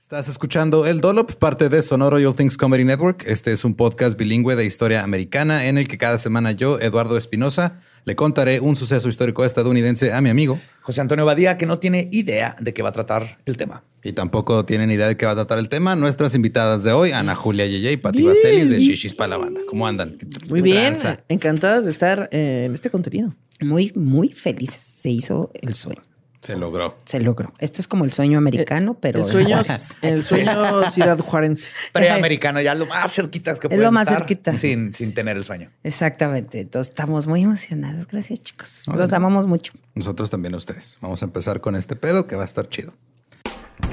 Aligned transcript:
Estás 0.00 0.28
escuchando 0.28 0.86
El 0.86 1.00
Dolop, 1.00 1.32
parte 1.32 1.68
de 1.68 1.82
Sonoro 1.82 2.16
All 2.16 2.34
Things 2.34 2.56
Comedy 2.56 2.84
Network. 2.84 3.24
Este 3.26 3.52
es 3.52 3.64
un 3.64 3.74
podcast 3.74 4.16
bilingüe 4.16 4.56
de 4.56 4.64
historia 4.64 5.02
americana 5.02 5.66
en 5.66 5.76
el 5.76 5.88
que 5.88 5.98
cada 5.98 6.18
semana 6.18 6.52
yo, 6.52 6.78
Eduardo 6.80 7.16
Espinosa, 7.16 7.80
le 8.04 8.16
contaré 8.16 8.60
un 8.60 8.76
suceso 8.76 9.08
histórico 9.08 9.44
estadounidense 9.44 10.12
a 10.12 10.20
mi 10.20 10.30
amigo 10.30 10.58
José 10.88 11.02
Antonio 11.02 11.26
Badía, 11.26 11.58
que 11.58 11.66
no 11.66 11.78
tiene 11.78 12.08
idea 12.12 12.56
de 12.60 12.72
qué 12.72 12.80
va 12.80 12.88
a 12.88 12.92
tratar 12.92 13.36
el 13.44 13.58
tema. 13.58 13.82
Y 14.02 14.14
tampoco 14.14 14.64
tienen 14.64 14.90
idea 14.90 15.06
de 15.06 15.18
qué 15.18 15.26
va 15.26 15.32
a 15.32 15.34
tratar 15.34 15.58
el 15.58 15.68
tema. 15.68 15.94
Nuestras 15.96 16.34
invitadas 16.34 16.82
de 16.82 16.92
hoy, 16.92 17.12
Ana 17.12 17.34
Julia 17.34 17.66
Yeye 17.66 17.92
y 17.92 17.96
Pati 17.98 18.22
Vaselis 18.22 18.70
de 18.70 18.80
Shishis 18.80 19.12
para 19.12 19.28
la 19.28 19.36
banda. 19.36 19.60
¿Cómo 19.68 19.86
andan? 19.86 20.16
Muy 20.48 20.62
bien, 20.62 20.94
encantadas 21.28 21.84
de 21.84 21.90
estar 21.90 22.30
eh, 22.32 22.64
en 22.64 22.72
este 22.72 22.88
contenido. 22.88 23.34
Muy, 23.60 23.92
muy 23.94 24.30
felices. 24.30 24.80
Se 24.80 25.10
hizo 25.10 25.50
el 25.60 25.74
sueño. 25.74 26.07
Se 26.40 26.56
logró. 26.56 26.96
Se 27.04 27.20
logró. 27.20 27.52
Esto 27.58 27.80
es 27.80 27.88
como 27.88 28.04
el 28.04 28.12
sueño 28.12 28.38
americano, 28.38 28.94
pero 29.00 29.20
el 29.20 29.24
sueño, 29.24 29.60
el 30.02 30.22
sueño 30.22 30.90
ciudad 30.90 31.18
juarense. 31.18 31.70
Preamericano, 31.92 32.60
ya 32.60 32.74
lo 32.74 32.86
más 32.86 33.12
cerquita 33.12 33.54
que 33.56 33.68
Es 33.68 33.80
lo 33.80 33.90
más 33.90 34.08
cerquita. 34.08 34.52
Sin, 34.52 34.94
sin 34.94 35.14
tener 35.14 35.36
el 35.36 35.44
sueño. 35.44 35.70
Exactamente. 35.82 36.60
Entonces 36.60 36.90
estamos 36.90 37.26
muy 37.26 37.42
emocionados. 37.42 38.06
Gracias, 38.06 38.40
chicos. 38.40 38.84
Los 38.94 39.12
amamos 39.12 39.46
mucho. 39.46 39.72
Nosotros 39.94 40.30
también 40.30 40.54
a 40.54 40.58
ustedes. 40.58 40.98
Vamos 41.00 41.22
a 41.22 41.24
empezar 41.24 41.60
con 41.60 41.74
este 41.74 41.96
pedo 41.96 42.26
que 42.26 42.36
va 42.36 42.42
a 42.42 42.46
estar 42.46 42.68
chido. 42.68 42.94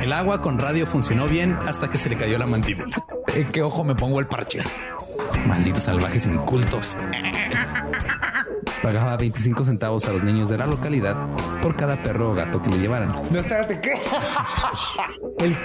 El 0.02 0.14
agua 0.14 0.42
con 0.42 0.60
radio 0.60 0.86
funcionó 0.86 1.28
bien 1.28 1.54
hasta 1.54 1.90
que 1.90 1.98
se 1.98 2.10
le 2.10 2.18
cayó 2.18 2.38
la 2.38 2.46
mandíbula. 2.46 3.06
¿En 3.34 3.52
qué 3.52 3.62
ojo 3.62 3.84
me 3.84 3.96
pongo 3.96 4.20
el 4.20 4.28
parche? 4.28 4.60
Malditos 5.48 5.84
salvajes 5.84 6.26
incultos. 6.26 6.96
Pagaba 8.86 9.18
25 9.18 9.66
centavos 9.66 10.06
a 10.06 10.12
los 10.12 10.22
niños 10.22 10.48
de 10.48 10.60
la 10.60 10.68
localidad 10.68 11.18
por 11.60 11.76
cada 11.76 12.04
perro 12.04 12.30
o 12.30 12.36
gato 12.36 12.62
que 12.62 12.70
le 12.70 12.78
llevaran. 12.78 13.12
No, 13.32 13.40
espérate, 13.40 13.82
¿qué? 13.82 13.94
El 15.40 15.58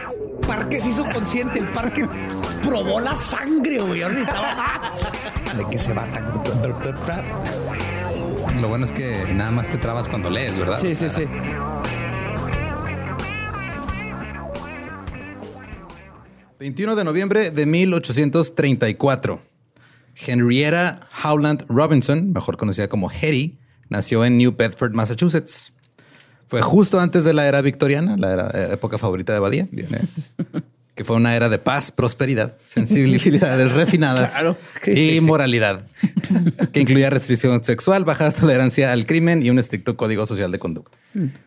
parque 0.49 0.81
se 0.81 0.89
hizo 0.89 1.05
consciente, 1.05 1.59
el 1.59 1.69
parque 1.69 2.09
probó 2.63 2.99
la 2.99 3.15
sangre, 3.15 3.79
güey. 3.83 4.01
¿De 4.01 5.67
qué 5.71 5.77
se 5.77 5.93
va 5.93 6.07
tan? 6.07 6.33
Lo 8.59 8.69
bueno 8.69 8.87
es 8.87 8.93
que 8.93 9.35
nada 9.35 9.51
más 9.51 9.69
te 9.69 9.77
trabas 9.77 10.09
cuando 10.09 10.31
lees, 10.31 10.59
¿verdad? 10.59 10.81
Sí, 10.81 10.95
sí, 10.95 11.11
sí. 11.11 11.27
...21 16.59 16.95
de 16.95 17.05
noviembre 17.05 17.51
de 17.51 17.67
1834... 17.67 19.50
Henrietta 20.27 21.01
Howland 21.25 21.65
Robinson, 21.69 22.33
mejor 22.33 22.57
conocida 22.57 22.89
como 22.89 23.11
Hetty, 23.11 23.59
nació 23.89 24.25
en 24.25 24.39
New 24.39 24.55
Bedford, 24.57 24.93
Massachusetts. 24.95 25.73
Fue 26.47 26.63
justo 26.63 26.99
antes 26.99 27.25
de 27.25 27.33
la 27.33 27.47
era 27.47 27.61
victoriana, 27.61 28.17
la 28.17 28.33
era, 28.33 28.51
eh, 28.55 28.73
época 28.73 28.99
favorita 28.99 29.33
de 29.33 29.39
Badía, 29.39 29.69
que 30.95 31.05
fue 31.05 31.17
una 31.17 31.37
era 31.37 31.49
de 31.49 31.59
paz, 31.59 31.93
prosperidad, 31.93 32.57
sensibilidades 32.65 33.73
refinadas 33.75 34.35
Claro, 34.35 34.57
y 34.87 34.97
sí, 34.97 35.11
sí. 35.15 35.21
moralidad, 35.21 35.87
que 36.73 36.81
incluía 36.81 37.09
restricción 37.09 37.63
sexual, 37.63 38.05
baja 38.05 38.31
tolerancia 38.33 38.93
al 38.93 39.07
crimen 39.07 39.45
y 39.45 39.51
un 39.51 39.59
estricto 39.59 39.97
código 39.97 40.27
social 40.27 40.51
de 40.51 40.59
conducta. 40.59 40.99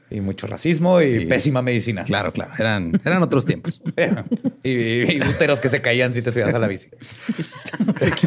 Y 0.09 0.19
mucho 0.21 0.45
racismo 0.47 1.01
y, 1.01 1.23
Y- 1.23 1.25
pésima 1.25 1.61
medicina. 1.61 2.03
Claro, 2.03 2.33
claro, 2.33 2.51
eran, 2.59 2.91
eran 3.05 3.23
otros 3.23 3.45
tiempos. 3.45 3.81
y, 4.63 4.69
y 5.13 5.21
úteros 5.21 5.59
que 5.59 5.69
se 5.69 5.81
caían 5.81 6.13
si 6.13 6.21
te 6.21 6.31
subías 6.31 6.53
a 6.53 6.59
la 6.59 6.67
bici. 6.67 6.89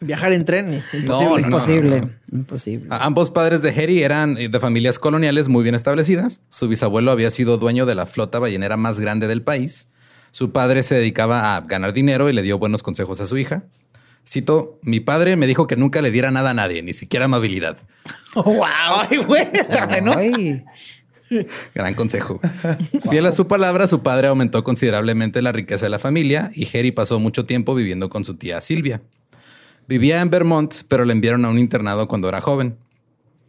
Viajar 0.00 0.32
en 0.32 0.44
tren, 0.44 0.82
imposible. 0.92 1.06
No, 1.06 1.20
no, 1.22 1.38
no. 1.38 1.38
Imposible. 1.46 2.08
Imposible. 2.32 2.86
A- 2.90 3.04
Ambos 3.06 3.30
padres 3.30 3.62
de 3.62 3.70
Hetty 3.70 4.02
eran 4.02 4.34
de 4.34 4.60
familias 4.60 4.98
coloniales 4.98 5.48
muy 5.48 5.62
bien 5.62 5.74
establecidas. 5.74 6.42
Su 6.48 6.68
bisabuelo 6.68 7.10
había 7.10 7.30
sido 7.30 7.56
dueño 7.58 7.86
de 7.86 7.94
la 7.94 8.06
flota 8.06 8.38
ballenera 8.38 8.76
más 8.76 9.00
grande 9.00 9.26
del 9.26 9.42
país. 9.42 9.88
Su 10.30 10.52
padre 10.52 10.82
se 10.82 10.94
dedicaba 10.94 11.56
a 11.56 11.60
ganar 11.62 11.92
dinero 11.94 12.28
y 12.28 12.32
le 12.34 12.42
dio 12.42 12.58
buenos 12.58 12.82
consejos 12.82 13.20
a 13.20 13.26
su 13.26 13.38
hija. 13.38 13.64
Cito, 14.28 14.78
mi 14.82 15.00
padre 15.00 15.36
me 15.36 15.46
dijo 15.46 15.66
que 15.66 15.76
nunca 15.76 16.02
le 16.02 16.10
diera 16.10 16.30
nada 16.30 16.50
a 16.50 16.54
nadie, 16.54 16.82
ni 16.82 16.92
siquiera 16.92 17.26
amabilidad. 17.26 17.78
¡Wow! 18.34 18.64
¡Ay, 19.08 19.18
güey! 19.18 19.46
Ay, 20.16 20.64
Gran 21.74 21.94
consejo. 21.94 22.40
Fiel 23.10 23.26
a 23.26 23.32
su 23.32 23.46
palabra, 23.46 23.86
su 23.86 24.02
padre 24.02 24.28
aumentó 24.28 24.62
considerablemente 24.64 25.42
la 25.42 25.52
riqueza 25.52 25.86
de 25.86 25.90
la 25.90 25.98
familia 25.98 26.50
y 26.54 26.66
Harry 26.76 26.92
pasó 26.92 27.18
mucho 27.18 27.46
tiempo 27.46 27.74
viviendo 27.74 28.10
con 28.10 28.24
su 28.24 28.36
tía 28.36 28.60
Silvia. 28.60 29.02
Vivía 29.88 30.20
en 30.20 30.30
Vermont, 30.30 30.74
pero 30.88 31.04
le 31.04 31.12
enviaron 31.12 31.44
a 31.44 31.48
un 31.48 31.58
internado 31.58 32.08
cuando 32.08 32.28
era 32.28 32.40
joven. 32.40 32.76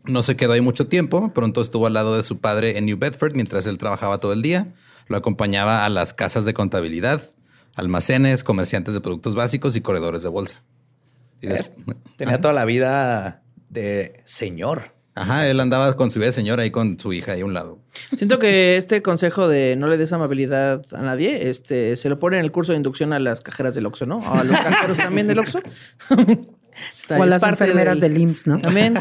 No 0.06 0.22
se 0.22 0.36
quedó 0.36 0.54
ahí 0.54 0.62
mucho 0.62 0.88
tiempo, 0.88 1.34
pronto 1.34 1.62
estuvo 1.62 1.88
al 1.88 1.94
lado 1.94 2.16
de 2.16 2.24
su 2.24 2.40
padre 2.40 2.78
en 2.78 2.86
New 2.86 2.98
Bedford 2.98 3.34
mientras 3.34 3.66
él 3.66 3.78
trabajaba 3.78 4.20
todo 4.20 4.34
el 4.34 4.42
día. 4.42 4.74
Lo 5.08 5.18
acompañaba 5.18 5.86
a 5.86 5.90
las 5.90 6.14
casas 6.14 6.46
de 6.46 6.54
contabilidad, 6.54 7.22
almacenes, 7.78 8.44
comerciantes 8.44 8.94
de 8.94 9.02
productos 9.02 9.36
básicos 9.36 9.76
y 9.76 9.82
corredores 9.82 10.24
de 10.24 10.30
bolsa. 10.30 10.64
Y 11.42 11.48
Tenía 12.18 12.42
toda 12.42 12.54
la 12.54 12.66
vida 12.66 13.44
de 13.70 14.22
señor. 14.26 14.96
Ajá, 15.14 15.48
él 15.48 15.60
andaba 15.60 15.96
con 15.96 16.12
su 16.12 16.20
vida 16.20 16.28
de 16.28 16.34
señora 16.34 16.64
ahí 16.64 16.72
con 16.72 17.00
su 17.00 17.14
hija 17.14 17.32
ahí 17.32 17.42
a 17.42 17.46
un 17.46 17.54
lado. 17.54 17.80
Siento 18.16 18.38
que 18.40 18.78
este 18.78 19.02
consejo 19.02 19.48
de 19.48 19.76
no 19.76 19.88
le 19.88 19.98
des 19.98 20.12
amabilidad 20.14 20.86
a 20.92 21.02
nadie, 21.02 21.50
este, 21.50 21.96
se 21.96 22.10
lo 22.10 22.20
pone 22.20 22.38
en 22.38 22.46
el 22.46 22.52
curso 22.52 22.72
de 22.72 22.78
inducción 22.78 23.14
a 23.14 23.20
las 23.20 23.42
cajeras 23.42 23.74
del 23.74 23.86
Oxxo, 23.88 24.06
¿no? 24.06 24.22
A 24.32 24.44
los 24.44 24.58
cajeros 24.60 24.98
también 24.98 25.28
del 25.28 25.40
Oxxo. 25.40 25.60
Está- 26.98 27.18
o 27.18 27.24
a 27.24 27.26
las 27.26 27.44
enfermeras 27.44 28.00
del, 28.00 28.18
IMSS, 28.18 28.48
¿no? 28.48 28.60
También 28.60 28.96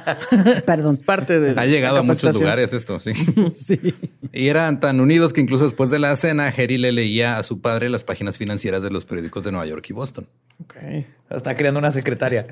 Perdón. 0.66 0.94
es 0.94 1.02
parte 1.02 1.40
de 1.40 1.58
Ha 1.60 1.66
llegado 1.66 1.98
a 1.98 2.02
muchos 2.02 2.34
lugares 2.34 2.72
esto, 2.72 3.00
sí. 3.00 3.12
Sí. 3.52 3.94
Y 4.32 4.48
eran 4.48 4.80
tan 4.80 5.00
unidos 5.00 5.32
que 5.32 5.40
incluso 5.40 5.64
después 5.64 5.90
de 5.90 5.98
la 5.98 6.14
cena, 6.16 6.48
Harry 6.48 6.78
le 6.78 6.92
leía 6.92 7.38
a 7.38 7.42
su 7.42 7.60
padre 7.60 7.88
las 7.88 8.04
páginas 8.04 8.38
financieras 8.38 8.82
de 8.82 8.90
los 8.90 9.04
periódicos 9.04 9.44
de 9.44 9.52
Nueva 9.52 9.66
York 9.66 9.84
y 9.88 9.92
Boston. 9.92 10.26
Está 11.30 11.56
creando 11.56 11.78
una 11.78 11.90
secretaria. 11.92 12.46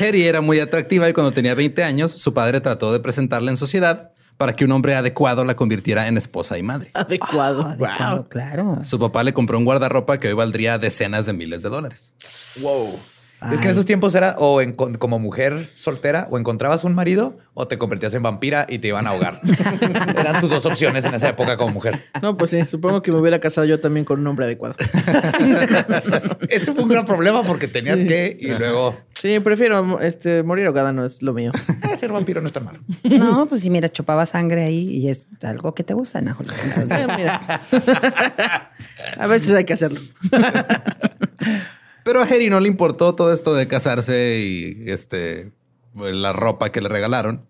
Harry 0.00 0.24
era 0.24 0.40
muy 0.40 0.60
atractiva 0.60 1.08
y 1.08 1.12
cuando 1.12 1.32
tenía 1.32 1.54
20 1.54 1.82
años, 1.82 2.12
su 2.12 2.32
padre 2.34 2.60
trató 2.60 2.92
de 2.92 3.00
presentarla 3.00 3.50
en 3.50 3.56
sociedad 3.56 4.12
para 4.36 4.52
que 4.54 4.64
un 4.64 4.72
hombre 4.72 4.94
adecuado 4.94 5.44
la 5.44 5.54
convirtiera 5.54 6.08
en 6.08 6.16
esposa 6.16 6.58
y 6.58 6.62
madre. 6.62 6.90
Adecuado. 6.94 7.62
Adecuado, 7.62 8.28
claro. 8.28 8.78
Su 8.84 8.98
papá 8.98 9.22
le 9.22 9.32
compró 9.32 9.58
un 9.58 9.64
guardarropa 9.64 10.18
que 10.18 10.28
hoy 10.28 10.34
valdría 10.34 10.78
decenas 10.78 11.26
de 11.26 11.32
miles 11.32 11.62
de 11.62 11.68
dólares. 11.68 12.12
Wow. 12.60 12.98
Es 13.52 13.60
que 13.60 13.66
en 13.66 13.72
esos 13.72 13.84
tiempos 13.84 14.14
era 14.14 14.36
o 14.38 14.62
en- 14.62 14.72
como 14.72 15.18
mujer 15.18 15.70
soltera 15.74 16.28
o 16.30 16.38
encontrabas 16.38 16.82
un 16.84 16.94
marido 16.94 17.36
o 17.52 17.68
te 17.68 17.76
convertías 17.76 18.14
en 18.14 18.22
vampira 18.22 18.64
y 18.70 18.78
te 18.78 18.88
iban 18.88 19.06
a 19.06 19.10
ahogar. 19.10 19.40
Eran 20.18 20.40
tus 20.40 20.48
dos 20.48 20.64
opciones 20.64 21.04
en 21.04 21.12
esa 21.12 21.28
época 21.28 21.58
como 21.58 21.72
mujer. 21.74 22.06
No, 22.22 22.38
pues 22.38 22.50
sí, 22.50 22.64
supongo 22.64 23.02
que 23.02 23.12
me 23.12 23.18
hubiera 23.18 23.40
casado 23.40 23.66
yo 23.66 23.80
también 23.80 24.06
con 24.06 24.18
un 24.18 24.26
hombre 24.28 24.46
adecuado. 24.46 24.74
Eso 26.48 26.72
fue 26.74 26.84
un 26.84 26.88
gran 26.88 27.04
problema 27.04 27.42
porque 27.42 27.68
tenías 27.68 27.98
Sí. 28.00 28.06
que 28.06 28.36
y 28.40 28.48
luego 28.48 28.96
Sí, 29.12 29.38
prefiero 29.40 30.00
este, 30.00 30.42
morir 30.42 30.66
ahogada, 30.66 30.92
no 30.92 31.04
es 31.04 31.20
lo 31.22 31.32
mío. 31.34 31.50
eh, 31.92 31.96
ser 31.98 32.12
vampiro 32.12 32.40
no 32.40 32.46
es 32.46 32.52
tan 32.52 32.64
malo. 32.64 32.80
No, 33.04 33.46
pues 33.46 33.60
sí, 33.62 33.68
mira, 33.70 33.88
chupaba 33.90 34.24
sangre 34.26 34.64
ahí 34.64 34.88
y 34.88 35.08
es 35.08 35.28
algo 35.42 35.74
que 35.74 35.84
te 35.84 35.92
gusta, 35.94 36.20
Nájole. 36.22 36.50
Entonces, 36.64 37.08
Eh, 37.08 37.12
mira. 37.18 37.60
A 39.18 39.26
veces 39.26 39.52
hay 39.54 39.64
que 39.64 39.72
hacerlo. 39.74 40.00
Pero 42.04 42.22
a 42.22 42.24
Harry 42.24 42.48
no 42.48 42.60
le 42.60 42.68
importó 42.68 43.14
todo 43.14 43.32
esto 43.32 43.54
de 43.54 43.66
casarse 43.66 44.38
y 44.40 44.90
este 44.90 45.50
la 45.96 46.32
ropa 46.32 46.70
que 46.70 46.80
le 46.80 46.88
regalaron 46.88 47.46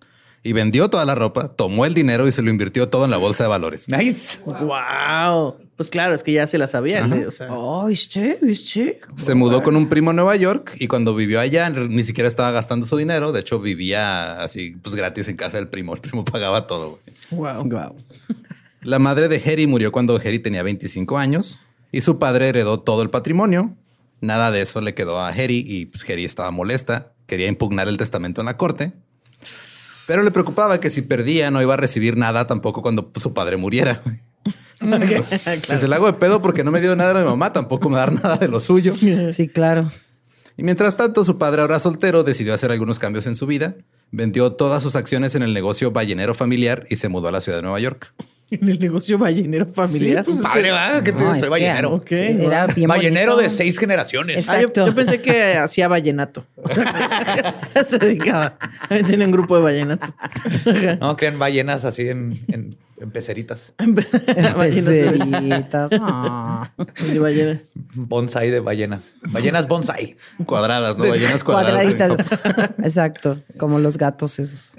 y 0.46 0.52
vendió 0.52 0.90
toda 0.90 1.06
la 1.06 1.14
ropa, 1.14 1.48
tomó 1.48 1.86
el 1.86 1.94
dinero 1.94 2.28
y 2.28 2.32
se 2.32 2.42
lo 2.42 2.50
invirtió 2.50 2.90
todo 2.90 3.06
en 3.06 3.10
la 3.10 3.16
bolsa 3.16 3.44
de 3.44 3.48
valores. 3.48 3.88
Nice. 3.88 4.40
Wow. 4.44 5.56
Pues 5.74 5.88
claro, 5.88 6.14
es 6.14 6.22
que 6.22 6.32
ya 6.32 6.46
se 6.46 6.58
la 6.58 6.68
sabía. 6.68 7.08
O 7.26 7.30
sea, 7.30 7.48
Ay, 7.50 7.96
sí, 7.96 8.36
sí. 8.54 8.92
Se 9.16 9.34
mudó 9.34 9.62
con 9.62 9.74
un 9.74 9.88
primo 9.88 10.10
a 10.10 10.12
Nueva 10.12 10.36
York 10.36 10.76
y 10.78 10.86
cuando 10.86 11.14
vivió 11.14 11.40
allá 11.40 11.70
ni 11.70 12.04
siquiera 12.04 12.28
estaba 12.28 12.50
gastando 12.50 12.86
su 12.86 12.98
dinero. 12.98 13.32
De 13.32 13.40
hecho, 13.40 13.58
vivía 13.58 14.38
así 14.40 14.76
pues 14.82 14.94
gratis 14.94 15.28
en 15.28 15.36
casa 15.36 15.56
del 15.56 15.68
primo. 15.68 15.94
El 15.94 16.02
primo 16.02 16.24
pagaba 16.24 16.66
todo. 16.66 17.00
güey. 17.30 17.54
wow. 17.54 17.64
Wow. 17.64 17.96
La 18.82 18.98
madre 18.98 19.28
de 19.28 19.42
Harry 19.50 19.66
murió 19.66 19.92
cuando 19.92 20.14
Harry 20.16 20.38
tenía 20.40 20.62
25 20.62 21.16
años 21.16 21.58
y 21.90 22.02
su 22.02 22.18
padre 22.18 22.50
heredó 22.50 22.80
todo 22.80 23.02
el 23.02 23.08
patrimonio. 23.08 23.74
Nada 24.20 24.50
de 24.50 24.62
eso 24.62 24.80
le 24.80 24.94
quedó 24.94 25.18
a 25.18 25.28
Harry 25.28 25.64
y 25.66 25.86
pues, 25.86 26.04
estaba 26.08 26.50
molesta. 26.50 27.12
Quería 27.26 27.48
impugnar 27.48 27.88
el 27.88 27.98
testamento 27.98 28.40
en 28.40 28.46
la 28.46 28.56
corte. 28.56 28.92
Pero 30.06 30.22
le 30.22 30.30
preocupaba 30.30 30.80
que 30.80 30.90
si 30.90 31.02
perdía 31.02 31.50
no 31.50 31.62
iba 31.62 31.74
a 31.74 31.78
recibir 31.78 32.16
nada 32.16 32.46
tampoco 32.46 32.82
cuando 32.82 33.10
pues, 33.10 33.22
su 33.22 33.32
padre 33.32 33.56
muriera. 33.56 34.02
Se 35.78 35.88
le 35.88 35.94
hago 35.94 36.06
de 36.06 36.14
pedo 36.14 36.42
porque 36.42 36.64
no 36.64 36.70
me 36.70 36.80
dio 36.80 36.94
nada 36.96 37.14
de 37.14 37.20
mi 37.20 37.30
mamá, 37.30 37.52
tampoco 37.52 37.88
me 37.88 37.96
dar 37.96 38.12
nada 38.12 38.36
de 38.36 38.48
lo 38.48 38.60
suyo. 38.60 38.94
Sí, 39.32 39.48
claro. 39.48 39.90
Y 40.56 40.62
mientras 40.62 40.96
tanto, 40.96 41.24
su 41.24 41.36
padre, 41.36 41.62
ahora 41.62 41.80
soltero, 41.80 42.22
decidió 42.22 42.54
hacer 42.54 42.70
algunos 42.70 42.98
cambios 42.98 43.26
en 43.26 43.34
su 43.34 43.46
vida. 43.46 43.76
Vendió 44.12 44.52
todas 44.52 44.82
sus 44.82 44.94
acciones 44.94 45.34
en 45.34 45.42
el 45.42 45.52
negocio 45.52 45.90
ballenero 45.90 46.34
familiar 46.34 46.84
y 46.90 46.96
se 46.96 47.08
mudó 47.08 47.28
a 47.28 47.32
la 47.32 47.40
ciudad 47.40 47.58
de 47.58 47.62
Nueva 47.62 47.80
York. 47.80 48.14
En 48.50 48.68
el 48.68 48.78
negocio 48.78 49.18
ballenero 49.18 49.66
familiar. 49.66 50.24
Pues 50.24 50.40
padre, 50.40 50.62
¿verdad? 50.70 51.02
Que 51.02 51.12
te- 51.12 51.18
No, 51.22 51.30
soy 51.32 51.42
que, 51.42 51.48
ballenero. 51.48 52.04
sí, 52.06 52.14
era 52.14 52.66
bien 52.66 52.88
Ballenero 52.88 53.32
bonito. 53.32 53.50
de 53.50 53.56
seis 53.56 53.78
generaciones. 53.78 54.48
Ah, 54.48 54.56
yo, 54.56 54.68
Exacto. 54.68 54.86
yo 54.86 54.94
pensé 54.94 55.20
que 55.20 55.54
hacía 55.54 55.88
vallenato. 55.88 56.44
Se 57.84 57.98
dedicaba. 57.98 58.56
También 58.88 59.06
Tiene 59.06 59.24
un 59.24 59.32
grupo 59.32 59.56
de 59.56 59.62
vallenato. 59.62 60.14
No, 61.00 61.16
crean 61.16 61.38
ballenas 61.38 61.84
así 61.84 62.08
en, 62.08 62.38
en, 62.48 62.76
en 63.04 63.10
peceritas. 63.10 63.72
Peceritas. 64.58 65.90
Ah. 66.00 66.72
De 67.12 67.18
ballenas. 67.18 67.74
Bonsai 67.94 68.50
de 68.50 68.60
ballenas. 68.60 69.12
Ballenas 69.30 69.68
bonsai. 69.68 70.16
Cuadradas, 70.46 70.98
¿no? 70.98 71.06
Ballenas 71.08 71.44
cuadradas. 71.44 71.94
Cuadraditas. 71.94 72.78
Exacto. 72.78 73.40
Como 73.58 73.78
los 73.78 73.96
gatos 73.98 74.38
esos. 74.38 74.72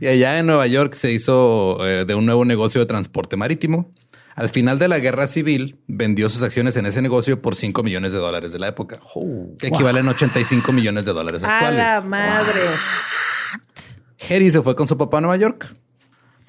Y 0.00 0.06
allá 0.06 0.38
en 0.38 0.46
Nueva 0.46 0.66
York 0.66 0.94
se 0.94 1.10
hizo 1.12 1.86
eh, 1.86 2.04
de 2.04 2.14
un 2.14 2.26
nuevo 2.26 2.44
negocio 2.44 2.80
de 2.80 2.86
transporte 2.86 3.36
marítimo. 3.36 3.92
Al 4.36 4.48
final 4.48 4.78
de 4.78 4.88
la 4.88 4.98
guerra 5.00 5.26
civil, 5.26 5.78
vendió 5.86 6.30
sus 6.30 6.42
acciones 6.42 6.76
en 6.76 6.86
ese 6.86 7.02
negocio 7.02 7.42
por 7.42 7.54
5 7.54 7.82
millones 7.82 8.12
de 8.12 8.18
dólares 8.18 8.52
de 8.52 8.58
la 8.58 8.68
época, 8.68 9.00
que 9.58 9.66
equivalen 9.66 10.06
a 10.08 10.12
85 10.12 10.72
millones 10.72 11.04
de 11.04 11.12
dólares 11.12 11.42
A 11.42 11.56
actuales. 11.58 11.78
la 11.78 12.00
madre. 12.02 12.60
Harry 14.30 14.50
se 14.50 14.62
fue 14.62 14.74
con 14.76 14.86
su 14.86 14.96
papá 14.96 15.18
a 15.18 15.20
Nueva 15.20 15.36
York. 15.36 15.74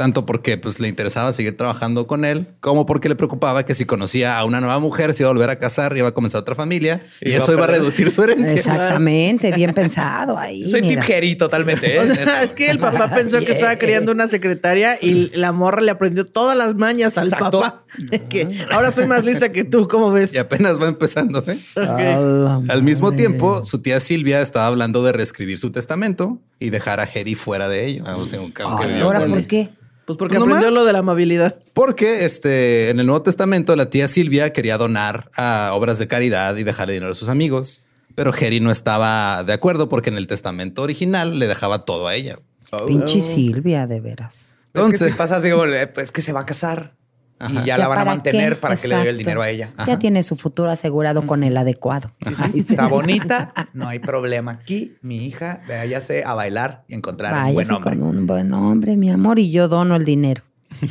Tanto 0.02 0.26
porque 0.26 0.58
pues, 0.58 0.80
le 0.80 0.88
interesaba 0.88 1.32
seguir 1.32 1.56
trabajando 1.56 2.08
con 2.08 2.26
él, 2.26 2.48
como 2.60 2.88
porque 2.88 3.08
le 3.08 3.16
preocupaba 3.16 3.66
que 3.68 3.76
si 3.76 3.86
conocía 3.86 4.40
a 4.40 4.46
una 4.46 4.60
nueva 4.60 4.80
mujer, 4.80 5.14
se 5.14 5.22
iba 5.22 5.30
a 5.30 5.34
volver 5.34 5.52
a 5.52 5.60
casar, 5.60 5.96
iba 5.96 6.08
a 6.08 6.12
comenzar 6.12 6.42
otra 6.42 6.56
familia 6.56 7.04
y, 7.22 7.34
a 7.34 7.38
eso 7.38 7.54
iba 7.54 7.66
a 7.66 7.68
reducir 7.68 8.10
su 8.10 8.24
herencia. 8.24 8.56
Exactamente. 8.56 9.52
Bien 9.52 9.76
pensado 9.76 10.40
ahí. 10.40 10.68
Soy 10.72 10.82
mira. 10.82 11.04
Tip 11.04 11.16
Harry 11.16 11.36
totalmente. 11.36 11.96
¿eh? 11.96 12.00
O 12.02 12.16
sea, 12.16 12.42
es 12.42 12.56
que 12.56 12.72
el 12.72 12.80
papá 12.80 13.12
pensó 13.14 13.38
que 13.42 13.52
estaba 13.52 13.76
criando 13.76 14.12
una 14.12 14.28
secretaria 14.28 14.98
y 15.00 15.30
la 15.38 15.52
morra 15.52 15.82
le 15.82 15.92
aprendió 15.92 16.26
todas 16.26 16.58
las 16.58 16.74
mañas 16.74 17.20
al 17.20 17.28
Exacto. 17.28 17.60
papá. 17.60 17.84
Que 18.30 18.48
ahora 18.72 18.90
soy 18.90 19.06
más 19.06 19.24
lista 19.24 19.52
que 19.52 19.66
tú, 19.66 19.88
¿cómo 19.88 20.12
ves? 20.12 20.34
Y 20.34 20.40
apenas 20.40 20.82
va 20.82 20.88
empezando. 20.88 21.44
¿eh? 21.46 21.60
La 21.76 22.60
Al 22.70 22.82
mismo 22.82 23.12
tiempo, 23.12 23.64
su 23.64 23.84
tía 23.84 24.00
Silvia 24.00 24.42
estaba 24.42 24.66
hablando 24.66 25.04
de 25.04 25.12
reescribir 25.12 25.60
su 25.60 25.72
testamento 25.72 26.40
y 26.60 26.72
dejar 26.72 27.00
a 27.00 27.04
Harry 27.04 27.36
fuera 27.36 27.68
de 27.70 27.86
ello. 27.86 28.04
O 28.18 28.26
sea, 28.26 28.40
un- 28.40 28.54
aunque 28.64 28.86
Ay, 28.86 28.90
vivió 28.90 29.06
¿Ahora 29.06 29.26
por 29.28 29.46
qué? 29.46 29.70
Pues 30.12 30.18
porque 30.18 30.36
Pues 30.38 30.48
aprendió 30.48 30.68
nomás. 30.70 30.80
lo 30.82 30.86
de 30.86 30.94
la 30.94 31.00
amabilidad. 31.00 31.56
Porque 31.74 32.26
este, 32.26 32.90
en 32.90 33.00
el 33.00 33.06
Nuevo 33.06 33.22
Testamento 33.24 33.76
la 33.76 33.90
tía 33.90 34.08
Silvia 34.08 34.54
quería 34.54 34.78
donar 34.78 35.30
a 35.36 35.72
obras 35.74 36.00
de 36.00 36.08
caridad 36.08 36.56
y 36.58 36.64
dejarle 36.64 36.94
dinero 36.94 37.12
a 37.12 37.16
sus 37.16 37.30
amigos. 37.30 37.82
Pero 38.16 38.32
Harry 38.34 38.60
no 38.60 38.72
estaba 38.72 39.44
de 39.46 39.54
acuerdo 39.54 39.88
porque 39.88 40.10
en 40.10 40.18
el 40.18 40.28
testamento 40.28 40.82
original 40.82 41.40
le 41.40 41.48
dejaba 41.48 41.86
todo 41.86 42.08
a 42.08 42.16
ella. 42.16 42.40
Pinche 42.88 43.22
Silvia, 43.22 43.88
de 43.88 44.00
veras. 44.02 44.54
Entonces, 44.74 45.02
es 45.02 45.08
que 45.08 45.12
si 45.14 45.18
pasa, 45.18 45.42
digo, 45.42 45.66
eh, 45.66 45.88
pues 45.88 46.12
que 46.12 46.22
se 46.22 46.32
va 46.34 46.42
a 46.42 46.46
casar 46.46 46.94
Ajá. 47.42 47.62
y 47.62 47.66
ya 47.66 47.78
la 47.78 47.88
van 47.88 48.00
a 48.00 48.06
mantener 48.06 48.54
qué? 48.54 48.60
para 48.60 48.76
que 48.76 48.88
le 48.88 48.96
dé 48.98 49.10
el 49.10 49.18
dinero 49.18 49.42
a 49.42 49.50
ella. 49.50 49.72
Ya 49.88 49.98
tiene 50.00 50.24
su 50.24 50.36
futuro 50.36 50.70
asegurado 50.70 51.26
con 51.26 51.44
el 51.44 51.58
adecuado. 51.58 52.12
Sí. 52.54 52.60
Está 52.72 52.88
bonita, 52.88 53.54
no 53.74 53.88
hay 53.88 54.00
problema. 54.00 54.52
Aquí 54.54 54.96
mi 55.02 55.26
hija 55.26 55.62
váyase 55.68 56.24
a 56.24 56.34
bailar 56.34 56.84
y 56.88 56.96
encontrar 56.96 57.48
un 57.48 57.54
buen 57.54 57.72
hombre. 57.72 57.90
con 57.92 58.04
un 58.04 58.28
buen 58.28 58.54
hombre, 58.54 58.96
mi 58.98 59.10
amor, 59.10 59.40
y 59.40 59.52
yo 59.52 59.68
dono 59.68 59.96
el 59.96 60.06
dinero. 60.06 60.44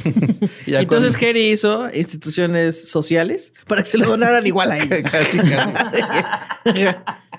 Entonces 0.66 0.87
cuando- 0.87 1.09
Harry 1.26 1.50
hizo 1.52 1.88
instituciones 1.95 2.88
sociales 2.90 3.52
para 3.66 3.83
que 3.83 3.88
se 3.88 3.99
lo 3.99 4.07
donaran 4.07 4.47
igual 4.47 4.73
a 4.73 4.78
ella. 4.78 5.02
Casi, 5.02 5.38
casi. 5.38 6.85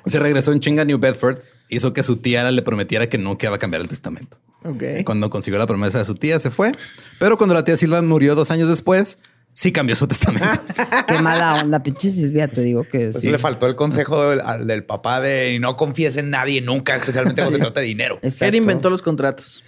se 0.06 0.20
regresó 0.20 0.52
en 0.52 0.60
chinga 0.60 0.82
a 0.82 0.86
New 0.86 0.98
Bedford. 1.00 1.38
Hizo 1.70 1.94
que 1.94 2.04
su 2.04 2.18
tía 2.18 2.50
le 2.52 2.62
prometiera 2.64 3.08
que 3.08 3.18
nunca 3.18 3.48
iba 3.48 3.56
a 3.56 3.60
cambiar 3.60 3.82
el 3.82 3.88
testamento. 3.88 4.38
Ok. 4.64 4.84
Cuando 5.06 5.30
consiguió 5.30 5.58
la 5.60 5.68
promesa 5.68 5.98
de 6.00 6.06
su 6.06 6.16
tía, 6.16 6.40
se 6.40 6.52
fue. 6.52 6.72
Pero 7.20 7.38
cuando 7.38 7.54
la 7.56 7.64
tía 7.64 7.78
Silva 7.78 8.02
murió 8.02 8.36
dos 8.36 8.52
años 8.52 8.70
después, 8.70 9.18
sí 9.54 9.72
cambió 9.72 9.96
su 9.96 10.08
testamento. 10.10 10.48
Qué 11.08 11.20
mala 11.20 11.56
onda, 11.56 11.82
pinche 11.84 12.10
Silvia, 12.10 12.48
te 12.48 12.62
digo 12.62 12.84
que 12.84 13.10
Pues 13.12 13.22
sí. 13.24 13.32
le 13.32 13.38
faltó 13.40 13.66
el 13.68 13.76
consejo 13.76 14.30
del, 14.30 14.42
al- 14.42 14.68
del 14.68 14.84
papá 14.84 15.20
de 15.20 15.58
no 15.60 15.76
confíes 15.76 16.16
en 16.18 16.30
nadie 16.30 16.62
nunca, 16.62 16.96
especialmente 16.96 17.42
cuando 17.42 17.58
se 17.58 17.62
trata 17.64 17.80
de 17.80 17.86
dinero. 17.88 18.20
Exacto. 18.22 18.46
Harry 18.46 18.58
inventó 18.58 18.90
los 18.90 19.02
contratos. 19.02 19.64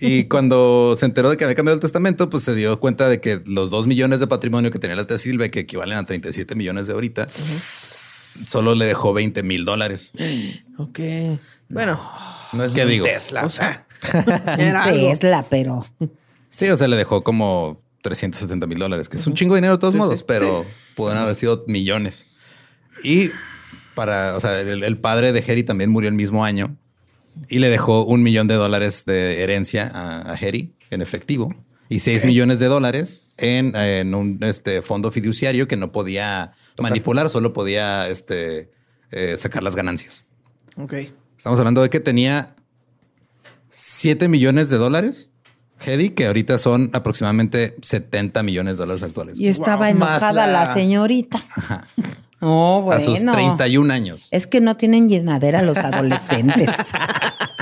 Y 0.00 0.24
cuando 0.24 0.96
se 0.98 1.06
enteró 1.06 1.30
de 1.30 1.36
que 1.36 1.44
había 1.44 1.54
cambiado 1.54 1.76
el 1.76 1.80
testamento, 1.80 2.28
pues 2.28 2.42
se 2.42 2.54
dio 2.54 2.78
cuenta 2.80 3.08
de 3.08 3.20
que 3.20 3.40
los 3.46 3.70
dos 3.70 3.86
millones 3.86 4.20
de 4.20 4.26
patrimonio 4.26 4.70
que 4.70 4.78
tenía 4.80 4.96
la 4.96 5.06
tía 5.06 5.16
Silvia, 5.16 5.50
que 5.50 5.60
equivalen 5.60 5.96
a 5.96 6.04
37 6.04 6.54
millones 6.56 6.88
de 6.88 6.92
ahorita, 6.92 7.28
solo 7.30 8.74
le 8.74 8.84
dejó 8.86 9.12
20 9.12 9.42
mil 9.42 9.64
dólares. 9.64 10.12
Ok. 10.78 10.98
Bueno, 11.70 11.98
No 12.52 12.62
es 12.64 12.72
¿Qué 12.72 12.80
ni 12.80 12.84
un 12.84 12.90
digo? 12.90 13.06
Tesla. 13.06 13.46
o 13.46 13.48
sea, 13.48 13.85
era 14.58 14.84
algo. 14.84 15.08
Tesla, 15.08 15.46
pero 15.48 15.86
Sí, 16.48 16.68
o 16.68 16.76
sea, 16.76 16.88
le 16.88 16.96
dejó 16.96 17.22
como 17.22 17.80
370 18.02 18.66
mil 18.66 18.78
dólares, 18.78 19.08
que 19.08 19.16
es 19.16 19.26
un 19.26 19.34
chingo 19.34 19.54
de 19.54 19.58
dinero 19.60 19.74
de 19.74 19.80
todos 19.80 19.92
Sí, 19.94 19.98
modos, 19.98 20.18
sí. 20.20 20.24
pero 20.26 20.64
pueden 20.94 21.18
haber 21.18 21.34
sido 21.34 21.64
millones. 21.66 22.28
Y 23.02 23.30
para, 23.94 24.36
o 24.36 24.40
sea, 24.40 24.60
el, 24.60 24.82
el 24.84 24.98
padre 24.98 25.32
de 25.32 25.40
Harry 25.40 25.64
también 25.64 25.90
murió 25.90 26.08
el 26.08 26.14
mismo 26.14 26.44
año 26.44 26.76
y 27.48 27.58
le 27.58 27.68
dejó 27.68 28.04
un 28.04 28.22
millón 28.22 28.48
de 28.48 28.54
dólares 28.54 29.04
de 29.04 29.42
herencia 29.42 29.90
a, 29.92 30.32
a 30.32 30.34
Harry 30.34 30.74
en 30.90 31.02
efectivo 31.02 31.54
y 31.88 31.98
seis 31.98 32.24
millones 32.24 32.58
de 32.58 32.66
dólares 32.66 33.24
en, 33.36 33.76
en 33.76 34.14
un 34.14 34.38
este, 34.42 34.82
fondo 34.82 35.12
fiduciario 35.12 35.68
que 35.68 35.76
no 35.76 35.92
podía 35.92 36.52
manipular, 36.80 37.28
solo 37.30 37.52
podía 37.52 38.08
este, 38.08 38.70
eh, 39.10 39.36
sacar 39.36 39.62
las 39.62 39.76
ganancias. 39.76 40.24
Ok. 40.76 40.94
Estamos 41.36 41.58
hablando 41.58 41.82
de 41.82 41.90
que 41.90 42.00
tenía 42.00 42.54
7 43.78 44.28
millones 44.28 44.70
de 44.70 44.78
dólares. 44.78 45.28
Hedy, 45.84 46.10
que 46.10 46.26
ahorita 46.26 46.56
son 46.58 46.88
aproximadamente 46.94 47.74
70 47.82 48.42
millones 48.42 48.78
de 48.78 48.84
dólares 48.84 49.02
actuales. 49.02 49.38
y 49.38 49.48
estaba 49.48 49.88
Wow, 49.88 49.96
enojada 49.96 50.32
la... 50.32 50.46
la- 50.64 50.72
señorita. 50.74 51.42
No, 52.38 52.82
bueno. 52.82 52.98
A 53.00 53.00
sus 53.04 53.18
31 53.24 53.92
años. 53.92 54.28
Es 54.30 54.46
que 54.46 54.60
no 54.60 54.76
tienen 54.76 55.08
llenadera 55.08 55.62
los 55.62 55.78
adolescentes. 55.78 56.70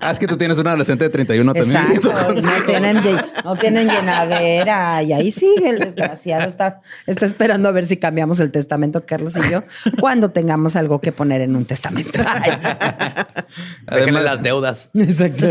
Ah, 0.00 0.12
es 0.12 0.18
que 0.18 0.26
tú 0.26 0.36
tienes 0.36 0.58
un 0.58 0.66
adolescente 0.66 1.04
de 1.04 1.10
31 1.10 1.52
también. 1.54 1.82
viviendo 1.82 2.10
Exacto. 2.10 2.34
No 2.40 2.62
tienen, 2.64 2.96
no 3.44 3.56
tienen 3.56 3.88
llenadera. 3.88 5.02
Y 5.02 5.12
ahí 5.12 5.30
sigue 5.30 5.68
el 5.70 5.78
desgraciado. 5.78 6.48
Está, 6.48 6.80
está 7.06 7.26
esperando 7.26 7.68
a 7.68 7.72
ver 7.72 7.84
si 7.86 7.96
cambiamos 7.96 8.38
el 8.40 8.50
testamento, 8.50 9.04
Carlos 9.04 9.32
y 9.36 9.50
yo, 9.50 9.62
cuando 10.00 10.30
tengamos 10.30 10.76
algo 10.76 11.00
que 11.00 11.12
poner 11.12 11.40
en 11.40 11.56
un 11.56 11.64
testamento. 11.64 12.18
Déjenle 12.18 13.50
Además- 13.86 14.24
las 14.24 14.42
deudas. 14.42 14.90
Exacto. 14.94 15.46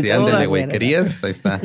Sí, 0.00 0.10
ándale, 0.10 0.46
güey. 0.46 0.68
¿Querías? 0.68 1.22
Ahí 1.22 1.30
está. 1.30 1.60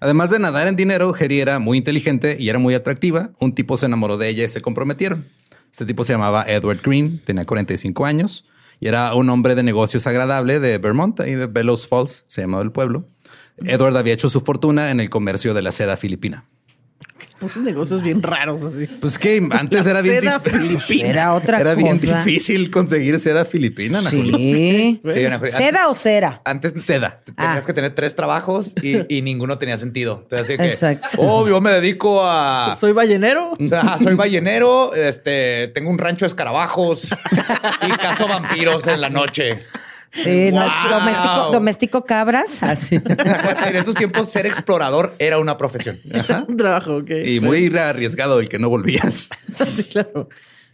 Además 0.00 0.30
de 0.30 0.38
nadar 0.38 0.66
en 0.66 0.76
dinero, 0.76 1.14
Hedy 1.18 1.40
era 1.40 1.58
muy 1.58 1.78
inteligente 1.78 2.36
y 2.38 2.48
era 2.48 2.58
muy 2.58 2.74
atractiva. 2.74 3.30
Un 3.38 3.54
tipo 3.54 3.76
se 3.76 3.86
enamoró 3.86 4.18
de 4.18 4.28
ella 4.28 4.44
y 4.44 4.48
se 4.48 4.60
comprometieron. 4.60 5.28
Este 5.70 5.86
tipo 5.86 6.04
se 6.04 6.12
llamaba 6.12 6.44
Edward 6.46 6.80
Green, 6.84 7.22
tenía 7.24 7.44
45 7.44 8.04
años 8.06 8.44
y 8.80 8.88
era 8.88 9.14
un 9.14 9.28
hombre 9.30 9.54
de 9.54 9.62
negocios 9.62 10.06
agradable 10.06 10.60
de 10.60 10.78
Vermont, 10.78 11.18
ahí 11.20 11.34
de 11.34 11.46
Bellows 11.46 11.86
Falls, 11.86 12.24
se 12.28 12.42
llamaba 12.42 12.62
el 12.62 12.72
pueblo. 12.72 13.08
Edward 13.58 13.96
había 13.96 14.14
hecho 14.14 14.28
su 14.28 14.40
fortuna 14.40 14.90
en 14.90 15.00
el 15.00 15.10
comercio 15.10 15.54
de 15.54 15.62
la 15.62 15.72
seda 15.72 15.96
filipina. 15.96 16.48
Unos 17.40 17.56
negocios 17.60 18.02
bien 18.02 18.22
raros 18.22 18.62
así. 18.62 18.86
Pues 18.86 19.18
que 19.18 19.46
antes 19.50 19.86
era 19.86 20.00
bien, 20.00 20.22
seda 20.22 20.40
filipina. 20.40 21.08
Era 21.08 21.34
otra 21.34 21.60
era 21.60 21.74
bien 21.74 21.98
cosa. 21.98 22.24
difícil 22.24 22.70
conseguir 22.70 23.18
seda 23.20 23.44
filipina. 23.44 23.98
Ana 23.98 24.10
Julia. 24.10 24.36
Sí. 24.38 25.00
Sí, 25.14 25.24
Ana 25.26 25.38
Julia. 25.38 25.52
¿Seda 25.56 25.88
o 25.88 25.94
cera? 25.94 26.40
Antes 26.44 26.82
Seda. 26.82 27.20
tenías 27.24 27.58
Ah. 27.58 27.62
que 27.66 27.72
tener 27.74 27.94
tres 27.94 28.14
trabajos 28.14 28.72
y, 28.82 29.14
y 29.14 29.22
ninguno 29.22 29.58
tenía 29.58 29.76
sentido. 29.76 30.20
Entonces, 30.22 30.48
así 30.48 30.56
que, 30.56 30.68
Exacto. 30.68 31.18
oh, 31.20 31.46
yo 31.46 31.60
me 31.60 31.70
dedico 31.72 32.22
a. 32.24 32.76
Soy 32.78 32.92
ballenero. 32.92 33.52
O 33.52 33.68
sea, 33.68 33.98
soy 34.02 34.14
ballenero, 34.14 34.94
este, 34.94 35.68
tengo 35.74 35.90
un 35.90 35.98
rancho 35.98 36.24
de 36.24 36.28
escarabajos 36.28 37.08
y 37.82 37.90
cazo 37.98 38.26
vampiros 38.28 38.86
en 38.86 39.00
la 39.00 39.10
noche. 39.10 39.58
Sí, 40.22 40.50
no, 40.52 40.60
Wow. 40.60 40.90
doméstico, 41.00 41.50
doméstico 41.52 42.04
cabras. 42.04 42.62
Así. 42.62 42.96
En 42.96 43.76
esos 43.76 43.94
tiempos, 43.96 44.28
ser 44.30 44.46
explorador 44.46 45.14
era 45.18 45.38
una 45.38 45.56
profesión. 45.56 45.98
Un 46.48 46.56
trabajo, 46.56 46.96
ok. 46.98 47.10
Y 47.26 47.40
muy 47.40 47.66
arriesgado 47.76 48.38
el 48.40 48.48
que 48.48 48.58
no 48.58 48.68
volvías. 48.68 49.30
Sí, 49.54 49.84
claro. 49.92 50.28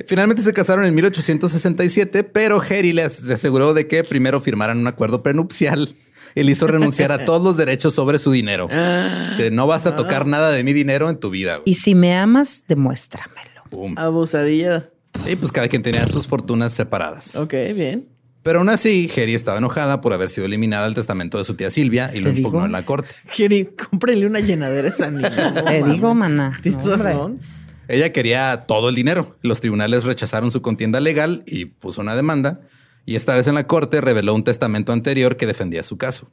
Finalmente 0.06 0.42
se 0.42 0.52
casaron 0.52 0.84
en 0.86 0.94
1867, 0.94 2.24
pero 2.24 2.60
Harry 2.62 2.92
les 2.92 3.28
aseguró 3.30 3.74
de 3.74 3.86
que 3.86 4.02
primero 4.04 4.40
firmaran 4.40 4.78
un 4.78 4.86
acuerdo 4.86 5.22
prenupcial. 5.22 5.94
y 6.34 6.42
le 6.44 6.52
hizo 6.52 6.66
renunciar 6.68 7.10
a 7.12 7.24
todos 7.24 7.42
los 7.42 7.56
derechos 7.56 7.92
sobre 7.94 8.18
su 8.18 8.30
dinero. 8.30 8.68
Dice, 8.68 9.50
no 9.50 9.66
vas 9.66 9.86
a 9.86 9.96
tocar 9.96 10.26
nada 10.26 10.50
de 10.52 10.62
mi 10.64 10.72
dinero 10.72 11.10
en 11.10 11.18
tu 11.18 11.28
vida. 11.30 11.56
güey". 11.56 11.64
Y 11.70 11.74
si 11.74 11.94
me 11.94 12.14
amas, 12.16 12.62
demuéstramelo. 12.68 13.62
Pum. 13.68 13.94
Abusadilla. 13.98 14.90
Y 15.26 15.34
pues 15.36 15.50
cada 15.50 15.66
quien 15.68 15.82
tenía 15.82 16.06
sus 16.08 16.26
fortunas 16.26 16.72
separadas. 16.72 17.34
Ok, 17.36 17.52
bien. 17.74 18.06
Pero 18.42 18.60
aún 18.60 18.68
así, 18.70 19.10
Harry 19.16 19.34
estaba 19.34 19.58
enojada 19.58 20.00
por 20.00 20.12
haber 20.14 20.30
sido 20.30 20.46
eliminada 20.46 20.84
del 20.86 20.94
testamento 20.94 21.36
de 21.36 21.44
su 21.44 21.54
tía 21.54 21.68
Silvia 21.70 22.10
y 22.14 22.20
lo 22.20 22.30
digo. 22.32 22.48
impugnó 22.48 22.66
en 22.66 22.72
la 22.72 22.86
corte. 22.86 23.10
Jerry, 23.28 23.66
cómprenle 23.90 24.26
una 24.26 24.40
llenadera 24.40 24.88
a 24.88 24.90
esa 24.90 25.10
niña. 25.10 25.28
No, 25.54 25.62
Te 25.64 25.82
digo, 25.84 26.14
maná. 26.14 26.58
Tienes 26.62 26.84
No, 26.86 26.96
razón. 26.96 27.40
Ella 27.88 28.12
quería 28.12 28.64
todo 28.66 28.88
el 28.88 28.94
dinero. 28.94 29.36
Los 29.42 29.60
tribunales 29.60 30.04
rechazaron 30.04 30.50
su 30.50 30.62
contienda 30.62 31.00
legal 31.00 31.42
y 31.46 31.66
puso 31.66 32.00
una 32.00 32.16
demanda. 32.16 32.60
Y 33.04 33.16
esta 33.16 33.34
vez 33.34 33.46
en 33.48 33.56
la 33.56 33.66
corte 33.66 34.00
reveló 34.00 34.34
un 34.34 34.44
testamento 34.44 34.92
anterior 34.92 35.36
que 35.36 35.46
defendía 35.46 35.82
su 35.82 35.98
caso. 35.98 36.30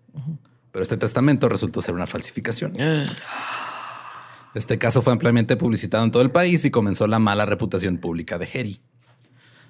Pero 0.71 0.83
este 0.83 0.95
testamento 0.97 1.49
resultó 1.49 1.81
ser 1.81 1.93
una 1.95 2.07
falsificación. 2.07 2.73
Este 4.53 4.77
caso 4.79 5.01
fue 5.03 5.13
ampliamente 5.13 5.55
publicitado 5.55 6.03
en 6.03 6.09
todo 6.11 6.23
el 6.23 6.31
país 6.31 6.65
y 6.65 6.71
comenzó 6.71 7.05
la 7.05 7.19
mala 7.19 7.45
reputación 7.45 7.97
pública 7.97 8.39
de 8.39 8.47
Harry. 8.53 8.79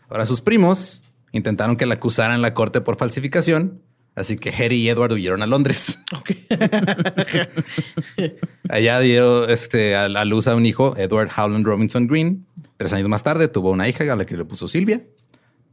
Ahora 0.07 0.25
sus 0.25 0.39
primos 0.39 1.01
intentaron 1.31 1.75
que 1.75 1.85
la 1.85 1.95
acusaran 1.95 2.35
en 2.35 2.41
la 2.41 2.53
corte 2.53 2.81
por 2.81 2.97
falsificación, 2.97 3.81
así 4.15 4.37
que 4.37 4.49
Harry 4.49 4.77
y 4.77 4.89
Edward 4.89 5.13
huyeron 5.13 5.41
a 5.41 5.47
Londres. 5.47 5.99
Allá 8.69 8.99
dieron 8.99 9.49
este, 9.49 9.95
a, 9.95 10.05
a 10.05 10.25
luz 10.25 10.47
a 10.47 10.55
un 10.55 10.65
hijo, 10.65 10.95
Edward 10.97 11.29
Howland 11.35 11.65
Robinson 11.65 12.07
Green. 12.07 12.45
Tres 12.77 12.93
años 12.93 13.09
más 13.09 13.23
tarde 13.23 13.47
tuvo 13.47 13.71
una 13.71 13.87
hija 13.87 14.11
a 14.11 14.15
la 14.15 14.25
que 14.25 14.37
le 14.37 14.45
puso 14.45 14.67
Silvia. 14.67 15.01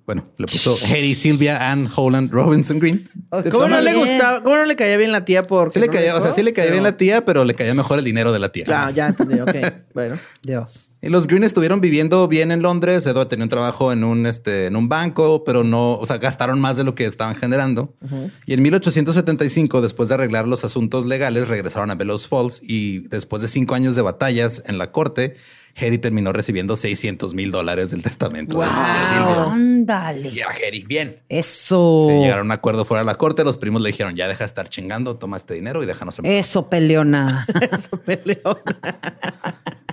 Bueno, 0.07 0.27
le 0.37 0.47
puso 0.47 0.77
Harry 0.91 1.15
Silvia 1.15 1.71
Ann 1.71 1.89
Howland 1.95 2.31
Robinson 2.31 2.79
Green. 2.79 3.09
¿Cómo 3.51 3.69
no 3.69 3.81
le 3.81 3.93
bien. 3.93 4.05
gustaba? 4.05 4.43
¿Cómo 4.43 4.57
no 4.57 4.67
le 4.67 4.77
caía 4.77 4.99
bien 4.99 5.13
la 5.13 5.25
tía? 5.25 5.47
Porque 5.47 5.73
Sí 5.73 5.81
le 5.81 5.87
no 5.87 5.93
caía, 5.93 6.15
o 6.15 6.21
sea, 6.21 6.33
sí 6.33 6.43
le 6.43 6.53
caía 6.53 6.71
bien 6.71 6.83
la 6.83 6.99
tía, 6.99 7.25
pero 7.25 7.45
le 7.45 7.55
caía 7.55 7.73
mejor 7.73 7.99
el 7.99 8.05
dinero 8.05 8.31
de 8.31 8.39
la 8.39 8.53
tía. 8.53 8.65
Claro, 8.65 8.91
ya 8.91 9.09
entendí. 9.09 9.41
Ok, 9.41 9.55
bueno. 9.95 10.19
Dios. 10.43 10.91
Y 11.01 11.09
los 11.09 11.27
Green 11.27 11.45
estuvieron 11.45 11.81
viviendo 11.81 12.29
bien 12.29 12.53
en 12.53 12.61
Londres. 12.61 13.07
Edward 13.07 13.29
tenía 13.29 13.45
un 13.45 13.49
trabajo 13.49 13.93
en 13.93 14.05
un, 14.05 14.27
este, 14.27 14.67
en 14.67 14.77
un 14.77 14.91
banco, 14.91 15.43
pero 15.45 15.65
no, 15.65 15.95
o 15.95 16.05
sea, 16.05 16.19
gastaron 16.19 16.61
más 16.61 16.77
de 16.77 16.85
lo 16.85 16.95
que 16.95 17.07
estaban 17.07 17.35
generando. 17.35 17.95
Y 18.45 18.53
en 18.53 18.63
1875, 18.63 19.81
después 19.81 20.11
de 20.11 20.17
arreglar 20.17 20.47
los 20.47 20.65
asuntos 20.65 21.07
legales, 21.07 21.49
regresaron 21.49 21.91
a 21.91 21.95
Bellows 21.95 22.29
Falls 22.29 22.61
y 22.63 23.01
después 23.09 23.41
de 23.41 23.49
cinco 23.49 23.75
años 23.75 23.97
de 23.97 24.03
batallas 24.03 24.63
en 24.67 24.77
la 24.77 24.93
corte, 24.93 25.37
Harry 25.77 25.99
terminó 25.99 26.33
recibiendo 26.33 26.77
600 26.77 27.35
mil 27.35 27.51
dólares 27.51 27.91
del 27.91 28.03
testamento 28.03 28.63
Silvia. 28.63 29.45
Ándale. 29.51 30.33
Ya, 30.33 30.47
Jerry, 30.53 30.85
bien. 30.85 31.21
Eso. 31.29 32.07
Sí, 32.09 32.15
llegaron 32.17 32.43
a 32.43 32.45
un 32.45 32.53
acuerdo 32.53 32.85
fuera 32.85 33.01
de 33.01 33.07
la 33.07 33.17
corte. 33.17 33.43
Los 33.43 33.57
primos 33.57 33.83
le 33.83 33.89
dijeron, 33.89 34.15
ya 34.15 34.29
deja 34.29 34.41
de 34.41 34.47
estar 34.47 34.69
chingando, 34.69 35.17
toma 35.17 35.37
este 35.37 35.55
dinero 35.55 35.83
y 35.83 35.87
déjanos 35.87 36.19
en 36.19 36.25
paz". 36.25 36.33
Eso, 36.33 36.69
peleona. 36.69 37.47
Eso 37.73 38.01
peleó. 38.01 38.61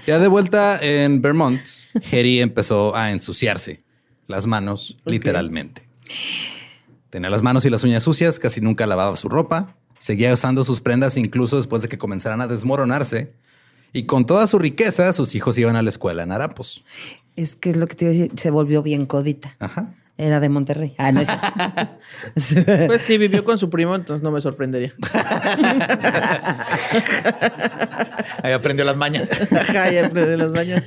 Ya 0.05 0.19
de 0.19 0.27
vuelta 0.27 0.79
en 0.81 1.21
Vermont, 1.21 1.61
Harry 2.11 2.39
empezó 2.41 2.95
a 2.95 3.11
ensuciarse 3.11 3.83
las 4.27 4.47
manos, 4.47 4.97
literalmente. 5.05 5.87
Tenía 7.09 7.29
las 7.29 7.43
manos 7.43 7.65
y 7.65 7.69
las 7.69 7.83
uñas 7.83 8.03
sucias, 8.03 8.39
casi 8.39 8.61
nunca 8.61 8.87
lavaba 8.87 9.15
su 9.17 9.29
ropa, 9.29 9.75
seguía 9.99 10.33
usando 10.33 10.63
sus 10.63 10.79
prendas 10.79 11.17
incluso 11.17 11.57
después 11.57 11.81
de 11.81 11.89
que 11.89 11.97
comenzaran 11.97 12.41
a 12.41 12.47
desmoronarse. 12.47 13.33
Y 13.93 14.03
con 14.03 14.25
toda 14.25 14.47
su 14.47 14.57
riqueza, 14.59 15.11
sus 15.13 15.35
hijos 15.35 15.57
iban 15.57 15.75
a 15.75 15.81
la 15.81 15.89
escuela 15.89 16.23
en 16.23 16.31
Harapos. 16.31 16.83
Es 17.35 17.55
que 17.55 17.71
es 17.71 17.77
lo 17.77 17.87
que 17.87 17.95
te 17.95 18.05
iba 18.05 18.13
a 18.13 18.17
decir. 18.17 18.31
Se 18.37 18.51
volvió 18.51 18.81
bien 18.83 19.05
codita. 19.05 19.55
Ajá. 19.59 19.93
Era 20.17 20.39
de 20.39 20.49
Monterrey. 20.49 20.93
Ah, 20.97 21.11
no 21.11 21.21
es. 21.21 21.29
Pues 22.87 23.01
sí, 23.01 23.17
vivió 23.17 23.43
con 23.43 23.57
su 23.57 23.69
primo, 23.69 23.95
entonces 23.95 24.23
no 24.23 24.29
me 24.31 24.39
sorprendería. 24.39 24.93
Ahí 28.43 28.53
aprendió 28.53 28.85
las 28.85 28.97
mañas. 28.97 29.29
Ajá, 29.51 29.91
ya 29.91 30.05
aprendí 30.05 30.37
las 30.37 30.51
bañas. 30.51 30.83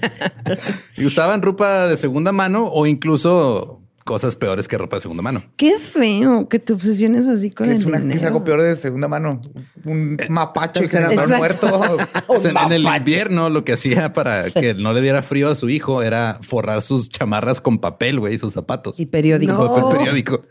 Y 0.96 1.04
usaban 1.04 1.42
ropa 1.42 1.88
de 1.88 1.96
segunda 1.96 2.30
mano 2.32 2.64
o 2.64 2.86
incluso 2.86 3.83
cosas 4.04 4.36
peores 4.36 4.68
que 4.68 4.76
ropa 4.78 4.96
de 4.96 5.00
segunda 5.00 5.22
mano. 5.22 5.42
Qué 5.56 5.78
feo 5.78 6.48
que 6.48 6.58
te 6.58 6.72
obsesiones 6.74 7.26
así 7.26 7.50
con 7.50 7.66
Que 7.66 7.72
el 7.72 7.80
es, 7.80 7.86
una, 7.86 7.96
que 7.96 8.02
dinero. 8.02 8.20
es 8.20 8.24
algo 8.26 8.44
peor 8.44 8.62
de 8.62 8.76
segunda 8.76 9.08
mano. 9.08 9.40
Un 9.84 10.16
mapacho 10.28 10.80
que 10.82 10.88
se 10.88 10.98
Exacto. 10.98 11.12
encontraron 11.14 11.96
muerto. 11.96 12.08
O 12.28 12.38
sea, 12.38 12.52
en 12.66 12.72
el 12.72 12.84
invierno 12.84 13.50
lo 13.50 13.64
que 13.64 13.72
hacía 13.72 14.12
para 14.12 14.50
que 14.50 14.74
no 14.74 14.92
le 14.92 15.00
diera 15.00 15.22
frío 15.22 15.48
a 15.50 15.54
su 15.54 15.68
hijo 15.68 16.02
era 16.02 16.38
forrar 16.42 16.82
sus 16.82 17.08
chamarras 17.08 17.60
con 17.60 17.78
papel, 17.78 18.20
güey, 18.20 18.34
y 18.34 18.38
sus 18.38 18.52
zapatos. 18.52 18.98
Y 19.00 19.06
periódico. 19.06 19.74
Papel 19.74 19.98
periódico. 19.98 20.42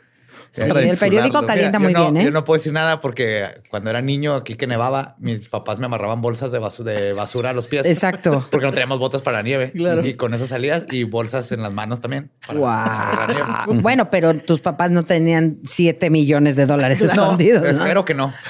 Sí, 0.56 0.62
el 0.62 0.98
periódico 0.98 1.42
Mira, 1.42 1.48
calienta 1.54 1.80
muy 1.80 1.94
no, 1.94 2.12
bien, 2.12 2.18
¿eh? 2.18 2.24
Yo 2.26 2.32
no 2.32 2.46
puedo 2.46 2.60
decir 2.60 2.72
nada 2.74 3.00
porque 3.02 3.46
cuando 3.72 3.90
era 3.90 4.02
niño 4.04 4.36
aquí 4.36 4.54
que 4.56 4.68
nevaba, 4.68 5.16
mis 5.18 5.50
papás 5.50 5.80
me 5.80 5.88
amarraban 5.88 6.22
bolsas 6.22 6.52
de, 6.52 6.60
basu- 6.62 6.84
de 6.84 7.12
basura 7.14 7.50
a 7.50 7.54
los 7.54 7.66
pies. 7.66 7.86
Exacto. 7.88 8.46
Porque 8.52 8.68
no 8.68 8.72
teníamos 8.72 9.00
botas 9.00 9.24
para 9.24 9.38
la 9.38 9.44
nieve. 9.44 9.72
Claro. 9.72 10.06
Y 10.06 10.14
con 10.14 10.32
eso 10.36 10.46
salías 10.46 10.86
y 10.92 11.06
bolsas 11.06 11.52
en 11.52 11.64
las 11.64 11.74
manos 11.74 12.02
también. 12.02 12.30
para 12.46 12.60
agarrar 12.60 13.30
la 13.30 13.34
nieve. 13.34 13.50
Wow. 13.66 13.76
Bueno, 13.82 14.10
pero 14.12 14.36
tus 14.36 14.62
papás 14.62 14.92
no 14.92 15.04
tenían 15.04 15.58
7 15.64 16.10
millones 16.12 16.56
de 16.56 16.68
dólares 16.68 17.00
No, 17.02 17.08
escondidos. 17.08 17.64
¿no? 17.64 17.70
espero 17.70 18.06
que 18.06 18.14
no. 18.14 18.32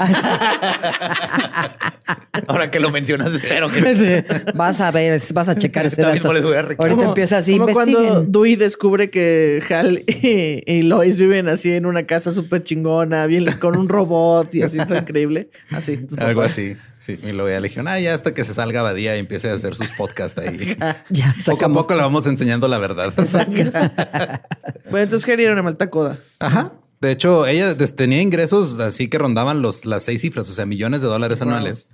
Ahora 2.47 2.69
que 2.69 2.79
lo 2.79 2.89
mencionas, 2.91 3.33
espero 3.33 3.69
que 3.69 3.81
no. 3.81 3.99
Sí. 3.99 4.35
Vas 4.53 4.81
a 4.81 4.91
ver, 4.91 5.21
vas 5.33 5.49
a 5.49 5.55
checar 5.55 5.85
ese 5.85 6.01
dato. 6.01 6.33
les 6.33 6.43
voy 6.43 6.55
a 6.55 6.61
reclamar. 6.63 6.79
Ahorita 6.79 6.95
Como- 6.97 7.09
empieza 7.09 7.37
así, 7.37 7.57
como 7.57 7.71
cuando. 7.73 8.23
Dewey 8.23 8.55
descubre 8.55 9.09
que 9.09 9.63
Hal 9.69 10.03
y, 10.07 10.63
y 10.65 10.81
Lois 10.83 11.17
viven 11.17 11.47
así 11.47 11.73
en 11.73 11.85
una 11.93 12.05
casa 12.05 12.33
súper 12.33 12.63
chingona, 12.63 13.25
bien 13.25 13.45
con 13.59 13.77
un 13.77 13.87
robot 13.89 14.53
y 14.53 14.61
así 14.63 14.77
está 14.77 14.97
increíble. 14.99 15.49
Así. 15.71 16.05
Algo 16.17 16.41
así. 16.41 16.75
Sí, 16.99 17.19
y 17.21 17.33
lo 17.33 17.43
voy 17.43 17.53
a 17.53 17.59
Legión. 17.59 17.87
Ah, 17.87 17.99
ya 17.99 18.13
hasta 18.13 18.33
que 18.33 18.45
se 18.45 18.53
salga 18.53 18.81
Badía 18.81 19.15
y 19.17 19.19
empiece 19.19 19.49
a 19.49 19.53
hacer 19.53 19.75
sus 19.75 19.89
podcasts 19.91 20.39
ahí. 20.39 20.77
Ya, 21.09 21.35
Poco 21.45 21.65
a 21.65 21.69
poco 21.69 21.95
le 21.95 22.01
vamos 22.01 22.25
enseñando 22.27 22.67
la 22.67 22.77
verdad. 22.77 23.13
Bueno, 24.89 25.03
entonces 25.05 25.27
Harry 25.29 25.43
era 25.43 25.53
una 25.53 25.63
malta 25.63 25.89
coda. 25.89 26.19
Ajá. 26.39 26.73
De 27.01 27.11
hecho, 27.11 27.45
ella 27.45 27.75
tenía 27.77 28.21
ingresos 28.21 28.79
así 28.79 29.09
que 29.09 29.17
rondaban 29.17 29.61
los, 29.61 29.85
las 29.85 30.03
seis 30.03 30.21
cifras, 30.21 30.49
o 30.49 30.53
sea, 30.53 30.65
millones 30.65 31.01
de 31.01 31.07
dólares 31.07 31.41
anuales. 31.41 31.87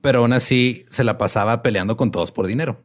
Pero 0.00 0.20
aún 0.20 0.32
así 0.32 0.84
se 0.88 1.04
la 1.04 1.18
pasaba 1.18 1.62
peleando 1.62 1.96
con 1.96 2.10
todos 2.10 2.32
por 2.32 2.46
dinero. 2.46 2.84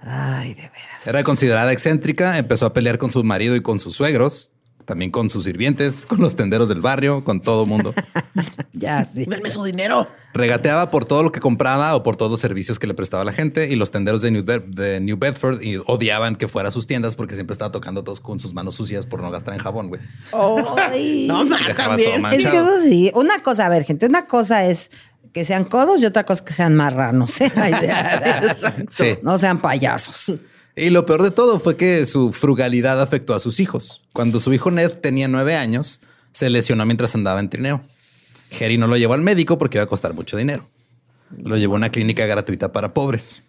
Ay, 0.00 0.54
de 0.54 0.62
veras. 0.62 1.06
Era 1.06 1.24
considerada 1.24 1.72
excéntrica, 1.72 2.38
empezó 2.38 2.66
a 2.66 2.72
pelear 2.72 2.98
con 2.98 3.10
su 3.10 3.22
marido 3.24 3.56
y 3.56 3.62
con 3.62 3.80
sus 3.80 3.94
suegros, 3.96 4.50
también 4.90 5.12
con 5.12 5.30
sus 5.30 5.44
sirvientes, 5.44 6.04
con 6.08 6.18
los 6.20 6.34
tenderos 6.34 6.68
del 6.68 6.80
barrio, 6.80 7.22
con 7.24 7.40
todo 7.40 7.64
mundo. 7.64 7.94
Ya, 8.72 9.04
sí. 9.04 9.26
Denme 9.26 9.50
su 9.50 9.62
dinero. 9.62 10.06
Regateaba 10.32 10.90
por 10.90 11.04
todo 11.04 11.22
lo 11.22 11.32
que 11.32 11.40
compraba 11.40 11.94
o 11.94 12.02
por 12.02 12.16
todos 12.16 12.30
los 12.30 12.40
servicios 12.40 12.78
que 12.78 12.86
le 12.86 12.94
prestaba 12.94 13.24
la 13.24 13.32
gente 13.34 13.68
y 13.68 13.76
los 13.76 13.90
tenderos 13.90 14.22
de 14.22 14.30
New, 14.30 14.42
Bed- 14.42 14.64
de 14.68 15.00
New 15.00 15.18
Bedford 15.18 15.60
y 15.60 15.76
odiaban 15.86 16.34
que 16.34 16.48
fuera 16.48 16.70
a 16.70 16.72
sus 16.72 16.86
tiendas 16.86 17.14
porque 17.14 17.34
siempre 17.34 17.52
estaba 17.52 17.70
tocando 17.72 18.02
todos 18.04 18.20
con 18.20 18.40
sus 18.40 18.54
manos 18.54 18.76
sucias 18.76 19.04
por 19.04 19.20
no 19.20 19.30
gastar 19.30 19.52
en 19.52 19.60
jabón, 19.60 19.88
güey. 19.88 20.00
No, 20.32 21.44
ma, 21.44 21.58
Dejaba 21.66 21.88
también. 21.98 22.22
todo 22.22 22.30
Es 22.32 22.46
que 22.46 22.56
eso 22.56 22.80
sí, 22.80 23.10
una 23.14 23.42
cosa, 23.42 23.66
a 23.66 23.68
ver, 23.68 23.84
gente, 23.84 24.06
una 24.06 24.26
cosa 24.26 24.64
es 24.64 24.90
que 25.34 25.44
sean 25.44 25.64
codos 25.64 26.00
y 26.00 26.06
otra 26.06 26.24
cosa 26.24 26.42
es 26.42 26.48
que 26.48 26.54
sean 26.54 26.74
marranos. 26.74 27.38
¿eh? 27.42 27.52
Sí. 28.90 29.18
No 29.22 29.36
sean 29.36 29.60
payasos. 29.60 30.32
Y 30.80 30.88
lo 30.88 31.04
peor 31.04 31.22
de 31.22 31.30
todo 31.30 31.58
fue 31.58 31.76
que 31.76 32.06
su 32.06 32.32
frugalidad 32.32 33.02
afectó 33.02 33.34
a 33.34 33.38
sus 33.38 33.60
hijos. 33.60 34.02
Cuando 34.14 34.40
su 34.40 34.50
hijo 34.54 34.70
Ned 34.70 34.92
tenía 34.92 35.28
nueve 35.28 35.54
años, 35.54 36.00
se 36.32 36.48
lesionó 36.48 36.86
mientras 36.86 37.14
andaba 37.14 37.38
en 37.40 37.50
trineo. 37.50 37.82
Jerry 38.50 38.78
no 38.78 38.86
lo 38.86 38.96
llevó 38.96 39.12
al 39.12 39.20
médico 39.20 39.58
porque 39.58 39.76
iba 39.76 39.84
a 39.84 39.88
costar 39.88 40.14
mucho 40.14 40.38
dinero. 40.38 40.70
Lo 41.36 41.58
llevó 41.58 41.74
a 41.74 41.76
una 41.76 41.90
clínica 41.90 42.24
gratuita 42.24 42.72
para 42.72 42.94
pobres. 42.94 43.42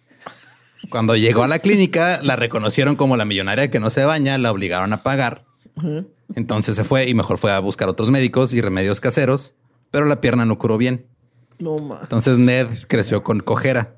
Cuando 0.90 1.16
llegó 1.16 1.42
a 1.42 1.48
la 1.48 1.60
clínica, 1.60 2.20
la 2.22 2.36
reconocieron 2.36 2.96
como 2.96 3.16
la 3.16 3.24
millonaria 3.24 3.70
que 3.70 3.80
no 3.80 3.88
se 3.88 4.04
baña, 4.04 4.36
la 4.36 4.52
obligaron 4.52 4.92
a 4.92 5.02
pagar. 5.02 5.46
Entonces 6.34 6.76
se 6.76 6.84
fue 6.84 7.08
y 7.08 7.14
mejor 7.14 7.38
fue 7.38 7.50
a 7.50 7.60
buscar 7.60 7.88
otros 7.88 8.10
médicos 8.10 8.52
y 8.52 8.60
remedios 8.60 9.00
caseros, 9.00 9.54
pero 9.90 10.04
la 10.04 10.20
pierna 10.20 10.44
no 10.44 10.58
curó 10.58 10.76
bien. 10.76 11.06
No. 11.58 11.98
Entonces 12.02 12.36
Ned 12.36 12.66
creció 12.88 13.22
con 13.22 13.40
cojera. 13.40 13.96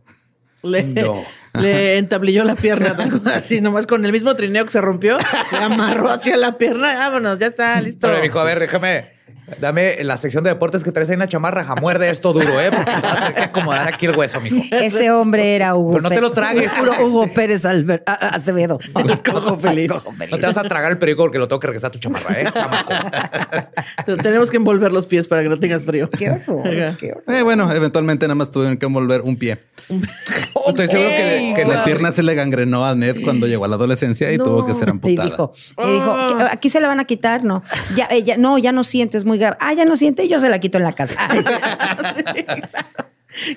Le, 0.62 0.84
No. 0.84 1.24
Le 1.60 1.98
entablilló 1.98 2.44
la 2.44 2.56
pierna, 2.56 2.94
así 3.34 3.60
nomás 3.60 3.86
con 3.86 4.04
el 4.04 4.12
mismo 4.12 4.34
trineo 4.36 4.64
que 4.64 4.70
se 4.70 4.80
rompió, 4.80 5.16
le 5.52 5.58
amarró 5.58 6.10
hacia 6.10 6.36
la 6.36 6.58
pierna. 6.58 6.94
Vámonos, 6.94 7.38
ya 7.38 7.46
está, 7.46 7.80
listo. 7.80 8.08
Pero 8.08 8.20
dijo, 8.20 8.38
a 8.40 8.44
ver, 8.44 8.60
déjame, 8.60 9.13
dame 9.60 10.02
la 10.02 10.16
sección 10.16 10.42
de 10.44 10.50
deportes 10.50 10.82
que 10.84 10.92
traes 10.92 11.08
ahí 11.10 11.16
una 11.16 11.28
chamarra, 11.28 11.64
jamuerde 11.64 12.10
esto 12.10 12.32
duro, 12.32 12.60
¿eh? 12.60 12.70
Porque 12.70 12.90
te 12.90 13.00
va 13.00 13.12
a 13.12 13.16
tener 13.16 13.34
que 13.34 13.42
acomodar 13.42 13.88
aquí 13.88 14.06
el 14.06 14.16
hueso, 14.16 14.40
mijo. 14.40 14.56
Ese 14.70 15.10
hombre 15.10 15.54
era 15.56 15.74
Hugo 15.76 15.90
Pero 15.92 16.02
no 16.02 16.08
te 16.10 16.20
lo 16.20 16.32
tragues. 16.32 16.70
Hugo 17.02 17.26
Pérez 17.32 17.64
Alber- 17.64 18.02
a- 18.06 18.12
a- 18.12 18.28
Acevedo. 18.36 18.78
Cojo 19.24 19.56
feliz. 19.58 19.90
No 20.30 20.38
te 20.38 20.46
vas 20.46 20.56
a 20.56 20.62
tragar 20.64 20.92
el 20.92 20.98
periódico 20.98 21.24
porque 21.24 21.38
lo 21.38 21.48
tengo 21.48 21.60
que 21.60 21.66
regresar 21.68 21.88
a 21.88 21.92
tu 21.92 21.98
chamarra, 21.98 22.40
¿eh? 22.40 22.44
Te- 24.06 24.16
Tenemos 24.16 24.50
que 24.50 24.56
envolver 24.56 24.92
los 24.92 25.06
pies 25.06 25.26
para 25.26 25.42
que 25.42 25.48
no 25.48 25.58
tengas 25.58 25.84
frío. 25.84 26.08
Qué 26.08 26.30
horror, 26.30 26.96
qué 26.98 27.12
horror. 27.12 27.24
Eh, 27.28 27.42
bueno, 27.42 27.70
eventualmente 27.72 28.26
nada 28.26 28.34
más 28.34 28.50
tuvieron 28.50 28.76
que 28.76 28.86
envolver 28.86 29.20
un 29.22 29.36
pie. 29.36 29.58
Estoy 30.68 30.88
seguro 30.88 31.10
que, 31.10 31.52
que 31.56 31.64
la 31.66 31.84
pierna 31.84 32.10
se 32.12 32.22
le 32.22 32.34
gangrenó 32.34 32.84
a 32.86 32.94
Ned 32.94 33.16
cuando 33.22 33.46
llegó 33.46 33.64
a 33.64 33.68
la 33.68 33.76
adolescencia 33.76 34.32
y 34.32 34.38
tuvo 34.38 34.64
que 34.64 34.74
ser 34.74 34.88
Y 34.88 34.90
amputada. 34.92 35.28
dijo, 35.28 35.52
y 35.78 35.90
dijo, 35.92 36.16
"¿Qué- 36.38 36.44
aquí 36.50 36.68
se 36.70 36.80
la 36.80 36.88
van 36.88 37.00
a 37.00 37.04
quitar, 37.04 37.44
no. 37.44 37.62
Ya, 37.94 38.06
ella, 38.10 38.36
no, 38.38 38.56
ya 38.58 38.72
no 38.72 38.82
siente, 38.84 39.18
es 39.18 39.24
muy 39.34 39.38
grave. 39.40 39.56
Ah, 39.60 39.72
ya 39.74 39.84
no 39.84 39.96
siente, 39.96 40.28
yo 40.28 40.38
se 40.38 40.48
la 40.48 40.58
quito 40.58 40.78
en 40.78 40.84
la 40.84 40.92
casa. 40.94 41.16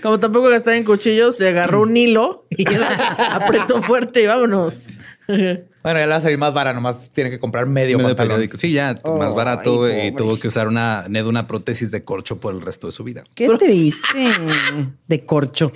Como 0.02 0.20
tampoco 0.20 0.50
gastaba 0.50 0.76
en 0.76 0.84
cuchillos, 0.84 1.38
se 1.38 1.50
agarró 1.50 1.82
un 1.84 1.96
hilo 1.96 2.48
y 2.50 2.66
apretó 3.32 3.84
fuerte 3.84 4.24
y 4.24 4.26
vámonos. 4.26 4.88
Bueno, 5.28 5.60
ya 5.84 5.94
le 5.94 6.08
va 6.08 6.16
a 6.16 6.22
salir 6.22 6.38
más 6.40 6.52
vara, 6.52 6.74
nomás 6.74 7.12
tiene 7.12 7.30
que 7.30 7.38
comprar 7.38 7.68
medio, 7.68 7.98
Medio 7.98 8.10
pantalón. 8.10 8.30
periódico. 8.38 8.58
Sí, 8.58 8.72
ya 8.72 9.00
más 9.06 9.30
Ay, 9.30 9.36
barato 9.36 9.88
y 9.88 9.92
pobre. 9.92 10.12
tuvo 10.14 10.40
que 10.40 10.48
usar 10.48 10.68
una 10.68 11.06
Ned 11.10 11.26
una 11.28 11.48
prótesis 11.48 11.92
de 11.92 12.02
corcho 12.04 12.40
por 12.40 12.56
el 12.56 12.62
resto 12.62 12.88
de 12.88 12.94
su 12.94 13.04
vida. 13.04 13.24
Qué 13.36 13.48
triste. 13.50 14.08
De 15.08 15.26
corcho. 15.26 15.72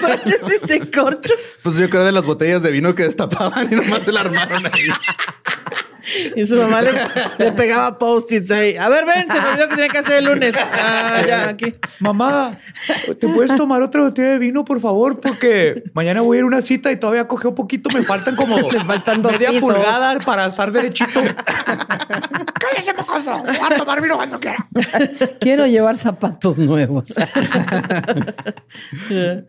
Prótesis 0.00 0.62
de 0.66 0.90
corcho. 0.90 1.34
Pues 1.62 1.76
yo 1.76 1.88
creo 1.88 2.04
de 2.04 2.12
las 2.12 2.26
botellas 2.26 2.62
de 2.64 2.70
vino 2.72 2.94
que 2.96 3.04
destapaban 3.04 3.72
y 3.72 3.76
nomás 3.76 4.02
se 4.02 4.12
la 4.12 4.20
armaron 4.20 4.66
ahí. 4.66 4.88
Y 6.36 6.46
su 6.46 6.56
mamá 6.56 6.82
le, 6.82 6.92
le 7.38 7.52
pegaba 7.52 7.98
post-its 7.98 8.50
ahí. 8.50 8.76
A 8.76 8.88
ver, 8.88 9.04
ven, 9.04 9.30
se 9.30 9.40
me 9.40 9.48
olvidó 9.48 9.68
que 9.68 9.74
tenía 9.76 9.88
que 9.90 9.98
hacer 9.98 10.18
el 10.18 10.24
lunes. 10.26 10.54
Ah, 10.56 11.22
ya, 11.26 11.48
aquí. 11.48 11.74
Mamá, 12.00 12.56
¿te 13.18 13.28
puedes 13.28 13.54
tomar 13.56 13.82
otra 13.82 14.02
botella 14.02 14.32
de 14.32 14.38
vino, 14.38 14.64
por 14.64 14.80
favor? 14.80 15.20
Porque 15.20 15.82
mañana 15.94 16.20
voy 16.20 16.36
a 16.36 16.38
ir 16.38 16.44
a 16.44 16.46
una 16.46 16.62
cita 16.62 16.90
y 16.92 16.96
todavía 16.96 17.26
coge 17.28 17.48
un 17.48 17.54
poquito. 17.54 17.90
Me 17.92 18.02
faltan 18.02 18.36
como 18.36 18.58
Le 18.70 18.84
faltan 18.84 19.22
dos 19.22 19.32
media 19.32 19.50
pisos. 19.50 19.72
pulgada 19.74 20.18
para 20.20 20.46
estar 20.46 20.70
derechito. 20.72 21.20
¡Cállese, 22.60 22.92
mocoso! 22.96 23.38
Voy 23.38 23.56
a 23.70 23.76
tomar 23.76 24.00
vino 24.00 24.16
cuando 24.16 24.38
quiera. 24.40 24.66
Quiero 25.40 25.66
llevar 25.66 25.96
zapatos 25.96 26.58
nuevos. 26.58 27.12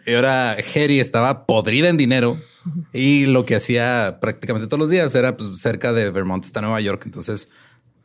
Y 0.05 0.13
ahora 0.15 0.51
Harry 0.53 0.99
estaba 0.99 1.45
podrida 1.45 1.89
en 1.89 1.97
dinero 1.97 2.39
y 2.93 3.25
lo 3.25 3.45
que 3.45 3.55
hacía 3.55 4.17
prácticamente 4.21 4.67
todos 4.67 4.79
los 4.79 4.89
días 4.89 5.13
era 5.15 5.37
pues, 5.37 5.59
cerca 5.59 5.93
de 5.93 6.09
Vermont 6.09 6.43
hasta 6.45 6.61
Nueva 6.61 6.81
York. 6.81 7.03
Entonces 7.05 7.49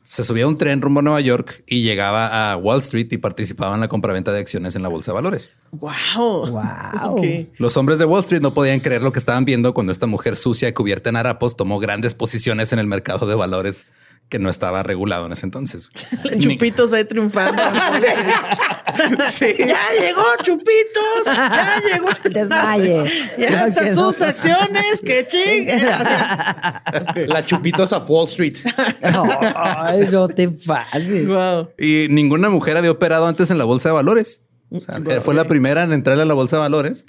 se 0.05 0.23
subía 0.23 0.45
a 0.45 0.49
un 0.49 0.59
tren 0.59 0.83
rumbo 0.83 1.01
a 1.01 1.03
Nueva 1.03 1.21
York 1.23 1.65
y 1.67 1.83
llegaba 1.83 2.53
a 2.53 2.57
Wall 2.59 2.81
Street 2.81 3.09
y 3.11 3.17
participaba 3.17 3.75
en 3.75 3.81
la 3.81 3.89
compraventa 3.89 4.33
de 4.33 4.41
acciones 4.41 4.77
en 4.77 4.83
la 4.83 4.89
bolsa 4.89 5.13
de 5.13 5.15
valores. 5.15 5.51
Wow. 5.73 6.51
Wow. 6.51 7.49
Los 7.57 7.77
hombres 7.79 7.99
de 7.99 8.05
Wall 8.05 8.21
Street 8.21 8.43
no 8.43 8.53
podían 8.53 8.81
creer 8.81 9.03
lo 9.03 9.13
que 9.13 9.19
estaban 9.19 9.47
viendo 9.47 9.73
cuando 9.73 9.93
esta 9.93 10.07
mujer 10.07 10.37
sucia 10.37 10.69
y 10.69 10.73
cubierta 10.75 11.09
en 11.09 11.17
harapos 11.17 11.57
tomó 11.57 11.79
grandes 11.79 12.15
posiciones 12.15 12.73
en 12.75 12.79
el 12.79 12.87
mercado 12.87 13.27
de 13.27 13.35
valores 13.35 13.87
que 14.29 14.39
no 14.39 14.51
estaba 14.51 14.83
regulado 14.83 15.27
en 15.27 15.33
ese 15.33 15.47
entonces. 15.47 15.89
Chupitos 16.39 16.93
ahí 16.93 17.05
triunfando. 17.05 17.63
Sí. 19.31 19.47
ya 19.59 19.89
llegó 19.99 20.23
Chupitos. 20.43 21.25
Ya 21.27 21.81
llegó. 21.93 22.09
Desmaye. 22.31 23.11
Ya 23.39 23.51
No 23.51 23.67
están 23.67 23.95
sus 23.95 24.23
acciones. 24.23 25.03
Que 25.05 25.27
ching. 25.27 25.67
La 27.29 27.45
chupitos 27.45 27.93
a 27.93 27.99
Wall 27.99 28.29
Street. 28.29 28.57
Ay, 29.57 30.07
no 30.13 30.29
te 30.29 30.49
pases. 30.49 31.27
Wow. 31.27 31.71
Y 31.79 32.07
ninguna 32.11 32.51
mujer 32.51 32.77
había 32.77 32.91
operado 32.93 33.27
antes 33.27 33.51
en 33.51 33.59
la 33.59 33.65
bolsa 33.65 33.89
de 33.89 33.95
valores. 33.95 34.43
O 34.71 34.81
sea, 34.81 35.01
fue 35.23 35.35
la 35.35 35.49
primera 35.49 35.83
en 35.83 35.93
entrar 35.93 36.21
a 36.21 36.25
la 36.25 36.35
bolsa 36.35 36.57
de 36.57 36.61
valores. 36.63 37.07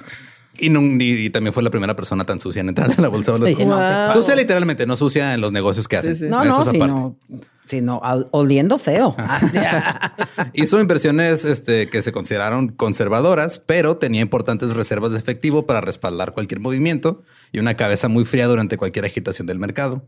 Y, 0.57 0.69
nun- 0.69 1.01
y- 1.01 1.25
y 1.25 1.29
también 1.29 1.53
fue 1.53 1.63
la 1.63 1.69
primera 1.69 1.95
persona 1.95 2.25
tan 2.25 2.39
sucia 2.39 2.61
en 2.61 2.69
entrar 2.69 2.91
a 2.97 3.01
la 3.01 3.07
bolsa 3.09 3.31
de 3.33 3.39
valores. 3.39 3.57
No, 3.67 3.75
Wow. 3.75 4.13
Sucia 4.13 4.35
literalmente, 4.35 4.85
no 4.85 4.95
sucia 4.97 5.33
en 5.33 5.41
los 5.41 5.51
negocios 5.51 5.87
que 5.87 5.97
hacen. 5.97 6.15
sí. 6.15 6.25
No, 6.27 6.41
Eso 6.43 6.51
no, 6.57 6.61
es 6.61 6.67
aparte. 6.69 7.17
sino, 7.65 8.01
oliendo 8.31 8.77
feo. 8.77 9.15
Hizo 10.53 10.79
inversiones 10.79 11.45
este, 11.45 11.89
que 11.89 12.01
se 12.01 12.11
consideraron 12.11 12.69
conservadoras, 12.69 13.59
pero 13.59 13.97
tenía 13.97 14.21
importantes 14.21 14.73
reservas 14.75 15.11
de 15.11 15.17
efectivo 15.19 15.65
para 15.65 15.81
respaldar 15.81 16.33
cualquier 16.33 16.59
movimiento 16.59 17.23
y 17.51 17.59
una 17.59 17.73
cabeza 17.75 18.07
muy 18.07 18.25
fría 18.25 18.47
durante 18.47 18.77
cualquier 18.77 19.05
agitación 19.05 19.47
del 19.47 19.59
mercado. 19.59 20.03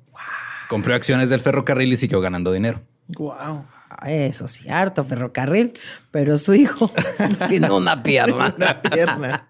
Compró 0.69 0.93
acciones 0.95 1.29
del 1.29 1.39
ferrocarril 1.41 1.93
y 1.93 1.97
siguió 1.97 2.19
ganando 2.21 2.51
dinero. 2.51 2.81
Wow. 3.17 3.65
Eso 4.05 4.47
sí, 4.47 4.69
harto 4.69 5.03
ferrocarril, 5.03 5.73
Pero 6.12 6.38
su 6.38 6.53
hijo 6.53 6.91
tiene 7.49 7.69
una 7.71 8.03
pierna. 8.03 8.53
Una 8.55 8.81
pierna. 8.81 9.47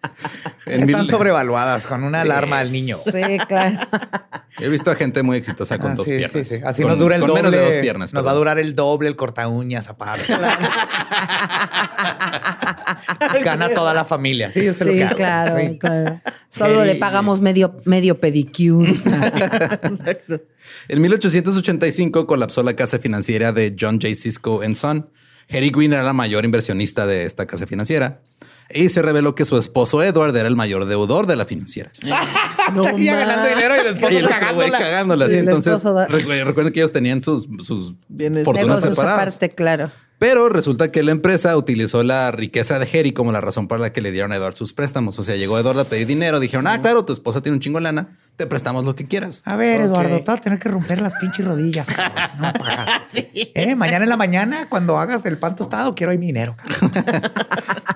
En 0.66 0.84
Están 0.84 1.02
mil- 1.02 1.10
sobrevaluadas 1.10 1.88
con 1.88 2.04
una 2.04 2.22
alarma 2.22 2.60
al 2.60 2.72
niño. 2.72 2.98
Sí, 3.04 3.38
claro. 3.48 3.78
He 4.60 4.70
visto 4.70 4.90
a 4.90 4.96
gente 4.96 5.22
muy 5.24 5.38
exitosa 5.38 5.78
con 5.78 5.92
Ah, 5.92 5.96
dos 5.96 6.06
sí, 6.06 6.14
piernas. 6.18 6.48
sí, 6.48 6.58
sí. 6.58 6.62
Así 6.66 6.82
Con- 6.82 6.92
nos 6.92 7.00
dura 7.00 7.16
el 7.16 7.22
con 7.22 7.30
doble. 7.30 7.44
menos 7.44 7.52
de 7.60 7.66
dos 7.66 7.76
piernas. 7.78 8.14
Nos 8.14 8.26
va 8.26 8.32
a 8.32 8.36
durar 8.36 8.58
el 8.60 8.74
doble 8.74 9.10
el 9.10 9.16
corta 9.16 9.48
uñas 9.48 9.88
aparte. 9.90 10.34
Gana 13.44 13.70
toda 13.70 13.94
la 13.94 14.06
familia. 14.06 14.52
Sí, 14.52 14.64
yo 14.64 14.74
sé 14.74 14.86
lo 14.86 14.94
que 14.94 15.04
hago. 15.04 15.16
claro, 15.16 15.60
Sí. 15.60 15.78
claro. 15.78 16.22
Solo 16.50 16.86
le 16.86 16.96
pagamos 16.96 17.42
medio, 17.42 17.76
medio 17.86 18.20
pedicure. 18.20 18.92
Exacto. 18.92 20.42
En 20.90 21.02
1885 21.02 22.28
colapsó 22.28 22.62
la 22.64 22.76
casa 22.76 23.00
financiera 23.00 23.52
de 23.54 23.76
John 23.80 24.00
J. 24.02 24.14
Cisco 24.38 24.62
Son. 24.76 25.10
Harry 25.50 25.70
Green 25.70 25.94
era 25.94 26.04
la 26.04 26.14
mayor 26.14 26.46
inversionista 26.46 27.06
de 27.08 27.26
esta 27.26 27.46
casa 27.48 27.66
financiera. 27.68 28.22
Y 28.70 28.90
se 28.90 29.02
reveló 29.02 29.34
que 29.34 29.46
su 29.46 29.58
esposo 29.58 30.04
Edward 30.04 30.36
era 30.36 30.48
el 30.50 30.58
mayor 30.58 30.86
deudor 30.86 31.26
de 31.26 31.38
la 31.38 31.46
financiera. 31.46 31.90
Seguía 32.84 33.16
ganando 33.20 33.48
dinero 33.48 33.76
y 34.12 34.16
el 34.18 34.28
cagándola. 34.72 35.30
Sí, 35.30 35.38
Entonces, 35.38 35.82
da- 35.84 36.06
recuerden 36.08 36.74
que 36.74 36.82
ellos 36.82 36.92
tenían 36.92 37.22
sus, 37.22 37.48
sus 37.66 37.94
Bienes- 38.10 38.44
fortunas 38.44 38.82
separadas. 38.82 39.20
aparte, 39.20 39.50
claro. 39.56 39.92
Pero 40.20 40.50
resulta 40.50 40.92
que 40.92 41.04
la 41.04 41.12
empresa 41.12 41.56
utilizó 41.56 42.02
la 42.02 42.32
riqueza 42.32 42.80
de 42.80 42.88
Harry 43.00 43.12
como 43.12 43.32
la 43.32 43.40
razón 43.40 43.68
para 43.68 43.82
la 43.82 43.94
que 43.94 44.02
le 44.02 44.12
dieron 44.12 44.32
a 44.32 44.38
Edward 44.38 44.56
sus 44.56 44.74
préstamos. 44.74 45.20
O 45.20 45.24
sea, 45.24 45.36
llegó 45.36 45.60
Edward 45.60 45.80
a 45.80 45.86
pedir 45.86 46.08
dinero. 46.08 46.40
Dijeron, 46.40 46.66
ah, 46.66 46.82
claro, 46.82 47.06
tu 47.06 47.14
esposa 47.14 47.42
tiene 47.42 47.56
un 47.56 47.60
chingo 47.60 47.78
de 47.78 47.84
lana. 47.84 48.18
Te 48.36 48.48
prestamos 48.48 48.84
lo 48.84 48.96
que 48.96 49.06
quieras. 49.06 49.42
A 49.46 49.56
ver. 49.56 49.82
Eduardo, 49.82 50.18
te 50.18 50.24
vas 50.24 50.40
a 50.40 50.42
tener 50.42 50.60
que 50.60 50.70
romper 50.70 51.02
las 51.02 51.14
pinches 51.16 51.46
rodillas. 51.46 51.88
cabrón, 51.88 52.14
si 52.32 52.38
no 52.42 52.54
pagas. 52.54 53.02
Eh, 53.34 53.76
mañana 53.76 54.06
en 54.06 54.10
la 54.10 54.18
mañana, 54.18 54.70
cuando 54.70 55.00
hagas 55.00 55.26
el 55.26 55.38
pan 55.38 55.56
tostado, 55.56 55.96
quiero 55.96 56.12
ahí 56.12 56.18
mi 56.18 56.28
dinero. 56.28 56.56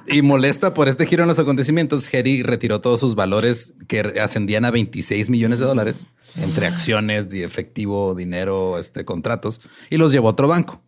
Y 0.07 0.23
molesta 0.23 0.73
por 0.73 0.89
este 0.89 1.05
giro 1.05 1.23
en 1.23 1.29
los 1.29 1.39
acontecimientos, 1.39 2.09
Harry 2.13 2.43
retiró 2.43 2.81
todos 2.81 2.99
sus 2.99 3.15
valores 3.15 3.75
que 3.87 3.99
ascendían 4.21 4.65
a 4.65 4.71
26 4.71 5.29
millones 5.29 5.59
de 5.59 5.65
dólares 5.65 6.07
entre 6.41 6.67
acciones, 6.67 7.29
de 7.29 7.45
efectivo, 7.45 8.13
dinero, 8.13 8.77
este, 8.77 9.05
contratos 9.05 9.61
y 9.89 9.97
los 9.97 10.11
llevó 10.11 10.27
a 10.27 10.31
otro 10.31 10.49
banco. 10.49 10.81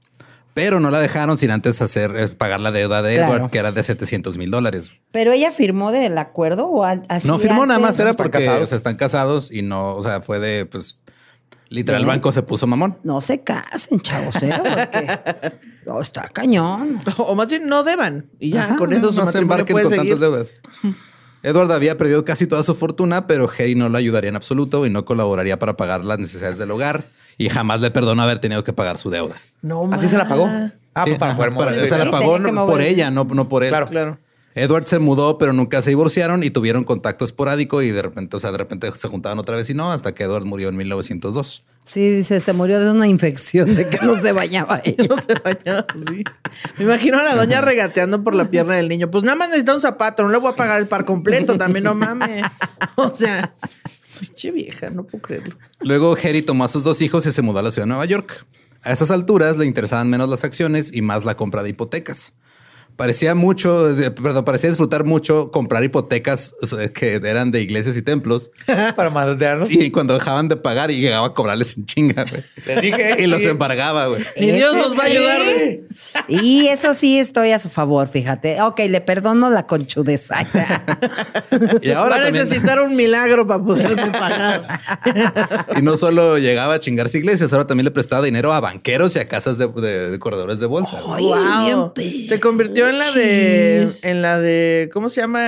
Pero 0.54 0.80
no 0.80 0.92
la 0.92 1.00
dejaron 1.00 1.38
sin 1.38 1.50
antes 1.52 1.82
hacer 1.82 2.12
eh, 2.16 2.28
pagar 2.28 2.60
la 2.60 2.72
deuda 2.72 3.02
de 3.02 3.16
Claro. 3.16 3.34
Edward, 3.38 3.50
que 3.52 3.58
era 3.58 3.72
de 3.72 3.84
700 3.84 4.38
mil 4.38 4.52
dólares. 4.52 4.92
Pero 5.12 5.32
ella 5.32 5.52
firmó 5.52 5.92
del 5.92 6.18
acuerdo 6.18 6.68
o 6.68 6.84
así 6.84 7.28
No 7.28 7.40
firmó 7.40 7.66
nada 7.66 7.80
más, 7.80 7.98
era 8.00 8.14
porque 8.14 8.38
casados. 8.40 8.64
o 8.64 8.66
sea, 8.68 8.76
están 8.78 8.96
casados 8.96 9.52
y 9.52 9.64
no, 9.64 9.96
o 9.96 10.04
sea, 10.04 10.22
fue 10.22 10.40
de, 10.40 10.66
pues, 10.68 11.00
literal, 11.70 12.02
el 12.02 12.08
banco 12.08 12.32
se 12.32 12.44
puso 12.44 12.68
mamón. 12.68 13.00
No 13.04 13.20
se 13.20 13.42
casen, 13.42 14.00
chavos, 14.02 14.36
¿eh? 14.44 14.54
Porque 14.56 15.58
no, 15.88 16.00
está 16.00 16.28
cañón. 16.30 17.00
O 17.18 17.34
más 17.34 17.50
bien 17.50 17.66
no 17.66 17.84
deban. 17.84 18.30
Y 18.40 18.52
ya 18.52 18.66
Ajá, 18.66 18.76
con 18.76 18.94
eso 18.94 19.12
no 19.12 19.26
se 19.26 19.38
embarquen 19.40 19.74
puede 19.74 19.86
con 19.86 19.94
seguir. 19.94 20.12
tantas 20.12 20.20
deudas. 20.20 20.62
Edward 21.42 21.72
había 21.72 21.98
perdido 21.98 22.24
casi 22.26 22.46
toda 22.48 22.62
su 22.64 22.76
fortuna, 22.76 23.26
pero 23.28 23.50
Harry 23.58 23.74
no 23.76 23.90
lo 23.90 23.98
ayudaría 23.98 24.30
en 24.30 24.36
absoluto 24.36 24.86
y 24.86 24.90
no 24.92 25.04
colaboraría 25.04 25.58
para 25.60 25.76
pagar 25.76 26.06
las 26.06 26.20
necesidades 26.20 26.58
del 26.60 26.70
hogar 26.72 27.08
y 27.38 27.50
jamás 27.50 27.82
le 27.82 27.92
perdonó 27.92 28.24
haber 28.24 28.40
tenido 28.40 28.64
que 28.64 28.74
pagar 28.74 28.98
su 28.98 29.10
deuda. 29.10 29.36
No 29.62 29.90
Así 29.94 30.08
se 30.10 30.18
la 30.18 30.28
pagó. 30.28 30.46
Ah, 30.48 30.72
Sí, 31.06 31.10
pues 31.12 31.18
para 31.20 31.32
ajá, 31.32 31.38
poder 31.38 31.52
mover. 31.52 31.84
o 31.84 31.88
sea, 31.88 31.98
la 31.98 32.04
Sí, 32.06 32.12
pagó 32.12 32.38
no- 32.38 32.66
por 32.68 32.80
ella, 32.82 33.10
no, 33.10 33.24
no 33.24 33.50
por 33.50 33.64
él. 33.64 33.70
Claro. 33.70 33.88
Claro. 33.88 34.18
Edward 34.56 34.86
se 34.86 35.00
mudó, 35.00 35.40
pero 35.40 35.52
nunca 35.52 35.82
se 35.82 35.90
divorciaron 35.90 36.44
y 36.44 36.52
tuvieron 36.52 36.84
contacto 36.84 37.26
esporádico 37.26 37.82
y 37.82 37.90
de 37.90 38.04
repente, 38.04 38.38
o 38.38 38.40
sea, 38.40 38.52
de 38.52 38.60
repente 38.60 38.92
se 38.96 39.08
juntaban 39.08 39.40
otra 39.40 39.56
vez 39.56 39.68
y 39.72 39.74
no, 39.74 39.92
hasta 39.92 40.14
que 40.14 40.26
Edward 40.26 40.46
murió 40.46 40.70
en 40.70 40.78
1902. 40.78 41.66
Sí, 41.86 42.08
dice, 42.18 42.40
se 42.40 42.54
murió 42.54 42.80
de 42.80 42.92
una 42.92 43.08
infección 43.08 43.74
de 43.74 43.90
que 43.90 43.98
no 44.06 44.14
se 44.22 44.32
bañaba 44.32 44.80
ella. 44.84 45.04
No 45.10 45.20
se 45.20 45.34
bañaba 45.34 45.88
así. 45.96 46.24
Me 46.78 46.84
imagino 46.86 47.18
a 47.20 47.24
la 47.24 47.34
doña 47.36 47.62
regateando 47.62 48.24
por 48.24 48.36
la 48.36 48.52
pierna 48.52 48.76
del 48.76 48.88
niño. 48.90 49.10
Pues 49.10 49.24
nada 49.24 49.36
más 49.36 49.48
necesita 49.48 49.74
un 49.74 49.82
zapato, 49.82 50.22
no 50.22 50.30
le 50.30 50.38
voy 50.38 50.52
a 50.52 50.56
pagar 50.56 50.80
el 50.80 50.88
par 50.88 51.04
completo, 51.06 51.58
también 51.58 51.86
no 51.86 51.96
mames. 51.96 52.44
O 52.96 53.10
sea, 53.10 53.56
pinche 54.28 54.52
vieja, 54.52 54.90
no 54.90 55.04
puedo 55.04 55.22
creerlo. 55.22 55.56
Luego 55.82 56.16
Harry 56.24 56.42
tomó 56.42 56.64
a 56.64 56.68
sus 56.68 56.84
dos 56.84 57.02
hijos 57.02 57.26
y 57.26 57.32
se 57.32 57.42
mudó 57.42 57.60
a 57.60 57.64
la 57.64 57.72
ciudad 57.72 57.86
de 57.86 57.90
Nueva 57.90 58.06
York. 58.06 58.46
A 58.82 58.92
esas 58.92 59.12
alturas 59.12 59.58
le 59.58 59.66
interesaban 59.66 60.10
menos 60.10 60.30
las 60.30 60.44
acciones 60.44 60.94
y 60.94 61.02
más 61.02 61.26
la 61.26 61.38
compra 61.38 61.64
de 61.64 61.70
hipotecas. 61.70 62.34
Parecía 62.96 63.34
mucho, 63.36 63.90
perdón, 64.22 64.46
parecía 64.46 64.70
disfrutar 64.70 65.04
mucho 65.04 65.50
comprar 65.52 65.84
hipotecas 65.84 66.54
que 66.94 67.16
eran 67.16 67.52
de 67.52 67.62
iglesias 67.62 67.98
y 67.98 68.02
templos. 68.02 68.52
para 68.96 69.10
mandarnos. 69.10 69.72
Y 69.72 69.90
cuando 69.92 70.14
dejaban 70.14 70.48
de 70.48 70.56
pagar 70.58 70.92
y 70.92 71.00
llegaba 71.02 71.28
a 71.28 71.34
cobrarles 71.34 71.76
en 71.78 71.86
chinga, 71.86 72.24
güey. 72.30 72.44
Les 72.68 72.82
dije. 72.82 73.16
Y 73.24 73.28
los 73.28 73.42
embargaba, 73.44 74.08
güey. 74.08 74.24
Ni 74.40 74.52
Dios 74.52 74.76
nos 74.76 74.98
va 74.98 75.04
a 75.04 75.06
ayudar. 75.08 75.42
güey. 75.44 75.84
Y 76.28 76.68
eso 76.68 76.94
sí 76.94 77.18
estoy 77.20 77.52
a 77.52 77.60
su 77.60 77.70
favor, 77.70 78.08
fíjate. 78.08 78.62
Ok, 78.62 78.80
le 78.90 79.02
perdono 79.02 79.50
la 79.50 79.66
conchudez. 79.66 80.32
Ay, 80.32 80.46
Y 81.82 81.92
ahora 81.92 82.10
Va 82.12 82.16
a 82.22 82.24
también- 82.26 82.44
necesitar 82.44 82.82
un 82.82 82.96
milagro 82.96 83.46
para 83.48 83.64
poderme 83.64 84.08
pagar. 84.12 84.80
Y 85.78 85.82
no 85.82 85.98
solo 85.98 86.38
llegaba 86.38 86.76
a 86.76 86.80
chingarse 86.80 87.18
iglesias, 87.18 87.52
ahora 87.54 87.68
también 87.68 87.86
le 87.86 87.92
prestaba 87.92 88.24
dinero 88.24 88.54
a 88.54 88.60
banqueros 88.60 89.16
y 89.16 89.20
a 89.20 89.28
casas 89.28 89.58
de, 89.58 89.68
de- 89.68 90.12
de 90.12 90.20
corredores 90.20 90.60
de 90.60 90.66
bolsa. 90.68 91.02
Wow. 91.02 91.94
Se 92.28 92.40
convirtió 92.40 92.83
en 92.90 92.98
la 93.00 93.12
de, 93.12 93.90
en 94.04 94.22
la 94.22 94.40
de, 94.40 94.90
¿cómo 94.94 95.10
se 95.10 95.22
llama? 95.22 95.42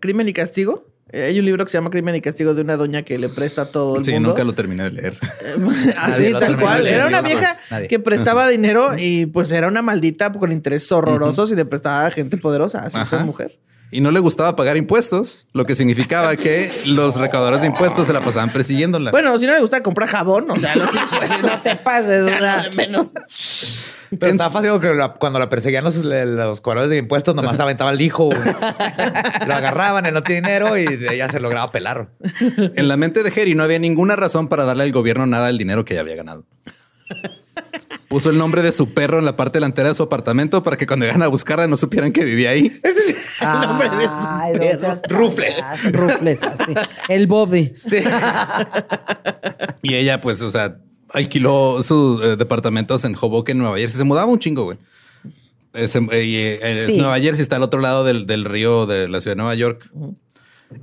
Crimen 0.00 0.28
y 0.28 0.32
castigo. 0.32 0.86
Eh, 1.12 1.24
Hay 1.24 1.38
un 1.38 1.44
libro 1.44 1.64
que 1.64 1.70
se 1.70 1.76
llama 1.76 1.90
Crimen 1.90 2.14
y 2.14 2.22
Castigo 2.22 2.54
de 2.54 2.62
una 2.62 2.78
doña 2.78 3.02
que 3.02 3.18
le 3.18 3.28
presta 3.28 3.66
todo 3.70 3.98
el 3.98 4.04
Sí, 4.04 4.12
mundo. 4.12 4.30
nunca 4.30 4.44
lo 4.44 4.54
terminé 4.54 4.84
de 4.84 4.90
leer. 4.92 5.18
Así, 5.98 6.32
tal 6.32 6.58
cual. 6.58 6.86
Era 6.86 7.06
una 7.06 7.20
vieja 7.20 7.58
nadie. 7.70 7.88
que 7.88 7.98
prestaba 7.98 8.48
dinero 8.48 8.88
y 8.98 9.26
pues 9.26 9.52
era 9.52 9.68
una 9.68 9.82
maldita 9.82 10.32
con 10.32 10.52
intereses 10.52 10.90
horrorosos 10.90 11.52
y 11.52 11.54
le 11.54 11.66
prestaba 11.66 12.06
a 12.06 12.10
gente 12.10 12.38
poderosa. 12.38 12.78
Así 12.80 12.96
fue 13.10 13.22
mujer. 13.24 13.58
Y 13.92 14.00
no 14.00 14.10
le 14.10 14.18
gustaba 14.20 14.56
pagar 14.56 14.76
impuestos, 14.78 15.46
lo 15.52 15.64
que 15.66 15.74
significaba 15.74 16.34
que 16.34 16.72
los 16.86 17.14
recaudadores 17.16 17.60
de 17.60 17.66
impuestos 17.68 18.06
se 18.06 18.12
la 18.14 18.22
pasaban 18.24 18.50
persiguiéndola. 18.52 19.10
Bueno, 19.10 19.38
si 19.38 19.46
no 19.46 19.52
le 19.52 19.60
gusta 19.60 19.82
comprar 19.82 20.08
jabón, 20.08 20.50
o 20.50 20.56
sea, 20.56 20.74
los 20.74 20.88
impuestos. 20.94 21.42
no 21.42 21.58
te 21.58 21.76
pases, 21.76 22.24
¿verdad? 22.24 22.72
menos. 22.74 23.12
Pero 24.18 24.32
estaba 24.32 24.50
fácil 24.50 24.70
porque 24.70 24.94
la- 24.94 25.12
cuando 25.12 25.38
la 25.38 25.48
perseguían 25.50 25.84
los, 25.84 25.96
los 25.96 26.60
cobradores 26.62 26.90
de 26.90 26.98
impuestos, 26.98 27.34
nomás 27.34 27.60
aventaba 27.60 27.90
al 27.90 28.00
hijo. 28.00 28.30
Lo 29.46 29.54
agarraban, 29.54 30.04
él 30.06 30.14
no 30.14 30.22
tiene 30.22 30.40
dinero 30.48 30.76
y 30.78 30.86
ella 31.10 31.28
se 31.28 31.38
lograba 31.40 31.70
pelar. 31.70 32.08
En 32.74 32.88
la 32.88 32.96
mente 32.96 33.22
de 33.22 33.28
Harry 33.40 33.54
no 33.54 33.62
había 33.62 33.78
ninguna 33.78 34.16
razón 34.16 34.48
para 34.48 34.64
darle 34.64 34.84
al 34.84 34.92
gobierno 34.92 35.26
nada 35.26 35.46
del 35.48 35.58
dinero 35.58 35.84
que 35.84 35.94
ya 35.94 36.00
había 36.00 36.16
ganado. 36.16 36.44
Puso 38.12 38.28
el 38.28 38.36
nombre 38.36 38.60
de 38.62 38.72
su 38.72 38.92
perro 38.92 39.18
en 39.18 39.24
la 39.24 39.36
parte 39.36 39.56
delantera 39.58 39.88
de 39.88 39.94
su 39.94 40.02
apartamento 40.02 40.62
para 40.62 40.76
que 40.76 40.86
cuando 40.86 41.06
llegaran 41.06 41.22
a 41.22 41.28
buscarla 41.28 41.66
no 41.66 41.78
supieran 41.78 42.12
que 42.12 42.24
vivía 42.26 42.50
ahí. 42.50 42.70
nombre 43.42 43.88
de 43.88 44.04
su 44.04 44.10
Ay, 44.28 44.52
no 44.52 44.58
perro. 44.60 44.78
seas 44.80 45.00
Rufles. 45.08 45.54
payaso, 45.62 45.88
Rufles, 45.92 46.42
así. 46.42 46.74
El 47.08 47.26
Bobby. 47.26 47.72
Y 49.82 49.94
ella, 49.94 50.20
pues, 50.20 50.40
o 50.42 50.50
sea, 50.50 50.76
alquiló 51.12 51.82
sus 51.82 52.22
eh, 52.24 52.36
departamentos 52.36 53.04
en 53.04 53.16
Hoboken, 53.20 53.58
Nueva 53.58 53.78
Jersey. 53.78 53.98
Se 53.98 54.04
mudaba 54.04 54.26
un 54.30 54.38
chingo, 54.38 54.64
güey. 54.64 54.78
Eh, 55.74 55.88
se- 55.88 56.06
eh, 56.12 56.24
y, 56.24 56.36
eh, 56.36 56.58
es 56.62 56.86
Sí. 56.86 56.98
Nueva 56.98 57.18
Jersey 57.18 57.42
está 57.42 57.56
al 57.56 57.62
otro 57.62 57.80
lado 57.80 58.04
del, 58.04 58.26
del 58.26 58.44
río 58.44 58.86
de 58.86 59.08
la 59.08 59.20
ciudad 59.20 59.32
de 59.36 59.42
Nueva 59.42 59.54
York. 59.54 59.90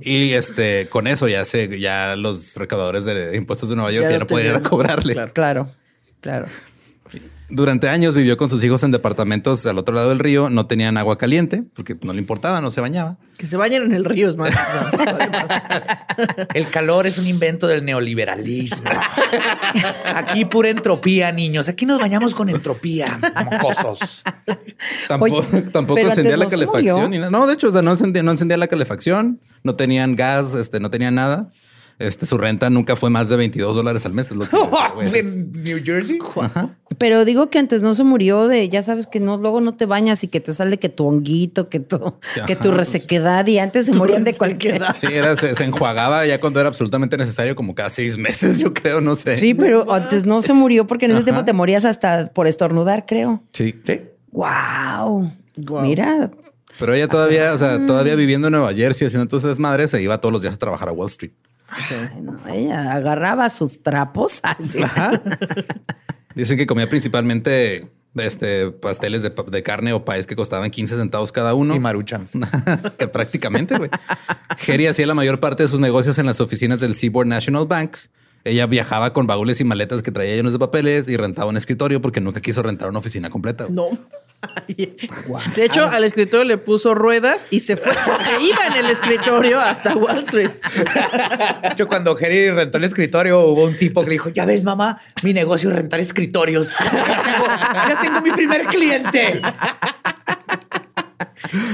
Y 0.02 0.32
este, 0.32 0.88
con 0.88 1.06
eso 1.06 1.28
ya 1.28 1.44
se, 1.44 1.78
ya 1.80 2.14
los 2.16 2.56
recaudadores 2.56 3.04
de 3.06 3.34
impuestos 3.36 3.68
de 3.70 3.76
Nueva 3.76 3.90
York 3.92 4.06
ya, 4.06 4.12
Ya 4.12 4.18
no 4.18 4.26
podían 4.26 4.62
cobrarle. 4.62 5.14
Claro. 5.14 5.32
Claro, 5.32 5.70
claro. 6.20 6.46
Durante 7.50 7.88
años 7.88 8.14
vivió 8.14 8.36
con 8.36 8.48
sus 8.48 8.62
hijos 8.62 8.84
en 8.84 8.92
departamentos 8.92 9.66
al 9.66 9.78
otro 9.78 9.94
lado 9.94 10.10
del 10.10 10.20
río. 10.20 10.50
No 10.50 10.66
tenían 10.66 10.96
agua 10.96 11.18
caliente 11.18 11.64
porque 11.74 11.96
no 12.02 12.12
le 12.12 12.20
importaba, 12.20 12.60
no 12.60 12.70
se 12.70 12.80
bañaba. 12.80 13.16
Que 13.36 13.46
se 13.46 13.56
bañen 13.56 13.82
en 13.82 13.92
el 13.92 14.04
río, 14.04 14.30
es 14.30 14.36
más. 14.36 14.50
El 16.54 16.68
calor 16.68 17.06
es 17.06 17.18
un 17.18 17.26
invento 17.26 17.66
del 17.66 17.84
neoliberalismo. 17.84 18.90
Aquí 20.14 20.44
pura 20.44 20.70
entropía, 20.70 21.32
niños. 21.32 21.68
Aquí 21.68 21.86
nos 21.86 22.00
bañamos 22.00 22.34
con 22.34 22.48
entropía, 22.50 23.18
mocosos. 23.50 24.22
Tampoco, 25.08 25.46
Oye, 25.52 25.62
tampoco 25.62 26.00
encendía 26.00 26.36
la 26.36 26.44
no 26.44 26.50
calefacción. 26.50 27.10
ni. 27.10 27.18
No, 27.18 27.46
de 27.46 27.54
hecho, 27.54 27.68
o 27.68 27.72
sea, 27.72 27.82
no 27.82 27.92
encendía, 27.92 28.22
no 28.22 28.30
encendía 28.30 28.56
la 28.56 28.68
calefacción, 28.68 29.40
no 29.62 29.74
tenían 29.74 30.16
gas, 30.16 30.54
este, 30.54 30.80
no 30.80 30.90
tenían 30.90 31.14
nada. 31.14 31.50
Este, 32.00 32.24
su 32.26 32.38
renta 32.38 32.70
nunca 32.70 32.96
fue 32.96 33.10
más 33.10 33.28
de 33.28 33.36
22 33.36 33.76
dólares 33.76 34.06
al 34.06 34.14
mes. 34.14 34.30
Es 34.30 34.36
lo 34.36 34.48
que, 34.48 34.56
güey, 34.94 35.06
es- 35.14 35.36
¿En 35.36 35.52
New 35.62 35.80
Jersey? 35.84 36.18
Pero 36.98 37.24
digo 37.24 37.50
que 37.50 37.58
antes 37.58 37.82
no 37.82 37.94
se 37.94 38.04
murió 38.04 38.48
de, 38.48 38.68
ya 38.68 38.82
sabes 38.82 39.06
que 39.06 39.20
no, 39.20 39.36
luego 39.36 39.60
no 39.60 39.74
te 39.76 39.84
bañas 39.86 40.24
y 40.24 40.28
que 40.28 40.40
te 40.40 40.52
sale 40.54 40.78
que 40.78 40.88
tu 40.88 41.06
honguito, 41.06 41.68
que 41.68 41.78
tu, 41.78 42.14
que 42.46 42.56
tu 42.56 42.68
Ajá. 42.70 42.78
resequedad 42.78 43.46
y 43.46 43.58
antes 43.58 43.86
se 43.86 43.92
morían 43.92 44.24
de 44.24 44.34
cualquier. 44.34 44.82
sí, 44.96 45.06
era, 45.12 45.36
se, 45.36 45.54
se 45.54 45.64
enjuagaba 45.64 46.26
ya 46.26 46.40
cuando 46.40 46.58
era 46.58 46.68
absolutamente 46.68 47.16
necesario, 47.16 47.54
como 47.54 47.74
cada 47.74 47.90
seis 47.90 48.16
meses, 48.16 48.58
yo 48.60 48.72
creo, 48.74 49.00
no 49.00 49.14
sé. 49.14 49.36
Sí, 49.36 49.54
pero 49.54 49.92
antes 49.92 50.24
no 50.24 50.40
se 50.42 50.52
murió 50.54 50.86
porque 50.86 51.04
en 51.04 51.12
ese 51.12 51.22
tiempo 51.22 51.44
te 51.44 51.52
morías 51.52 51.84
hasta 51.84 52.32
por 52.32 52.46
estornudar, 52.46 53.04
creo. 53.06 53.42
Sí. 53.52 53.74
Sí. 53.86 54.00
Wow. 54.32 55.32
Guau. 55.56 55.82
Mira, 55.82 56.30
Pero 56.78 56.94
ella 56.94 57.08
todavía, 57.08 57.52
o 57.52 57.58
sea, 57.58 57.84
todavía 57.86 58.14
viviendo 58.14 58.48
en 58.48 58.52
Nueva 58.52 58.72
Jersey, 58.72 59.06
haciendo 59.06 59.28
todas 59.28 59.44
esas 59.44 59.58
madres, 59.58 59.90
se 59.90 60.00
iba 60.00 60.18
todos 60.18 60.32
los 60.32 60.40
días 60.42 60.54
a 60.54 60.56
trabajar 60.58 60.88
a 60.88 60.92
Wall 60.92 61.08
Street. 61.08 61.32
Ay, 61.70 62.20
no, 62.22 62.40
ella 62.48 62.92
agarraba 62.92 63.48
sus 63.50 63.82
trapos 63.82 64.40
así. 64.42 64.80
Dicen 66.34 66.56
que 66.56 66.66
comía 66.66 66.88
principalmente 66.88 67.90
este, 68.16 68.70
pasteles 68.70 69.22
de, 69.22 69.62
carne 69.62 69.92
o 69.92 70.04
país 70.04 70.26
que 70.26 70.36
costaban 70.36 70.70
15 70.70 70.96
centavos 70.96 71.32
cada 71.32 71.54
uno. 71.54 71.74
Y 71.74 71.80
maruchans. 71.80 72.32
que 72.98 73.08
prácticamente, 73.08 73.76
güey. 73.78 73.90
Jerry 74.58 74.86
hacía 74.86 75.06
la 75.06 75.14
mayor 75.14 75.40
parte 75.40 75.62
de 75.62 75.68
sus 75.68 75.80
negocios 75.80 76.18
en 76.18 76.26
las 76.26 76.40
oficinas 76.40 76.80
del 76.80 76.94
Seaboard 76.94 77.28
National 77.28 77.66
Bank. 77.66 77.96
Ella 78.42 78.66
viajaba 78.66 79.12
con 79.12 79.26
baúles 79.26 79.60
y 79.60 79.64
maletas 79.64 80.02
que 80.02 80.10
traía 80.10 80.34
llenos 80.34 80.52
de 80.52 80.58
papeles 80.58 81.08
y 81.08 81.16
rentaba 81.16 81.50
un 81.50 81.56
escritorio 81.56 82.00
porque 82.00 82.20
nunca 82.20 82.40
quiso 82.40 82.62
rentar 82.62 82.88
una 82.88 82.98
oficina 82.98 83.28
completa. 83.28 83.66
No. 83.68 83.90
De 85.54 85.64
hecho, 85.64 85.84
al 85.84 86.04
escritorio 86.04 86.44
le 86.44 86.58
puso 86.58 86.94
ruedas 86.94 87.48
y 87.50 87.60
se 87.60 87.76
fue. 87.76 87.92
Se 87.92 88.42
iba 88.42 88.66
en 88.66 88.84
el 88.84 88.90
escritorio 88.90 89.60
hasta 89.60 89.94
Wall 89.94 90.18
Street. 90.20 90.50
De 91.62 91.68
hecho, 91.68 91.86
cuando 91.86 92.14
Jerry 92.16 92.50
rentó 92.50 92.78
el 92.78 92.84
escritorio, 92.84 93.40
hubo 93.40 93.64
un 93.64 93.76
tipo 93.76 94.00
que 94.02 94.08
le 94.08 94.12
dijo: 94.12 94.30
Ya 94.30 94.44
ves, 94.44 94.64
mamá, 94.64 95.00
mi 95.22 95.32
negocio 95.32 95.70
es 95.70 95.76
rentar 95.76 96.00
escritorios. 96.00 96.70
Ya 96.78 96.90
tengo, 97.24 97.46
ya 97.46 97.98
tengo 98.00 98.20
mi 98.22 98.30
primer 98.30 98.66
cliente. 98.66 99.42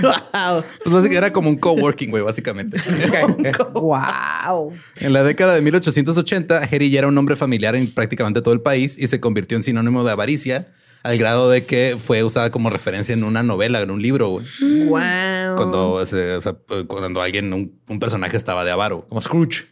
Wow. 0.03 0.65
Pues 0.83 0.95
básicamente 0.95 1.17
era 1.17 1.33
como 1.33 1.51
un 1.51 1.57
coworking, 1.57 2.11
güey, 2.11 2.23
básicamente. 2.23 2.81
Wow. 3.75 4.73
En 5.01 5.13
la 5.13 5.23
década 5.23 5.55
de 5.55 5.63
1880, 5.63 6.67
Jerry 6.67 6.91
ya 6.91 7.01
era 7.01 7.09
un 7.09 7.19
hombre 7.19 7.37
familiar 7.37 7.77
en 7.77 7.93
prácticamente 7.93 8.43
todo 8.43 8.55
el 8.55 8.61
país 8.61 8.99
y 8.99 9.07
se 9.07 9.21
convirtió 9.21 9.57
en 9.57 9.63
sinónimo 9.63 10.03
de 10.05 10.13
avaricia 10.13 10.69
al 11.07 11.19
grado 11.19 11.49
de 11.51 11.64
que 11.64 11.97
fue 12.03 12.23
usada 12.25 12.51
como 12.51 12.69
referencia 12.71 13.12
en 13.12 13.25
una 13.25 13.42
novela, 13.42 13.81
en 13.81 13.90
un 13.90 14.03
libro, 14.03 14.29
güey. 14.29 14.47
Wow. 14.87 15.57
Cuando, 15.57 16.05
se- 16.07 16.35
o 16.35 16.40
sea, 16.40 16.57
cuando 16.87 17.21
alguien, 17.23 17.53
un, 17.53 17.79
un 17.88 17.99
personaje 17.99 18.37
estaba 18.37 18.64
de 18.64 18.71
avaro. 18.73 19.07
Como 19.09 19.21
Scrooge. 19.21 19.66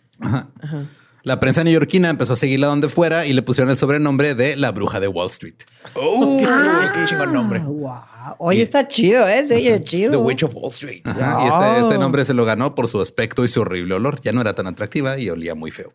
La 1.23 1.41
prensa 1.41 1.65
neoyorquina 1.65 2.11
empezó 2.11 2.35
a 2.35 2.37
seguirla 2.37 2.67
donde 2.67 2.91
fuera 2.91 3.25
y 3.25 3.33
le 3.33 3.41
pusieron 3.41 3.71
el 3.71 3.79
sobrenombre 3.79 4.35
de 4.35 4.57
la 4.57 4.73
bruja 4.73 5.01
de 5.01 5.09
Wall 5.09 5.29
Street. 5.31 5.55
Oh, 5.95 6.39
qué 6.95 7.05
chingón 7.07 7.33
nombre. 7.33 7.61
Wow. 7.61 7.95
Oye, 8.39 8.61
está 8.61 8.87
chido, 8.87 9.27
¿eh? 9.27 9.47
Sí, 9.49 9.67
es 9.67 9.81
chido. 9.85 10.11
The 10.11 10.17
Witch 10.19 10.43
of 10.43 10.55
Wall 10.55 10.69
Street. 10.71 11.01
Ajá, 11.05 11.41
Y 11.45 11.49
este, 11.49 11.81
este 11.81 11.99
nombre 11.99 12.27
se 12.27 12.35
lo 12.35 12.45
ganó 12.45 12.75
por 12.75 12.89
su 12.89 13.01
aspecto 13.01 13.43
y 13.45 13.49
su 13.49 13.63
horrible 13.63 13.95
olor. 13.95 14.21
Ya 14.21 14.33
no 14.33 14.43
era 14.43 14.55
tan 14.55 14.67
atractiva 14.67 15.19
y 15.19 15.31
olía 15.31 15.55
muy 15.55 15.71
feo. 15.71 15.95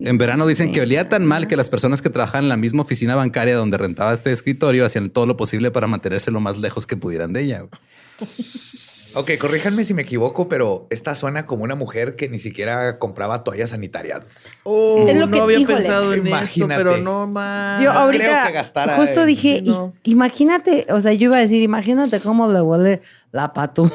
En 0.00 0.18
verano 0.18 0.46
dicen 0.46 0.72
que 0.72 0.80
olía 0.80 1.08
tan 1.08 1.24
mal 1.26 1.46
que 1.46 1.56
las 1.56 1.68
personas 1.70 2.02
que 2.02 2.10
trabajaban 2.10 2.44
en 2.44 2.48
la 2.48 2.56
misma 2.56 2.82
oficina 2.82 3.14
bancaria 3.16 3.56
donde 3.56 3.78
rentaba 3.78 4.12
este 4.12 4.32
escritorio 4.32 4.84
hacían 4.84 5.10
todo 5.10 5.26
lo 5.26 5.36
posible 5.36 5.70
para 5.70 5.86
mantenerse 5.86 6.30
lo 6.30 6.40
más 6.40 6.58
lejos 6.58 6.86
que 6.86 6.96
pudieran 6.96 7.32
de 7.32 7.42
ella. 7.42 7.64
Ok, 9.16 9.30
corríjanme 9.40 9.84
si 9.84 9.94
me 9.94 10.02
equivoco, 10.02 10.48
pero 10.48 10.88
esta 10.90 11.14
suena 11.14 11.46
como 11.46 11.62
una 11.62 11.76
mujer 11.76 12.16
que 12.16 12.28
ni 12.28 12.40
siquiera 12.40 12.98
compraba 12.98 13.44
toallas 13.44 13.70
sanitarias. 13.70 14.22
Oh, 14.64 15.06
Es 15.08 15.16
lo 15.16 15.26
que- 15.30 15.36
no 15.38 15.44
había 15.44 15.58
híjole, 15.60 15.76
pensado 15.78 16.12
en 16.12 16.26
imagínate. 16.26 16.74
esto, 16.80 16.90
pero 16.92 17.02
no 17.02 17.28
más. 17.28 17.80
Yo 17.82 17.90
creo 17.90 18.02
ahorita 18.02 18.46
que 18.48 18.52
gastara 18.52 18.96
justo 18.96 19.24
dije, 19.24 19.58
Sí, 19.64 19.70
no. 19.70 19.94
"I- 20.02 20.10
imagínate, 20.12 20.86
o 20.90 21.00
sea, 21.00 21.12
yo 21.12 21.26
iba 21.26 21.36
a 21.36 21.40
decir, 21.40 21.62
imagínate 21.62 22.18
cómo 22.20 22.50
le 22.52 22.60
huele 22.60 23.00
la 23.32 23.52
patu. 23.52 23.90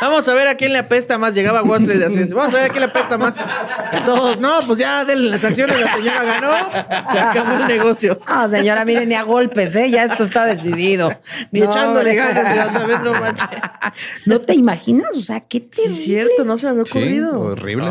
Vamos 0.00 0.26
a 0.28 0.34
ver 0.34 0.48
a 0.48 0.56
quién 0.56 0.72
le 0.72 0.78
apesta 0.80 1.18
más. 1.18 1.34
Llegaba 1.34 1.62
Wall 1.62 1.80
Street 1.80 2.02
así. 2.02 2.32
Vamos 2.34 2.52
a 2.54 2.56
ver 2.56 2.64
a 2.66 2.68
quién 2.70 2.80
le 2.80 2.86
apesta 2.90 3.16
más. 3.18 3.36
Y 3.36 4.04
todos, 4.04 4.40
no, 4.40 4.50
pues 4.66 4.78
ya 4.80 5.04
de 5.04 5.16
las 5.16 5.44
acciones 5.44 5.80
la 5.80 5.94
señora 5.94 6.24
ganó. 6.24 6.52
Se 7.12 7.18
acabó 7.18 7.52
el 7.62 7.68
negocio. 7.68 8.18
No, 8.28 8.48
señora, 8.48 8.84
mire, 8.84 9.06
ni 9.06 9.14
a 9.14 9.22
golpes, 9.22 9.74
¿eh? 9.76 9.90
Ya 9.90 10.04
esto 10.04 10.24
está 10.24 10.46
decidido. 10.46 11.10
Ni 11.52 11.60
No, 11.60 11.70
echándole 11.70 12.14
ganas, 12.14 12.72
no 13.04 13.12
manches. 13.12 13.48
¿No 14.26 14.40
te 14.40 14.54
imaginas? 14.54 15.16
O 15.16 15.20
sea, 15.22 15.40
qué 15.40 15.60
Sí, 15.60 15.68
terrible. 15.70 15.94
es 15.98 16.04
cierto, 16.04 16.44
no 16.44 16.56
se 16.56 16.66
me 16.66 16.72
había 16.72 16.84
Sí, 16.86 16.90
ocurrido. 16.98 17.40
horrible. 17.40 17.86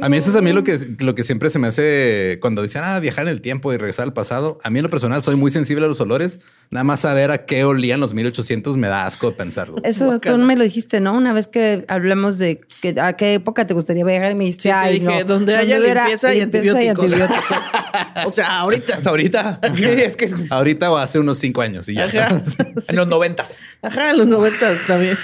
A 0.00 0.08
mí 0.08 0.16
eso 0.16 0.30
es 0.30 0.36
a 0.36 0.40
mí 0.42 0.52
lo 0.52 0.64
que, 0.64 0.78
lo 0.98 1.14
que 1.14 1.24
siempre 1.24 1.50
se 1.50 1.58
me 1.58 1.68
hace 1.68 2.38
cuando 2.40 2.62
dicen, 2.62 2.82
ah, 2.84 2.98
viajar 3.00 3.26
en 3.26 3.32
el 3.32 3.40
tiempo 3.40 3.72
y 3.72 3.76
regresar 3.76 4.04
al 4.04 4.12
pasado. 4.12 4.58
A 4.64 4.70
mí 4.70 4.78
en 4.80 4.82
lo 4.84 4.90
personal 4.90 5.22
soy 5.22 5.36
muy 5.36 5.50
sensible 5.50 5.84
a 5.84 5.88
los 5.88 6.00
olores. 6.00 6.40
Nada 6.70 6.84
más 6.84 7.00
saber 7.00 7.30
a 7.30 7.46
qué 7.46 7.64
olían 7.78 8.00
los 8.00 8.12
1800 8.14 8.76
me 8.76 8.88
da 8.88 9.06
asco 9.06 9.30
de 9.30 9.36
pensarlo. 9.36 9.76
Eso 9.82 10.18
tú 10.20 10.36
me 10.38 10.56
lo 10.56 10.64
dijiste, 10.64 11.00
¿no? 11.00 11.14
Una 11.16 11.32
vez 11.32 11.48
que 11.48 11.84
hablamos 11.88 12.38
de 12.38 12.60
que 12.82 12.94
a 13.00 13.14
qué 13.14 13.34
época 13.34 13.66
te 13.66 13.74
gustaría 13.74 14.04
viajar 14.04 14.32
y 14.32 14.34
me 14.34 14.44
dijiste, 14.44 14.64
Sí, 14.64 14.70
ay, 14.70 15.00
dije, 15.00 15.20
no. 15.20 15.24
donde 15.24 15.56
haya 15.56 15.78
limpieza 15.78 16.34
y 16.34 16.40
antibióticos. 16.40 17.04
antibióticos. 17.12 17.56
O 18.26 18.30
sea, 18.30 18.58
ahorita. 18.58 18.96
Hasta 18.96 19.10
ahorita. 19.10 19.60
es 19.62 20.16
que 20.16 20.28
Ahorita 20.50 20.90
o 20.90 20.96
hace 20.96 21.18
unos 21.18 21.38
cinco 21.38 21.62
años 21.62 21.88
y 21.88 21.94
ya. 21.94 22.06
Ajá. 22.06 22.42
en 22.88 22.96
los 22.96 23.06
noventas. 23.06 23.60
Ajá, 23.82 24.10
en 24.10 24.18
los 24.18 24.26
noventas 24.26 24.78
también. 24.86 25.16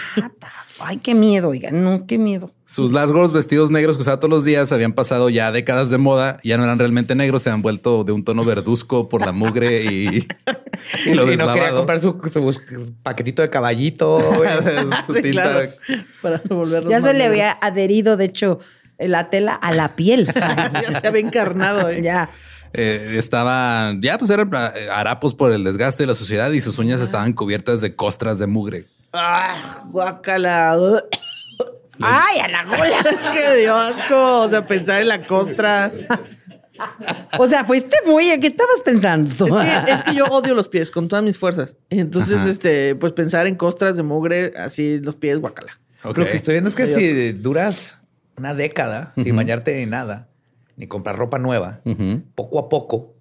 Ay, 0.80 0.96
qué 0.98 1.14
miedo, 1.14 1.48
oigan, 1.48 1.84
no, 1.84 2.06
qué 2.06 2.18
miedo. 2.18 2.50
Sus 2.64 2.90
largos 2.92 3.32
vestidos 3.32 3.70
negros 3.70 3.96
que 3.96 4.02
usaba 4.02 4.18
todos 4.18 4.30
los 4.30 4.44
días 4.44 4.72
habían 4.72 4.92
pasado 4.92 5.30
ya 5.30 5.52
décadas 5.52 5.90
de 5.90 5.98
moda, 5.98 6.38
ya 6.42 6.56
no 6.56 6.64
eran 6.64 6.78
realmente 6.78 7.14
negros, 7.14 7.42
se 7.42 7.50
han 7.50 7.62
vuelto 7.62 8.02
de 8.04 8.12
un 8.12 8.24
tono 8.24 8.44
verduzco 8.44 9.08
por 9.08 9.20
la 9.24 9.32
mugre 9.32 9.84
y, 9.84 10.26
y 11.06 11.14
lo 11.14 11.30
y 11.32 11.36
no 11.36 11.52
quería 11.52 11.70
comprar 11.70 12.00
su, 12.00 12.18
su 12.32 12.92
paquetito 13.02 13.42
de 13.42 13.50
caballito. 13.50 14.18
Su 15.06 15.12
Sí, 15.14 15.22
tinta. 15.22 15.42
claro. 15.42 15.70
Para 16.22 16.42
volverlos 16.48 16.90
Ya 16.90 17.00
se 17.00 17.14
le 17.14 17.24
había 17.24 17.52
adherido, 17.60 18.16
de 18.16 18.24
hecho, 18.24 18.58
la 18.98 19.30
tela 19.30 19.54
a 19.54 19.72
la 19.72 19.94
piel. 19.96 20.32
Ya 20.34 21.00
se 21.00 21.06
había 21.06 21.20
encarnado. 21.20 21.88
¿eh? 21.90 22.02
ya. 22.02 22.28
Eh, 22.76 23.14
estaban, 23.18 24.02
ya 24.02 24.18
pues 24.18 24.30
eran 24.32 24.50
eh, 24.52 24.88
harapos 24.90 25.32
por 25.34 25.52
el 25.52 25.62
desgaste 25.62 26.02
de 26.02 26.06
la 26.08 26.14
sociedad 26.14 26.50
y 26.50 26.60
sus 26.60 26.78
uñas 26.78 27.00
estaban 27.00 27.32
cubiertas 27.32 27.80
de 27.80 27.94
costras 27.94 28.40
de 28.40 28.48
mugre. 28.48 28.86
Ah, 29.14 29.84
guácala. 29.90 30.72
Ay, 32.00 32.38
a 32.40 32.48
la 32.48 32.64
gola. 32.64 33.00
Es 33.00 33.22
que 33.22 33.56
dio 33.60 33.76
asco. 33.76 34.42
O 34.42 34.50
sea, 34.50 34.66
pensar 34.66 35.02
en 35.02 35.08
la 35.08 35.26
costra. 35.26 35.90
O 37.38 37.46
sea, 37.46 37.64
fuiste 37.64 37.96
muy, 38.04 38.30
¿a 38.30 38.40
qué 38.40 38.48
estabas 38.48 38.80
pensando? 38.84 39.30
Es 39.30 39.84
que, 39.84 39.92
es 39.92 40.02
que 40.02 40.14
yo 40.14 40.24
odio 40.26 40.54
los 40.54 40.68
pies 40.68 40.90
con 40.90 41.06
todas 41.06 41.24
mis 41.24 41.38
fuerzas. 41.38 41.76
Entonces, 41.90 42.44
este, 42.44 42.96
pues 42.96 43.12
pensar 43.12 43.46
en 43.46 43.54
costras 43.54 43.96
de 43.96 44.02
mugre, 44.02 44.52
así 44.56 44.98
los 44.98 45.14
pies, 45.14 45.38
guácala. 45.38 45.78
Ok. 46.02 46.18
Lo 46.18 46.24
que 46.24 46.36
estoy 46.36 46.54
viendo 46.54 46.68
es 46.68 46.74
que 46.74 46.82
Ay, 46.82 46.92
si 46.92 47.32
duras 47.32 47.98
una 48.36 48.54
década 48.54 49.12
sin 49.16 49.36
bañarte 49.36 49.80
en 49.80 49.90
nada, 49.90 50.28
ni 50.76 50.88
comprar 50.88 51.16
ropa 51.16 51.38
nueva, 51.38 51.80
poco 52.34 52.58
a 52.58 52.68
poco, 52.68 53.14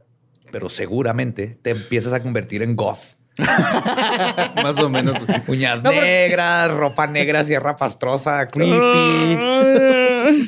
pero 0.52 0.70
seguramente 0.70 1.60
te 1.62 1.70
empiezas 1.70 2.14
a 2.14 2.24
convertir 2.24 2.64
en 2.64 2.76
goth. 2.76 3.16
Más 4.64 4.80
o 4.80 4.90
menos. 4.90 5.18
Uñas 5.48 5.82
negras, 5.84 6.72
ropa 6.72 7.08
negra, 7.08 7.44
sierra 7.44 7.76
pastrosa, 7.76 8.48
creepy. 8.48 9.40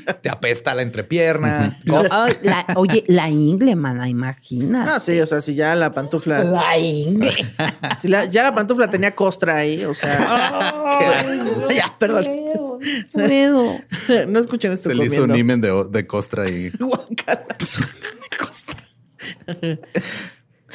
te 0.22 0.30
apesta 0.30 0.74
la 0.76 0.82
entrepierna. 0.84 1.78
la- 1.84 2.66
oye, 2.76 3.04
la 3.08 3.30
ingle, 3.30 3.76
mana, 3.76 4.08
imagina. 4.08 4.84
No, 4.86 5.00
sí, 5.00 5.20
o 5.20 5.26
sea, 5.28 5.42
si 5.42 5.56
ya 5.56 5.74
la 5.76 5.94
pantufla. 5.94 6.44
La 6.44 6.78
ingle. 6.78 7.34
Si 8.00 8.08
la- 8.08 8.26
ya 8.26 8.44
la 8.44 8.54
pantufla 8.54 8.90
tenía 8.90 9.16
costra 9.16 9.58
ahí, 9.58 9.84
o 9.86 9.94
sea. 9.94 10.18
qué 11.00 11.06
asco. 11.06 11.70
ya, 11.70 11.96
perdón. 11.98 12.26
Puedo. 13.12 13.80
No 14.28 14.40
escuchen 14.40 14.72
esto 14.74 14.90
Se 14.90 14.96
le 14.96 15.06
hizo 15.06 15.24
un 15.24 15.30
comiendo. 15.30 15.38
imen 15.38 15.62
de, 15.62 15.86
de 15.90 16.06
costra 16.08 16.50
y, 16.50 16.70
Guácala. 16.70 17.46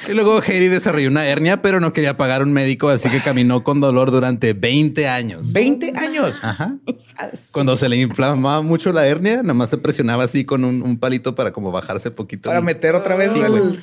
Y 0.09 0.13
luego 0.13 0.39
Harry 0.39 0.69
desarrolló 0.69 1.09
una 1.09 1.27
hernia, 1.27 1.63
pero 1.63 1.81
no 1.81 1.93
quería 1.93 2.17
pagar 2.17 2.43
un 2.43 2.53
médico, 2.53 2.89
así 2.89 3.09
que 3.11 3.21
caminó 3.21 3.63
con 3.65 3.81
dolor 3.81 4.11
durante 4.11 4.53
20 4.53 5.09
años. 5.09 5.53
20 5.53 5.93
años. 5.97 6.39
Ajá. 6.43 6.75
Cuando 7.53 7.77
se 7.77 7.89
le 7.89 7.97
inflamaba 7.97 8.63
mucho 8.63 8.93
la 8.93 9.07
hernia, 9.07 9.43
nada 9.43 9.55
más 9.55 9.71
se 9.71 9.79
presionaba 9.79 10.25
así 10.25 10.45
con 10.45 10.65
un, 10.65 10.83
un 10.83 10.99
palito 10.99 11.35
para 11.35 11.53
como 11.53 11.71
bajarse 11.73 12.11
poquito. 12.11 12.49
Para 12.49 12.61
Y- 12.61 12.65
meter 12.65 12.95
otra 12.95 13.15
vez 13.17 13.33
Sí, 13.33 13.41
el-. 13.41 13.81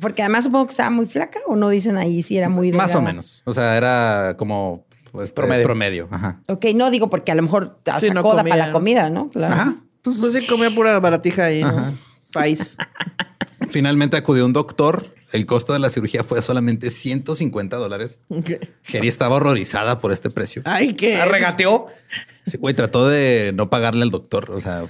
Porque 0.00 0.22
además 0.22 0.44
supongo 0.44 0.66
que 0.66 0.70
estaba 0.70 0.90
muy 0.90 1.06
flaca 1.06 1.40
o 1.46 1.54
no 1.54 1.68
dicen 1.68 1.96
ahí 1.98 2.22
si 2.22 2.36
era 2.38 2.48
muy 2.48 2.72
Más 2.72 2.86
o 2.86 2.98
delgada? 2.98 3.06
menos. 3.12 3.42
O 3.44 3.54
sea, 3.54 3.76
era 3.76 4.34
como 4.38 4.86
pues, 5.12 5.32
Promedio. 5.32 5.64
promedio. 5.64 6.08
Ajá. 6.10 6.40
Ok, 6.48 6.66
no 6.74 6.90
digo 6.90 7.10
porque 7.10 7.32
a 7.32 7.34
lo 7.34 7.42
mejor 7.42 7.78
hasta 7.86 8.00
Sí, 8.00 8.10
no 8.10 8.22
coda 8.22 8.38
comía, 8.38 8.52
para 8.52 8.62
la 8.62 8.66
¿no? 8.68 8.72
comida, 8.72 9.10
¿no? 9.10 9.30
Claro. 9.30 9.54
Ajá. 9.54 9.76
Pues, 10.02 10.16
pues 10.18 10.32
sí, 10.32 10.46
comía 10.46 10.74
pura 10.74 10.98
baratija 11.00 11.44
ahí, 11.46 11.62
¿no? 11.62 11.96
País. 12.32 12.76
Finalmente 13.70 14.16
acudió 14.16 14.44
un 14.46 14.52
doctor. 14.52 15.14
El 15.32 15.44
costo 15.44 15.74
de 15.74 15.78
la 15.78 15.90
cirugía 15.90 16.24
fue 16.24 16.40
solamente 16.40 16.88
150 16.90 17.76
dólares. 17.76 18.20
Jerry 18.82 19.08
estaba 19.08 19.36
horrorizada 19.36 20.00
por 20.00 20.10
este 20.12 20.30
precio. 20.30 20.62
Ay, 20.64 20.94
qué. 20.94 21.16
Ah, 21.16 21.26
regateó. 21.26 21.86
Sí, 22.46 22.56
güey, 22.56 22.74
trató 22.74 23.06
de 23.08 23.52
no 23.54 23.68
pagarle 23.68 24.02
al 24.04 24.10
doctor. 24.10 24.50
O 24.52 24.60
sea, 24.60 24.86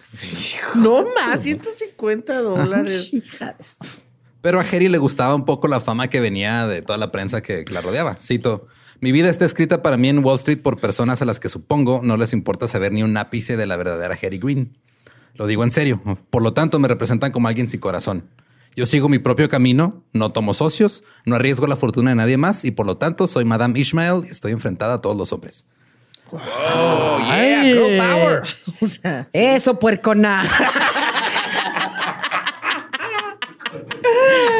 No 0.76 1.04
más, 1.16 1.42
150 1.42 2.40
dólares. 2.40 3.10
Hija 3.12 3.56
de 3.58 3.64
su- 3.64 3.74
pero 4.40 4.60
a 4.60 4.64
Jerry 4.64 4.88
le 4.88 4.98
gustaba 4.98 5.34
un 5.34 5.44
poco 5.44 5.66
la 5.66 5.80
fama 5.80 6.06
que 6.06 6.20
venía 6.20 6.68
de 6.68 6.80
toda 6.82 6.96
la 6.96 7.10
prensa 7.10 7.42
que 7.42 7.64
la 7.70 7.80
rodeaba. 7.82 8.16
Cito. 8.22 8.68
Mi 9.00 9.10
vida 9.10 9.28
está 9.30 9.44
escrita 9.44 9.82
para 9.82 9.96
mí 9.96 10.08
en 10.08 10.24
Wall 10.24 10.36
Street 10.36 10.58
por 10.62 10.80
personas 10.80 11.20
a 11.20 11.24
las 11.24 11.40
que 11.40 11.48
supongo 11.48 12.00
no 12.04 12.16
les 12.16 12.32
importa 12.32 12.68
saber 12.68 12.92
ni 12.92 13.02
un 13.02 13.16
ápice 13.16 13.56
de 13.56 13.66
la 13.66 13.76
verdadera 13.76 14.16
Harry 14.22 14.38
Green. 14.38 14.76
Lo 15.34 15.46
digo 15.48 15.64
en 15.64 15.72
serio. 15.72 16.00
Por 16.30 16.42
lo 16.42 16.52
tanto, 16.52 16.78
me 16.78 16.86
representan 16.88 17.32
como 17.32 17.48
alguien 17.48 17.68
sin 17.68 17.80
corazón. 17.80 18.24
Yo 18.76 18.86
sigo 18.86 19.08
mi 19.08 19.18
propio 19.18 19.48
camino, 19.48 20.04
no 20.12 20.30
tomo 20.30 20.54
socios, 20.54 21.02
no 21.24 21.36
arriesgo 21.36 21.66
la 21.66 21.76
fortuna 21.76 22.10
de 22.10 22.16
nadie 22.16 22.36
más 22.36 22.64
y 22.64 22.70
por 22.70 22.86
lo 22.86 22.96
tanto 22.96 23.26
soy 23.26 23.44
Madame 23.44 23.78
Ishmael 23.78 24.22
y 24.24 24.30
estoy 24.30 24.52
enfrentada 24.52 24.94
a 24.94 25.00
todos 25.00 25.16
los 25.16 25.32
hombres. 25.32 25.64
Oh, 26.30 27.18
yeah, 27.20 27.62
girl 27.64 27.96
power. 27.98 28.42
O 28.80 28.86
sea, 28.86 29.28
Eso, 29.32 29.78
puercona. 29.78 30.48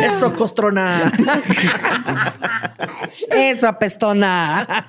Eso, 0.03 0.35
costrona. 0.35 1.13
Eso, 3.31 3.69
apestona. 3.69 4.87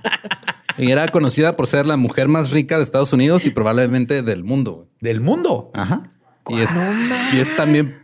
Y 0.77 0.91
era 0.91 1.07
conocida 1.11 1.55
por 1.55 1.67
ser 1.67 1.85
la 1.85 1.97
mujer 1.97 2.27
más 2.27 2.51
rica 2.51 2.77
de 2.77 2.83
Estados 2.83 3.11
Unidos 3.11 3.45
y 3.45 3.49
probablemente 3.49 4.21
del 4.21 4.43
mundo. 4.43 4.87
Del 5.01 5.19
mundo. 5.19 5.71
Ajá. 5.73 6.09
Y 6.47 6.61
es, 6.61 6.69
y 7.33 7.39
es 7.39 7.55
también 7.55 7.98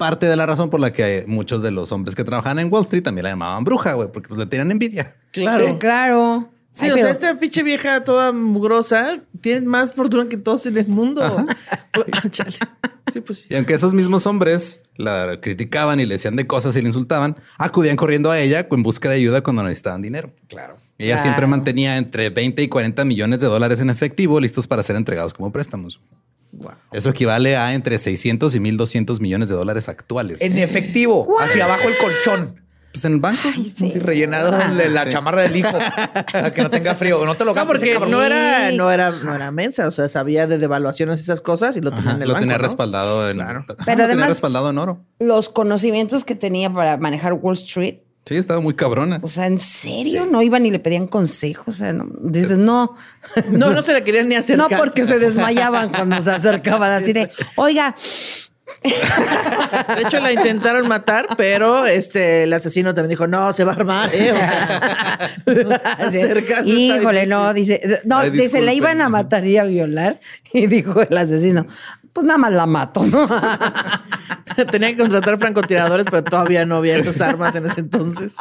parte 0.00 0.24
de 0.26 0.34
la 0.34 0.46
razón 0.46 0.70
por 0.70 0.80
la 0.80 0.92
que 0.94 1.24
muchos 1.28 1.60
de 1.62 1.70
los 1.70 1.92
hombres 1.92 2.14
que 2.16 2.24
trabajaban 2.24 2.58
en 2.58 2.72
Wall 2.72 2.84
Street 2.84 3.02
también 3.02 3.24
la 3.24 3.30
llamaban 3.30 3.62
bruja, 3.64 3.92
güey, 3.92 4.08
porque 4.10 4.28
pues 4.28 4.38
le 4.40 4.46
tenían 4.46 4.70
envidia. 4.70 5.06
Claro. 5.30 5.68
Sí, 5.68 5.74
claro. 5.74 6.48
Sí, 6.72 6.86
Ay, 6.86 6.92
o 6.92 6.94
pero- 6.94 7.06
sea, 7.06 7.12
esta 7.12 7.38
pinche 7.38 7.62
vieja 7.62 8.02
toda 8.04 8.32
mugrosa 8.32 9.18
tiene 9.40 9.60
más 9.66 9.92
fortuna 9.92 10.26
que 10.28 10.36
todos 10.38 10.64
en 10.66 10.78
el 10.78 10.86
mundo. 10.88 11.20
Chale. 12.30 12.56
Sí, 13.12 13.20
pues 13.20 13.40
sí. 13.40 13.48
Y 13.50 13.56
aunque 13.56 13.74
esos 13.74 13.92
mismos 13.92 14.26
hombres 14.26 14.80
la 14.96 15.38
criticaban 15.42 15.98
y 16.00 16.06
le 16.06 16.14
decían 16.14 16.36
de 16.36 16.46
cosas 16.46 16.74
y 16.76 16.80
le 16.80 16.86
insultaban, 16.88 17.36
acudían 17.58 17.96
corriendo 17.96 18.30
a 18.30 18.38
ella 18.38 18.66
en 18.70 18.82
busca 18.82 19.08
de 19.10 19.16
ayuda 19.16 19.42
cuando 19.42 19.62
necesitaban 19.64 20.00
dinero. 20.00 20.32
Claro. 20.48 20.76
Ella 20.96 21.14
Claro. 21.14 21.22
siempre 21.22 21.46
mantenía 21.46 21.96
entre 21.96 22.30
20 22.30 22.62
y 22.62 22.68
40 22.68 23.04
millones 23.04 23.40
de 23.40 23.46
dólares 23.48 23.80
en 23.80 23.90
efectivo 23.90 24.38
listos 24.38 24.66
para 24.66 24.82
ser 24.82 24.96
entregados 24.96 25.34
como 25.34 25.50
préstamos. 25.50 26.00
Eso 26.92 27.10
equivale 27.10 27.56
a 27.56 27.74
entre 27.74 27.98
600 27.98 28.54
y 28.54 28.60
1200 28.60 29.20
millones 29.20 29.48
de 29.48 29.54
dólares 29.54 29.88
actuales. 29.88 30.40
En 30.42 30.58
efectivo, 30.58 31.36
hacia 31.40 31.64
abajo 31.64 31.88
el 31.88 31.96
colchón. 31.98 32.60
pues 32.92 33.04
en 33.04 33.12
el 33.14 33.20
banco. 33.20 33.40
Y 33.78 33.98
rellenado 34.00 34.50
de 34.74 34.90
la 34.90 35.08
chamarra 35.08 35.42
del 35.42 35.54
hijo 35.56 35.78
para 36.32 36.52
que 36.52 36.62
no 36.62 36.68
tenga 36.70 36.94
frío. 36.94 37.24
No 37.24 37.34
te 37.34 37.44
lo 37.44 37.50
No, 37.50 37.54
gastes, 37.54 37.66
porque 37.68 37.98
no 38.10 38.22
era, 38.24 38.72
no 38.72 38.90
era, 38.90 39.10
no 39.10 39.34
era 39.34 39.50
mensa, 39.52 39.86
o 39.86 39.92
sea, 39.92 40.08
sabía 40.08 40.46
de 40.48 40.58
devaluaciones 40.58 41.20
y 41.20 41.22
esas 41.22 41.40
cosas 41.40 41.76
y 41.76 41.80
lo 41.80 41.90
tenía 41.92 42.08
Ajá, 42.10 42.16
en 42.16 42.22
el 42.22 42.28
lo 42.28 42.34
banco, 42.34 42.42
tenía 42.42 42.56
¿no? 42.58 42.62
respaldado 42.64 43.30
en 43.30 43.38
Pero 43.38 43.48
Ajá, 43.48 43.64
lo 43.68 43.84
tenía 43.84 44.04
además- 44.06 44.28
respaldado 44.28 44.70
en 44.70 44.78
oro. 44.78 45.04
Los 45.20 45.48
conocimientos 45.50 46.24
que 46.24 46.34
tenía 46.34 46.72
para 46.72 46.96
manejar 46.96 47.34
Wall 47.34 47.54
Street. 47.54 47.98
Sí, 48.26 48.36
estaba 48.36 48.60
muy 48.60 48.74
cabrona. 48.74 49.18
O 49.22 49.28
sea, 49.28 49.46
¿en 49.46 49.58
serio? 49.58 50.24
No 50.24 50.42
iban 50.42 50.64
y 50.66 50.70
le 50.70 50.78
pedían 50.78 51.06
consejos. 51.06 51.68
O 51.68 51.72
sea, 51.78 51.92
no, 51.92 52.06
dices, 52.20 52.58
no. 52.58 52.94
No, 53.50 53.70
no 53.70 53.82
se 53.82 53.92
le 53.92 54.04
querían 54.04 54.28
ni 54.28 54.34
No, 54.34 54.40
acercar. 54.40 54.78
porque 54.78 55.04
se 55.06 55.18
desmayaban 55.18 55.88
cuando 55.88 56.22
se 56.22 56.30
acercaban 56.30 56.92
así 56.92 57.12
de, 57.12 57.28
oiga, 57.56 57.94
De 58.82 60.02
hecho, 60.02 60.20
la 60.20 60.32
intentaron 60.32 60.86
matar, 60.88 61.26
pero 61.36 61.86
este 61.86 62.44
el 62.44 62.52
asesino 62.52 62.94
también 62.94 63.10
dijo, 63.10 63.26
no, 63.26 63.52
se 63.52 63.64
va 63.64 63.72
a 63.72 63.74
armar, 63.74 64.10
¿eh? 64.14 64.32
O 64.32 64.36
sea, 64.36 65.30
acercarse 65.98 66.70
híjole, 66.70 67.26
no, 67.26 67.52
dice, 67.52 68.00
no, 68.04 68.18
Ay, 68.18 68.30
dice, 68.30 68.62
la 68.62 68.72
iban 68.72 69.00
a 69.00 69.08
matar 69.08 69.44
y 69.44 69.56
a 69.58 69.64
violar. 69.64 70.20
Y 70.52 70.66
dijo 70.66 71.00
el 71.02 71.16
asesino, 71.16 71.66
pues 72.12 72.26
nada 72.26 72.38
más 72.38 72.52
la 72.52 72.66
mato, 72.66 73.04
¿no? 73.04 73.28
Tenía 74.70 74.90
que 74.90 74.98
contratar 74.98 75.38
francotiradores, 75.38 76.06
pero 76.10 76.24
todavía 76.24 76.64
no 76.64 76.76
había 76.76 76.96
esas 76.96 77.20
armas 77.20 77.54
en 77.54 77.66
ese 77.66 77.80
entonces. 77.80 78.36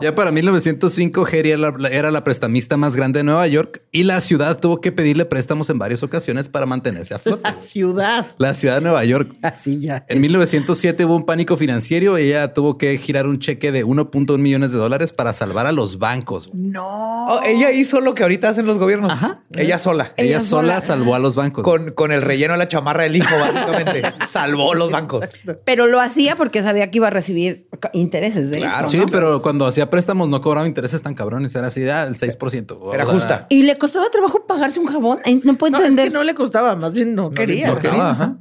Ya 0.00 0.14
para 0.14 0.30
1905, 0.30 1.26
Harry 1.26 1.50
era 1.50 1.70
la, 1.70 1.88
era 1.88 2.10
la 2.10 2.24
prestamista 2.24 2.76
más 2.76 2.96
grande 2.96 3.20
de 3.20 3.24
Nueva 3.24 3.46
York 3.46 3.82
y 3.92 4.04
la 4.04 4.20
ciudad 4.20 4.58
tuvo 4.58 4.80
que 4.80 4.92
pedirle 4.92 5.24
préstamos 5.24 5.70
en 5.70 5.78
varias 5.78 6.02
ocasiones 6.02 6.48
para 6.48 6.66
mantenerse 6.66 7.14
a 7.14 7.18
flote. 7.18 7.42
La 7.50 7.56
ciudad. 7.56 8.26
La 8.38 8.54
ciudad 8.54 8.76
de 8.76 8.80
Nueva 8.80 9.04
York. 9.04 9.34
Así 9.42 9.80
ya. 9.80 10.04
En 10.08 10.20
1907 10.20 11.04
hubo 11.04 11.16
un 11.16 11.26
pánico 11.26 11.56
financiero 11.56 12.18
y 12.18 12.22
ella 12.22 12.52
tuvo 12.52 12.78
que 12.78 12.96
girar 12.98 13.26
un 13.26 13.38
cheque 13.38 13.72
de 13.72 13.84
1.1 13.84 14.38
millones 14.38 14.72
de 14.72 14.78
dólares 14.78 15.12
para 15.12 15.32
salvar 15.32 15.66
a 15.66 15.72
los 15.72 15.98
bancos. 15.98 16.50
Oh, 16.76 17.40
ella 17.44 17.70
hizo 17.72 18.00
lo 18.00 18.14
que 18.14 18.22
ahorita 18.22 18.48
hacen 18.48 18.66
los 18.66 18.78
gobiernos. 18.78 19.12
Ella 19.52 19.78
sola. 19.78 20.12
Ella, 20.16 20.36
Ella 20.36 20.40
sola 20.40 20.74
sola. 20.74 20.80
salvó 20.80 21.14
a 21.14 21.18
los 21.18 21.36
bancos. 21.36 21.64
Con, 21.64 21.92
con 21.92 22.12
el 22.12 22.22
relleno 22.22 22.52
de 22.54 22.58
la 22.58 22.68
chamarra 22.68 23.04
del 23.04 23.16
hijo, 23.16 23.34
básicamente. 23.38 24.02
Salvó 24.28 24.53
los 24.54 24.90
bancos. 24.92 25.24
Pero 25.64 25.86
lo 25.86 26.00
hacía 26.00 26.36
porque 26.36 26.62
sabía 26.62 26.90
que 26.90 26.98
iba 26.98 27.06
a 27.08 27.10
recibir 27.10 27.68
intereses 27.92 28.50
de 28.50 28.58
Claro. 28.58 28.86
eso. 28.86 28.90
Sí, 28.90 28.98
¿no? 28.98 29.06
pero 29.06 29.42
cuando 29.42 29.66
hacía 29.66 29.90
préstamos 29.90 30.28
no 30.28 30.40
cobraba 30.40 30.66
intereses 30.66 31.02
tan 31.02 31.14
cabrones. 31.14 31.54
Era 31.54 31.66
así, 31.68 31.88
ah, 31.88 32.04
el 32.04 32.16
6%. 32.16 32.94
Era 32.94 33.04
O 33.04 33.06
sea, 33.06 33.14
justa. 33.14 33.46
Y 33.50 33.62
le 33.62 33.76
costaba 33.78 34.08
trabajo 34.10 34.46
pagarse 34.46 34.80
un 34.80 34.86
jabón. 34.86 35.18
Ay, 35.24 35.40
No 35.44 35.54
puedo 35.56 35.72
No, 35.72 35.78
es 35.78 35.84
entender. 35.84 36.08
que 36.08 36.14
no 36.14 36.24
le 36.24 36.34
costaba, 36.34 36.76
más 36.76 36.92
bien 36.94 37.14
no, 37.14 37.30
quería. 37.30 37.68
no 37.68 37.78
quería, 37.78 38.10
ajá. 38.10 38.36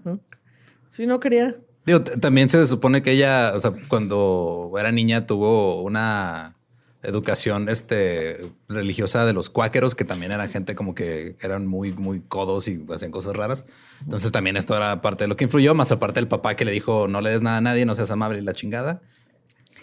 Sí, 0.89 1.05
no 1.07 1.19
quería. 1.19 1.55
Digo, 1.85 2.01
también 2.01 2.47
se 2.49 2.65
supone 2.67 3.01
que 3.01 3.11
ella, 3.11 3.51
o 3.55 3.59
sea, 3.59 3.73
cuando 3.89 4.71
era 4.79 4.91
niña 4.91 5.25
tuvo 5.25 5.81
una 5.81 6.55
educación 7.01 7.67
este, 7.67 8.49
religiosa 8.69 9.25
de 9.25 9.33
los 9.33 9.49
cuáqueros, 9.49 9.93
que 9.93 10.05
también 10.05 10.31
eran 10.31 10.49
gente 10.49 10.75
como 10.75 10.95
que 10.95 11.35
eran 11.41 11.67
muy, 11.67 11.91
muy 11.91 12.21
codos 12.21 12.69
y 12.69 12.81
hacían 12.93 13.11
cosas 13.11 13.35
raras. 13.35 13.65
Entonces 14.03 14.31
también 14.31 14.57
esto 14.57 14.75
era 14.75 15.01
parte 15.01 15.23
de 15.23 15.27
lo 15.27 15.35
que 15.35 15.45
influyó, 15.45 15.73
más 15.75 15.91
aparte 15.91 16.19
del 16.19 16.27
papá 16.27 16.55
que 16.55 16.65
le 16.65 16.71
dijo 16.71 17.07
no 17.07 17.21
le 17.21 17.29
des 17.29 17.41
nada 17.41 17.57
a 17.57 17.61
nadie, 17.61 17.85
no 17.85 17.95
seas 17.95 18.11
amable 18.11 18.39
y 18.39 18.41
la 18.41 18.53
chingada. 18.53 19.01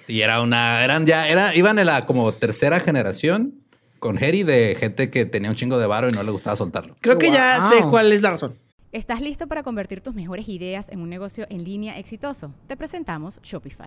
Y 0.07 0.21
era 0.23 0.41
una, 0.43 0.83
eran 0.85 1.07
ya, 1.07 1.29
era, 1.29 1.55
iban 1.55 1.79
en 1.79 1.87
la 1.87 2.05
como 2.07 2.33
tercera 2.33 2.81
generación 2.81 3.55
con 3.99 4.17
Harry 4.19 4.43
de 4.43 4.77
gente 4.79 5.11
que 5.11 5.25
tenía 5.27 5.51
un 5.51 5.57
chingo 5.57 5.79
de 5.79 5.87
varo 5.87 6.09
y 6.09 6.13
no 6.13 6.23
le 6.23 6.31
gustaba 6.31 6.57
soltarlo. 6.57 6.97
Creo 7.01 7.19
que 7.19 7.31
ya 7.31 7.59
Wow. 7.61 7.69
sé 7.69 7.85
cuál 7.89 8.13
es 8.13 8.23
la 8.23 8.31
razón. 8.33 8.57
¿Estás 8.93 9.21
listo 9.21 9.47
para 9.47 9.63
convertir 9.63 10.01
tus 10.01 10.15
mejores 10.15 10.49
ideas 10.49 10.89
en 10.89 11.01
un 11.01 11.09
negocio 11.11 11.47
en 11.49 11.63
línea 11.63 11.97
exitoso? 11.99 12.53
Te 12.67 12.77
presentamos 12.77 13.39
Shopify. 13.43 13.87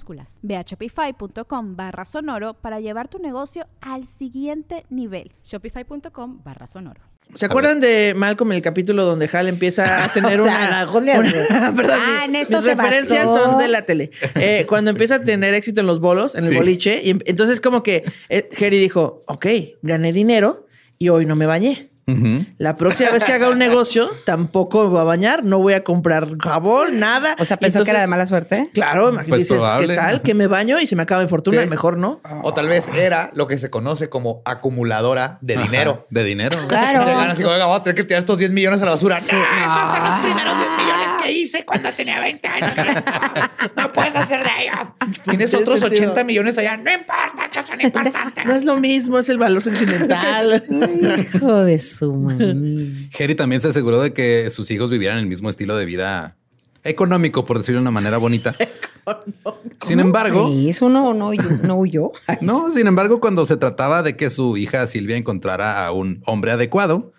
minúsculas. 0.01 0.39
Ve 0.41 0.55
a 0.57 0.61
shopify.com 0.63 1.75
barra 1.75 2.05
sonoro 2.05 2.53
para 2.55 2.79
llevar 2.79 3.07
tu 3.07 3.19
negocio 3.19 3.67
al 3.81 4.05
siguiente 4.05 4.85
nivel. 4.89 5.31
Shopify.com 5.43 6.41
barra 6.43 6.67
sonoro. 6.67 7.01
¿Se 7.35 7.45
acuerdan 7.45 7.79
de 7.79 8.13
Malcolm 8.15 8.51
el 8.51 8.61
capítulo 8.61 9.05
donde 9.05 9.29
Hal 9.31 9.47
empieza 9.47 10.03
a 10.03 10.07
tener 10.13 10.41
O 10.41 10.43
sea, 10.45 10.85
una, 10.91 11.17
una- 11.19 11.73
perdón, 11.75 11.97
Ah, 12.01 12.25
mis- 12.27 12.29
en 12.29 12.35
esto 12.35 12.57
mis 12.57 12.65
se 12.65 12.75
referencias 12.75 13.25
basó. 13.25 13.43
son 13.51 13.59
de 13.59 13.67
la 13.69 13.83
tele. 13.83 14.11
Eh, 14.35 14.65
cuando 14.67 14.91
empieza 14.91 15.15
a 15.15 15.23
tener 15.23 15.53
éxito 15.53 15.79
en 15.81 15.87
los 15.87 15.99
bolos, 16.01 16.35
en 16.35 16.45
el 16.45 16.55
boliche, 16.55 16.99
y 17.03 17.11
em- 17.11 17.19
entonces 17.25 17.61
como 17.61 17.83
que 17.83 18.03
eh, 18.29 18.49
Harry 18.57 18.79
dijo, 18.79 19.19
ok, 19.27 19.45
gané 19.81 20.11
dinero 20.11 20.67
y 20.97 21.09
hoy 21.09 21.25
no 21.25 21.35
me 21.35 21.45
bañé. 21.45 21.90
Ujú. 22.13 22.45
La 22.57 22.77
próxima 22.77 23.11
vez 23.11 23.23
que 23.23 23.33
haga 23.33 23.49
un 23.49 23.57
negocio, 23.59 24.09
tampoco 24.25 24.83
me 24.83 24.89
voy 24.89 24.99
a 24.99 25.03
bañar, 25.03 25.43
no 25.43 25.59
voy 25.59 25.73
a 25.73 25.83
comprar 25.83 26.37
jabón, 26.37 26.99
nada. 26.99 27.35
O 27.39 27.45
sea, 27.45 27.57
pensó 27.57 27.83
que 27.83 27.91
era 27.91 27.99
de 27.99 28.05
Entonces, 28.05 28.09
mala 28.09 28.25
suerte. 28.27 28.69
Claro, 28.73 29.11
Pues 29.27 29.27
dices, 29.39 29.57
probable. 29.57 29.87
¿qué 29.87 29.95
tal? 29.95 30.21
Que 30.21 30.33
me 30.33 30.47
baño 30.47 30.79
y 30.79 30.87
se 30.87 30.95
me 30.95 31.03
acaba 31.03 31.21
mi 31.21 31.27
fortuna, 31.29 31.61
Sí. 31.63 31.69
mejor 31.69 31.97
no. 31.97 32.21
O 32.43 32.53
tal 32.53 32.67
vez 32.67 32.89
era 32.95 33.31
lo 33.33 33.47
que 33.47 33.57
se 33.57 33.69
conoce 33.69 34.09
como 34.09 34.41
acumuladora 34.45 35.37
de 35.41 35.55
Ajá, 35.55 35.63
dinero. 35.63 36.07
De 36.09 36.23
dinero. 36.23 36.57
Claro. 36.67 37.05
Llegan 37.05 37.29
así 37.31 37.43
como, 37.43 37.53
"Oiga, 37.53 37.65
voy 37.65 37.77
a 37.77 37.83
tener 37.83 37.95
que 37.95 38.03
tirar 38.03 38.19
estos 38.19 38.37
10 38.37 38.51
millones 38.51 38.81
a 38.81 38.85
la 38.85 38.91
basura. 38.91 39.19
Sí. 39.19 39.31
No. 39.31 39.39
esos 39.41 39.93
son 39.95 40.03
los 40.03 40.19
primeros 40.19 40.57
10 40.57 40.69
millones 40.77 41.07
que 41.23 41.31
hice 41.31 41.63
cuando 41.65 41.91
tenía 41.93 42.19
20 42.19 42.47
años. 42.47 42.71
No 43.77 43.91
puedes 43.91 44.15
hacer 44.15 44.43
de 44.43 44.49
ellos. 44.63 44.87
Tienes 45.23 45.49
Tiene 45.49 45.63
otros 45.63 45.79
sentido. 45.79 46.03
80 46.11 46.23
millones 46.23 46.57
allá. 46.57 46.77
No 46.77 46.91
importa, 46.91 47.49
que 47.51 47.63
son 47.63 47.79
importantes. 47.81 48.45
No 48.45 48.55
es 48.55 48.65
lo 48.65 48.77
mismo, 48.77 49.19
es 49.19 49.29
el 49.29 49.37
valor 49.37 49.61
sentimental. 49.61 50.63
Hijo 51.35 51.63
de 51.63 51.79
su 51.79 52.13
mami. 52.13 53.09
Harry 53.19 53.35
también 53.35 53.61
se 53.61 53.67
aseguró 53.69 54.01
de 54.01 54.13
que 54.13 54.49
sus 54.49 54.69
hijos 54.71 54.89
vivieran 54.89 55.17
el 55.19 55.25
mismo 55.27 55.49
estilo 55.49 55.75
de 55.77 55.85
vida 55.85 56.37
económico, 56.83 57.45
por 57.45 57.57
decirlo 57.59 57.79
de 57.79 57.83
una 57.83 57.91
manera 57.91 58.17
bonita. 58.17 58.55
Sin 59.81 59.99
embargo, 59.99 60.47
Sí, 60.49 60.69
eso 60.69 60.89
no, 60.89 61.13
no, 61.13 61.29
huyó- 61.33 61.61
no 61.63 61.75
huyó. 61.77 62.11
No, 62.41 62.69
sin 62.71 62.87
embargo, 62.87 63.19
cuando 63.19 63.45
se 63.45 63.57
trataba 63.57 64.03
de 64.03 64.15
que 64.15 64.29
su 64.29 64.57
hija 64.57 64.85
Silvia 64.87 65.17
encontrara 65.17 65.85
a 65.85 65.91
un 65.91 66.21
hombre 66.25 66.51
adecuado, 66.51 67.11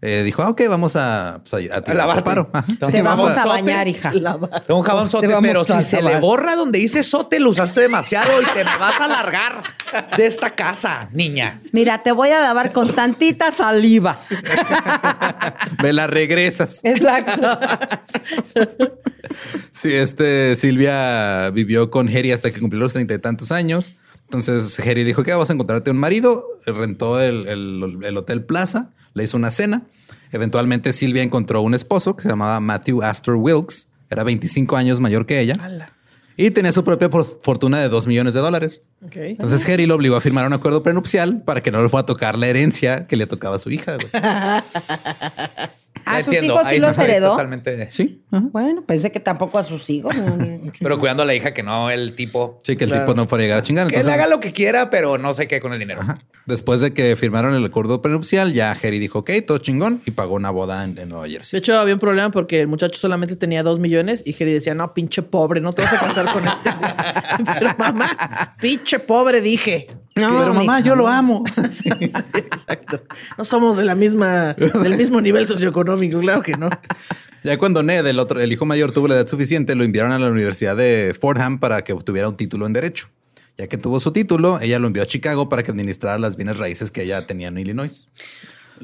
eh, 0.00 0.22
dijo, 0.24 0.42
ah, 0.42 0.50
ok, 0.50 0.62
vamos 0.68 0.94
a, 0.94 1.40
pues, 1.48 1.70
a, 1.72 1.92
lavarte. 1.92 2.22
paro. 2.22 2.50
Te 2.90 3.02
vamos 3.02 3.30
a 3.32 3.42
Sote. 3.42 3.48
bañar, 3.48 3.88
hija. 3.88 4.12
Tengo 4.12 4.78
un 4.80 4.82
jabón 4.86 5.08
sote, 5.08 5.28
pero 5.42 5.64
si 5.64 5.82
se 5.82 6.00
le 6.02 6.18
borra 6.20 6.54
donde 6.54 6.78
dice 6.78 7.02
sote, 7.02 7.40
lo 7.40 7.50
usaste 7.50 7.80
demasiado 7.80 8.40
y 8.40 8.44
te 8.46 8.64
me 8.64 8.76
vas 8.78 9.00
a 9.00 9.08
largar 9.08 9.62
de 10.16 10.26
esta 10.26 10.54
casa, 10.54 11.08
niña. 11.12 11.58
Mira, 11.72 12.02
te 12.02 12.12
voy 12.12 12.28
a 12.30 12.38
lavar 12.40 12.72
con 12.72 12.94
tantita 12.94 13.50
saliva. 13.50 14.16
Me 15.82 15.92
la 15.92 16.06
regresas. 16.06 16.80
Exacto. 16.84 17.58
Sí, 19.72 19.92
este 19.94 20.56
Silvia 20.56 21.50
vivió 21.50 21.90
con 21.90 22.08
Harry 22.08 22.32
hasta 22.32 22.50
que 22.50 22.60
cumplió 22.60 22.80
los 22.82 22.92
treinta 22.92 23.14
y 23.14 23.18
tantos 23.18 23.52
años. 23.52 23.94
Entonces 24.24 24.78
Harry 24.80 25.04
dijo 25.04 25.24
que 25.24 25.32
vas 25.34 25.50
a 25.50 25.54
encontrarte 25.54 25.90
un 25.90 25.98
marido, 25.98 26.44
rentó 26.66 27.20
el, 27.20 27.48
el- 27.48 27.98
el 28.02 28.16
Hotel 28.16 28.44
Plaza, 28.44 28.90
le 29.14 29.24
hizo 29.24 29.36
una 29.36 29.50
cena. 29.50 29.82
Eventualmente 30.32 30.92
Silvia 30.92 31.22
encontró 31.22 31.62
un 31.62 31.74
esposo 31.74 32.16
que 32.16 32.22
se 32.24 32.28
llamaba 32.28 32.60
Matthew 32.60 33.02
Astor 33.02 33.36
Wilkes, 33.36 33.88
era 34.10 34.24
25 34.24 34.76
años 34.76 35.00
mayor 35.00 35.26
que 35.26 35.40
ella 35.40 35.56
y 36.40 36.52
tenía 36.52 36.70
su 36.70 36.84
propia 36.84 37.10
fortuna 37.10 37.80
de 37.80 37.88
2 37.88 38.06
millones 38.06 38.32
de 38.32 38.38
dólares. 38.38 38.82
Ok. 39.04 39.16
Entonces 39.16 39.68
Harry 39.68 39.86
lo 39.86 39.96
obligó 39.96 40.14
a 40.14 40.20
firmar 40.20 40.46
un 40.46 40.52
acuerdo 40.52 40.84
prenupcial 40.84 41.42
para 41.42 41.64
que 41.64 41.72
no 41.72 41.82
le 41.82 41.88
fuera 41.88 42.02
a 42.02 42.06
tocar 42.06 42.38
la 42.38 42.46
herencia 42.46 43.08
que 43.08 43.16
le 43.16 43.26
tocaba 43.26 43.56
a 43.56 43.58
su 43.58 43.72
hija. 43.72 43.96
¿A 44.12 44.62
sus 46.18 46.26
Entiendo, 46.28 46.54
hijos 46.54 46.68
sí 46.68 46.74
ahí 46.74 46.80
los 46.80 46.96
heredó? 46.96 47.30
Totalmente. 47.32 47.90
Sí, 47.90 48.22
ajá. 48.30 48.46
Bueno, 48.52 48.84
pensé 48.86 49.10
que 49.10 49.18
tampoco 49.18 49.58
a 49.58 49.64
sus 49.64 49.90
hijos. 49.90 50.14
Pero 50.78 51.00
cuidando 51.00 51.24
a 51.24 51.26
la 51.26 51.34
hija 51.34 51.52
que 51.52 51.64
no 51.64 51.90
el 51.90 52.14
tipo. 52.14 52.60
sí, 52.62 52.76
que 52.76 52.84
el 52.84 52.92
tipo 52.92 53.14
no 53.14 53.26
fuera 53.26 53.42
a 53.42 53.44
llegar 53.46 53.58
a 53.58 53.62
chingar. 53.64 53.88
Que 53.88 53.96
él 53.96 54.02
Entonces, 54.02 54.20
haga 54.20 54.30
lo 54.30 54.38
que 54.38 54.52
quiera, 54.52 54.90
pero 54.90 55.18
no 55.18 55.34
sé 55.34 55.48
qué 55.48 55.58
con 55.58 55.72
el 55.72 55.80
dinero. 55.80 56.02
Ajá. 56.02 56.20
Después 56.48 56.80
de 56.80 56.94
que 56.94 57.14
firmaron 57.14 57.54
el 57.54 57.62
acuerdo 57.66 58.00
prenupcial, 58.00 58.54
ya 58.54 58.72
Harry 58.72 58.98
dijo, 58.98 59.18
ok, 59.18 59.30
todo 59.46 59.58
chingón, 59.58 60.00
y 60.06 60.12
pagó 60.12 60.34
una 60.34 60.48
boda 60.48 60.82
en, 60.82 60.96
en 60.96 61.10
Nueva 61.10 61.24
De 61.24 61.32
Jersey. 61.32 61.58
hecho, 61.58 61.78
había 61.78 61.92
un 61.92 62.00
problema 62.00 62.30
porque 62.30 62.58
el 62.58 62.68
muchacho 62.68 62.98
solamente 62.98 63.36
tenía 63.36 63.62
dos 63.62 63.78
millones 63.78 64.22
y 64.24 64.32
Jerry 64.32 64.54
decía, 64.54 64.74
no, 64.74 64.94
pinche 64.94 65.20
pobre, 65.20 65.60
no 65.60 65.74
te 65.74 65.82
vas 65.82 65.92
a 65.92 65.98
casar 65.98 66.32
con 66.32 66.48
este. 66.48 66.70
güey". 66.70 66.90
Pero 67.58 67.74
mamá, 67.78 68.56
pinche 68.58 68.98
pobre, 68.98 69.42
dije. 69.42 69.88
No, 70.16 70.38
Pero 70.38 70.54
mamá, 70.54 70.80
yo 70.80 70.96
lo 70.96 71.06
amo. 71.06 71.44
Sí, 71.70 71.90
exacto. 71.90 73.02
No 73.36 73.44
somos 73.44 73.76
de 73.76 73.84
la 73.84 73.94
misma, 73.94 74.54
del 74.54 74.96
mismo 74.96 75.20
nivel 75.20 75.46
socioeconómico, 75.46 76.18
claro 76.18 76.40
que 76.40 76.56
no. 76.56 76.70
Ya 77.44 77.58
cuando 77.58 77.82
Ned, 77.82 78.06
el 78.06 78.18
otro, 78.18 78.40
el 78.40 78.50
hijo 78.50 78.64
mayor, 78.64 78.92
tuvo 78.92 79.06
la 79.06 79.16
edad 79.16 79.26
suficiente, 79.28 79.74
lo 79.74 79.84
enviaron 79.84 80.12
a 80.12 80.18
la 80.18 80.30
Universidad 80.30 80.76
de 80.76 81.14
Fordham 81.18 81.58
para 81.60 81.82
que 81.84 81.92
obtuviera 81.92 82.26
un 82.26 82.38
título 82.38 82.66
en 82.66 82.72
Derecho. 82.72 83.08
Ya 83.58 83.66
que 83.66 83.76
tuvo 83.76 83.98
su 83.98 84.12
título, 84.12 84.60
ella 84.60 84.78
lo 84.78 84.86
envió 84.86 85.02
a 85.02 85.06
Chicago 85.06 85.48
para 85.48 85.64
que 85.64 85.72
administrara 85.72 86.16
las 86.18 86.36
bienes 86.36 86.58
raíces 86.58 86.90
que 86.92 87.02
ella 87.02 87.26
tenía 87.26 87.48
en 87.48 87.58
Illinois. 87.58 88.06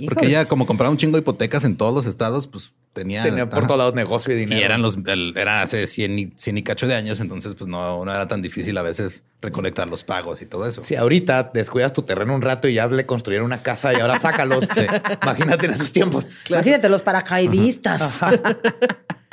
Porque 0.09 0.27
ella, 0.27 0.47
como 0.49 0.67
compraba 0.67 0.91
un 0.91 0.97
chingo 0.97 1.17
de 1.17 1.21
hipotecas 1.21 1.65
en 1.65 1.77
todos 1.77 1.95
los 1.95 2.07
estados, 2.07 2.49
pues 2.49 2.73
tenía... 2.93 3.23
Tenía 3.23 3.49
por 3.49 3.65
todos 3.69 3.79
lados 3.79 3.95
negocio 3.95 4.35
y 4.35 4.37
dinero. 4.37 4.61
Y 4.61 4.65
eran 4.65 4.83
los, 4.83 4.97
el- 5.07 5.33
eran 5.37 5.61
hace 5.61 5.87
100 5.87 6.19
y, 6.19 6.33
100 6.35 6.59
y 6.59 6.63
cacho 6.65 6.89
de 6.89 6.97
años, 6.97 7.21
entonces 7.21 7.55
pues 7.55 7.69
no, 7.69 8.05
no 8.05 8.13
era 8.13 8.27
tan 8.27 8.43
difícil 8.43 8.77
a 8.77 8.83
veces 8.83 9.23
recolectar 9.41 9.87
los 9.87 10.03
pagos 10.03 10.43
y 10.43 10.47
todo 10.47 10.67
eso. 10.67 10.83
Si 10.85 10.97
ahorita 10.97 11.53
descuidas 11.55 11.93
tu 11.93 12.03
terreno 12.03 12.35
un 12.35 12.43
rato 12.43 12.67
y 12.67 12.75
ya 12.75 12.89
le 12.89 13.07
construyeron 13.07 13.47
una 13.47 13.63
casa 13.63 13.93
y 13.93 14.01
ahora 14.01 14.19
sácalos. 14.19 14.65
Imagínate 15.23 15.67
en 15.67 15.73
esos 15.73 15.93
tiempos. 15.93 16.27
Imagínate 16.51 16.89
los 16.89 17.03
paracaidistas. 17.03 18.19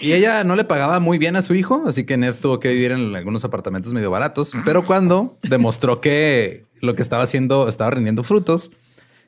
Y 0.00 0.12
ella 0.12 0.44
no 0.44 0.56
le 0.56 0.64
pagaba 0.64 1.00
muy 1.00 1.18
bien 1.18 1.36
a 1.36 1.42
su 1.42 1.54
hijo, 1.54 1.84
así 1.86 2.04
que 2.04 2.16
Ned 2.16 2.34
tuvo 2.34 2.60
que 2.60 2.68
vivir 2.72 2.92
en 2.92 3.14
algunos 3.16 3.44
apartamentos 3.44 3.92
medio 3.92 4.10
baratos. 4.10 4.52
Pero 4.64 4.84
cuando 4.84 5.36
demostró 5.42 6.00
que 6.00 6.64
lo 6.82 6.94
que 6.94 7.02
estaba 7.02 7.22
haciendo 7.22 7.68
estaba 7.68 7.90
rindiendo 7.92 8.22
frutos, 8.22 8.72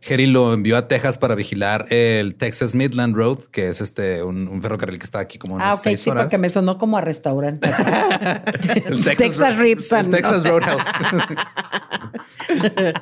Harry 0.09 0.27
lo 0.27 0.53
envió 0.53 0.77
a 0.77 0.87
Texas 0.87 1.19
para 1.19 1.35
vigilar 1.35 1.87
el 1.91 2.37
Texas 2.37 2.75
Midland 2.77 3.17
Road, 3.17 3.39
que 3.51 3.69
es 3.69 3.81
este 3.81 4.23
un, 4.23 4.47
un 4.47 4.63
ferrocarril 4.63 4.99
que 4.99 5.05
está 5.05 5.19
aquí 5.19 5.39
como 5.39 5.55
unas 5.57 5.67
Ah, 5.67 5.75
ok, 5.75 5.81
seis 5.83 6.01
sí, 6.03 6.11
horas. 6.11 6.25
porque 6.27 6.39
me 6.39 6.51
sonó 6.51 6.79
como 6.79 6.97
a 6.99 7.01
restaurante. 7.01 7.69
El 8.87 9.03
Texas, 9.17 9.57
Ribs. 9.57 9.89
Texas 9.89 10.45
Roadhouse. 10.45 10.83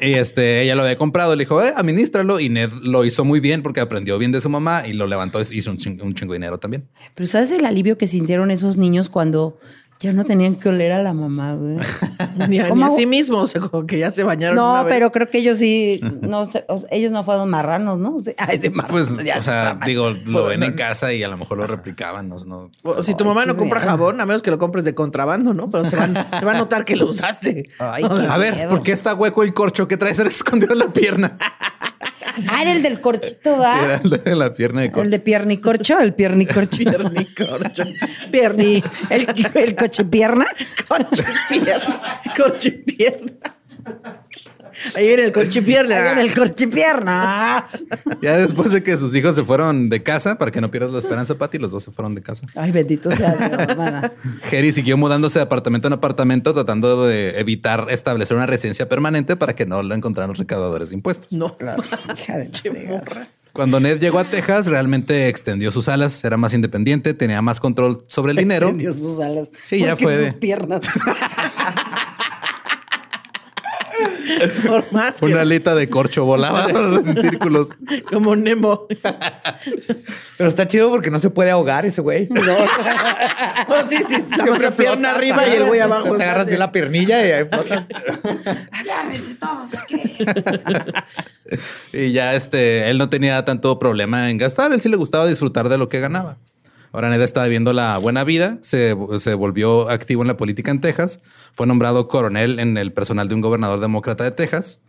y 0.01 0.15
este, 0.15 0.63
ella 0.63 0.75
lo 0.75 0.83
había 0.83 0.97
comprado, 0.99 1.35
le 1.37 1.41
dijo, 1.45 1.63
eh, 1.63 1.73
administralo. 1.77 2.41
Y 2.41 2.49
Ned 2.49 2.71
lo 2.83 3.05
hizo 3.05 3.25
muy 3.25 3.41
bien 3.41 3.63
porque 3.63 3.81
aprendió 3.81 4.19
bien 4.19 4.33
de 4.33 4.41
su 4.41 4.49
mamá 4.49 4.87
y 4.87 4.93
lo 4.93 5.07
levantó, 5.07 5.41
hizo 5.41 5.71
un, 5.71 5.79
ching- 5.79 6.01
un 6.03 6.15
chingo 6.15 6.33
de 6.33 6.39
dinero 6.39 6.59
también. 6.59 6.89
Pero 7.15 7.27
¿sabes 7.27 7.51
el 7.53 7.65
alivio 7.67 7.99
que 7.99 8.07
sintieron 8.07 8.51
esos 8.51 8.77
niños 8.77 9.09
cuando 9.09 9.59
ya 10.01 10.13
no 10.13 10.25
tenían 10.25 10.57
que 10.57 10.69
oler 10.69 10.93
a 10.93 11.03
la 11.03 11.13
mamá, 11.13 11.55
güey? 11.55 11.77
Ni 12.49 12.59
a, 12.59 12.65
ni 12.65 12.69
¿Cómo 12.69 12.85
a 12.87 12.91
sí 12.91 13.07
mismos, 13.07 13.45
o 13.45 13.47
sea, 13.53 13.61
como 13.63 13.87
que 13.87 13.99
ya 13.99 14.11
se 14.11 14.23
bañaron. 14.23 14.59
una 14.59 14.79
No, 14.79 14.85
vez. 14.85 14.95
pero 14.95 15.11
creo 15.11 15.29
que 15.31 15.39
ellos 15.39 15.59
sí, 15.59 16.01
no 16.21 16.45
sé, 16.45 16.65
o 16.69 16.79
sea, 16.79 16.89
ellos 16.93 17.11
no 17.13 17.23
fueron 17.23 17.49
marranos, 17.49 17.99
¿no? 17.99 18.17
O 18.17 18.21
sea, 18.21 18.35
Ay, 18.39 18.57
ese 18.57 18.71
marrano, 18.71 18.93
Pues, 18.93 19.25
ya 19.25 19.39
o 19.39 19.43
sea, 19.43 19.79
digo, 19.87 20.11
lo 20.11 20.45
ven 20.45 20.63
en 20.63 20.75
casa 20.75 21.13
y 21.15 21.23
a 21.23 21.29
lo 21.29 21.37
mejor 21.39 21.59
lo 21.59 21.67
replicaban. 21.67 22.29
No, 22.29 22.37
no- 22.45 22.71
O 22.83 23.03
si 23.03 23.15
tu 23.15 23.25
mamá 23.25 23.47
no 23.47 23.57
compra 23.57 23.81
miedo. 23.81 23.91
jabón, 23.91 24.21
a 24.21 24.27
menos 24.27 24.43
que 24.43 24.51
lo 24.51 24.59
compres 24.59 24.85
de 24.85 24.95
contrabando, 24.95 25.55
¿no? 25.55 25.71
Pero 25.71 25.85
se, 25.85 25.97
van- 25.97 26.15
se 26.15 26.45
va 26.45 26.53
a 26.53 26.59
notar 26.59 26.85
que 26.85 26.97
lo 26.97 27.07
usaste. 27.07 27.65
Ay, 27.79 28.03
qué 28.05 28.27
A 28.29 28.37
ver, 28.39 28.55
miedo. 28.55 28.71
¿por 28.71 28.83
qué 28.83 28.93
está 28.93 29.15
hueco 29.15 29.43
el 29.43 29.55
corcho 29.55 29.89
que 29.89 29.97
traes 29.97 30.19
escondido 30.19 30.75
en 30.75 30.79
la 30.81 30.93
pierna? 30.93 31.39
Ah, 32.49 32.63
era 32.63 32.73
el 32.73 32.83
del 32.83 33.01
corchito, 33.01 33.55
Sí, 33.55 33.61
¿va? 33.61 33.85
era 33.85 34.01
el 34.03 34.11
de 34.23 34.37
la 34.37 34.55
pierna 34.55 34.81
de 34.83 34.91
corcho. 34.91 35.05
el 35.05 35.11
de 35.11 35.19
piernicorcho, 35.21 35.99
el 35.99 36.15
piernicorcho. 36.15 36.79
Pierni, 36.79 37.25
corcho. 37.35 37.85
Pierni. 38.31 38.83
el, 39.11 39.27
el 39.55 39.75
coche 39.77 40.05
pierna. 40.05 40.47
Corchipierna. 40.89 42.21
Corchipierna. 42.37 43.33
Ahí 44.95 45.07
viene 45.07 45.23
el 45.25 45.33
corchipierna. 45.33 45.97
Ahí 45.97 46.03
viene 46.15 46.23
el 46.23 46.35
corchipierna. 46.35 47.69
Ya 48.23 48.37
después 48.37 48.73
de 48.73 48.83
que 48.83 48.97
sus 48.99 49.15
hijos 49.15 49.35
se 49.35 49.45
fueron 49.45 49.89
de 49.89 50.03
casa, 50.03 50.39
para 50.39 50.51
que 50.51 50.61
no 50.61 50.71
pierdas 50.71 50.93
la 50.93 50.99
esperanza, 50.99 51.37
Patty, 51.37 51.59
los 51.59 51.71
dos 51.73 51.83
se 51.83 51.91
fueron 51.93 52.15
de 52.15 52.23
casa. 52.23 52.47
Ay, 52.55 52.73
bendito 52.73 53.11
sea 53.11 53.35
Dios, 53.35 53.51
hermana. 53.69 54.13
Harry 54.51 54.73
siguió 54.73 54.97
mudándose 54.97 55.39
de 55.39 55.45
apartamento 55.45 55.89
en 55.89 55.95
apartamento, 55.95 56.53
tratando 56.55 57.07
de 57.07 57.39
evitar 57.41 57.87
establecer 57.91 58.37
una 58.37 58.47
residencia 58.47 58.89
permanente 58.89 59.37
para 59.37 59.55
que 59.57 59.67
no 59.67 59.83
lo 59.83 59.95
encontraran 59.95 60.31
los 60.31 60.39
recaudadores 60.39 60.91
de 60.91 60.97
impuestos. 60.97 61.33
No. 61.33 61.57
Hija 62.17 62.39
de 62.39 62.49
la 62.49 62.59
fregada. 62.61 63.29
Cuando 63.53 63.81
Ned 63.81 63.99
llegó 64.01 64.19
a 64.19 64.25
Texas, 64.25 64.67
realmente 64.67 65.29
extendió 65.29 65.71
sus 65.71 65.89
alas, 65.89 66.23
era 66.27 66.37
más 66.37 66.53
independiente, 66.53 67.15
tenía 67.15 67.41
más 67.41 67.59
control 67.59 68.03
sobre 68.07 68.33
el 68.33 68.37
dinero. 68.37 68.67
Extendió 68.67 68.93
sus 68.93 69.19
alas. 69.19 69.49
Sí, 69.63 69.79
ya 69.81 69.97
fue 69.97 70.15
de- 70.15 70.27
sus 70.29 70.37
piernas. 70.37 70.83
Por 74.67 74.93
más 74.93 75.21
que 75.21 75.25
Una 75.27 75.43
alita 75.43 75.75
de 75.75 75.89
corcho 75.89 76.25
volaba 76.25 76.67
en 76.71 77.17
círculos. 77.21 77.71
como 78.11 78.35
Nemo. 78.37 78.87
Pero 80.37 80.49
está 80.49 80.67
chido 80.69 80.91
porque 80.91 81.11
no 81.11 81.19
se 81.19 81.31
puede 81.31 81.51
ahogar 81.51 81.87
ese 81.87 82.01
güey. 82.01 82.29
No, 82.29 82.41
Oh, 83.69 83.83
sí, 83.89 83.99
sí. 84.03 84.17
La 84.37 84.53
otra 84.53 84.71
pierna 84.71 85.15
arriba 85.15 85.47
y 85.49 85.53
el 85.53 85.65
güey 85.65 85.81
abajo. 85.81 86.17
Te 86.17 86.23
agarras 86.23 86.47
de 86.47 86.59
la 86.59 86.73
piernilla 86.73 87.27
y 87.27 87.31
ahí 87.33 87.45
flotas. 87.51 87.87
Y 91.93 92.13
ya 92.13 92.35
este, 92.35 92.91
él 92.91 92.99
no 92.99 93.09
tenía 93.09 93.45
tanto 93.45 93.79
problema 93.79 94.31
en 94.31 94.39
gastar, 94.39 94.73
él 94.73 94.81
sí 94.81 94.89
le 94.89 94.97
gustaba 94.97 95.27
disfrutar 95.27 95.69
de 95.69 95.79
lo 95.79 95.89
que 95.89 96.01
ganaba. 96.01 96.37
Ahora 96.97 97.11
Ned 97.11 97.21
estaba 97.21 97.45
viviendo 97.45 97.75
la 97.75 97.99
buena 97.99 98.25
vida, 98.25 98.57
se, 98.63 98.97
se 99.19 99.35
volvió 99.35 99.91
activo 99.91 100.23
en 100.23 100.29
la 100.29 100.39
política 100.39 100.71
en 100.71 100.81
Texas, 100.81 101.21
fue 101.53 101.67
nombrado 101.67 102.09
coronel 102.09 102.59
en 102.59 102.79
el 102.79 102.91
personal 102.91 103.29
de 103.29 103.35
un 103.35 103.43
gobernador 103.43 103.81
demócrata 103.81 104.25
de 104.25 104.31
Texas. 104.31 104.81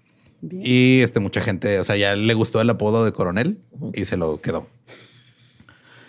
Y 0.41 1.01
este, 1.01 1.19
mucha 1.19 1.41
gente, 1.41 1.81
o 1.81 1.83
sea, 1.83 1.97
ya 1.97 2.15
le 2.15 2.33
gustó 2.33 2.61
el 2.61 2.69
apodo 2.69 3.03
de 3.03 3.11
coronel 3.11 3.59
y 3.93 4.05
se 4.05 4.15
lo 4.15 4.39
quedó. 4.39 4.67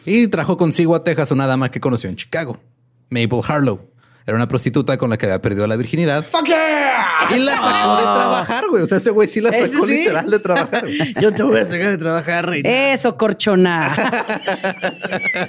Y 0.07 0.29
trajo 0.29 0.57
consigo 0.57 0.95
a 0.95 1.03
Texas 1.03 1.33
una 1.33 1.49
dama 1.49 1.69
que 1.69 1.81
conoció 1.81 2.09
en 2.09 2.15
Chicago, 2.15 2.61
Mabel 3.11 3.41
Harlow. 3.45 3.81
Era 4.29 4.37
una 4.37 4.47
prostituta 4.47 4.99
con 4.99 5.09
la 5.09 5.17
que 5.17 5.25
había 5.25 5.41
perdido 5.41 5.67
la 5.67 5.75
virginidad. 5.77 6.27
Y 7.35 7.39
la 7.39 7.53
sacó 7.53 7.97
de 7.97 8.03
trabajar, 8.03 8.65
güey. 8.69 8.83
O 8.83 8.87
sea, 8.87 8.99
ese 8.99 9.09
güey 9.09 9.27
sí 9.27 9.41
la 9.41 9.51
sacó 9.51 9.87
sí. 9.87 10.01
literal 10.01 10.31
de 10.31 10.39
trabajar. 10.39 10.83
güey. 10.83 11.15
Yo 11.23 11.33
te 11.33 11.43
voy 11.43 11.59
a 11.59 11.65
sacar 11.65 11.93
de 11.93 11.97
trabajar, 11.97 12.47
reina. 12.47 12.93
Eso, 12.93 13.17
corchona. 13.17 13.97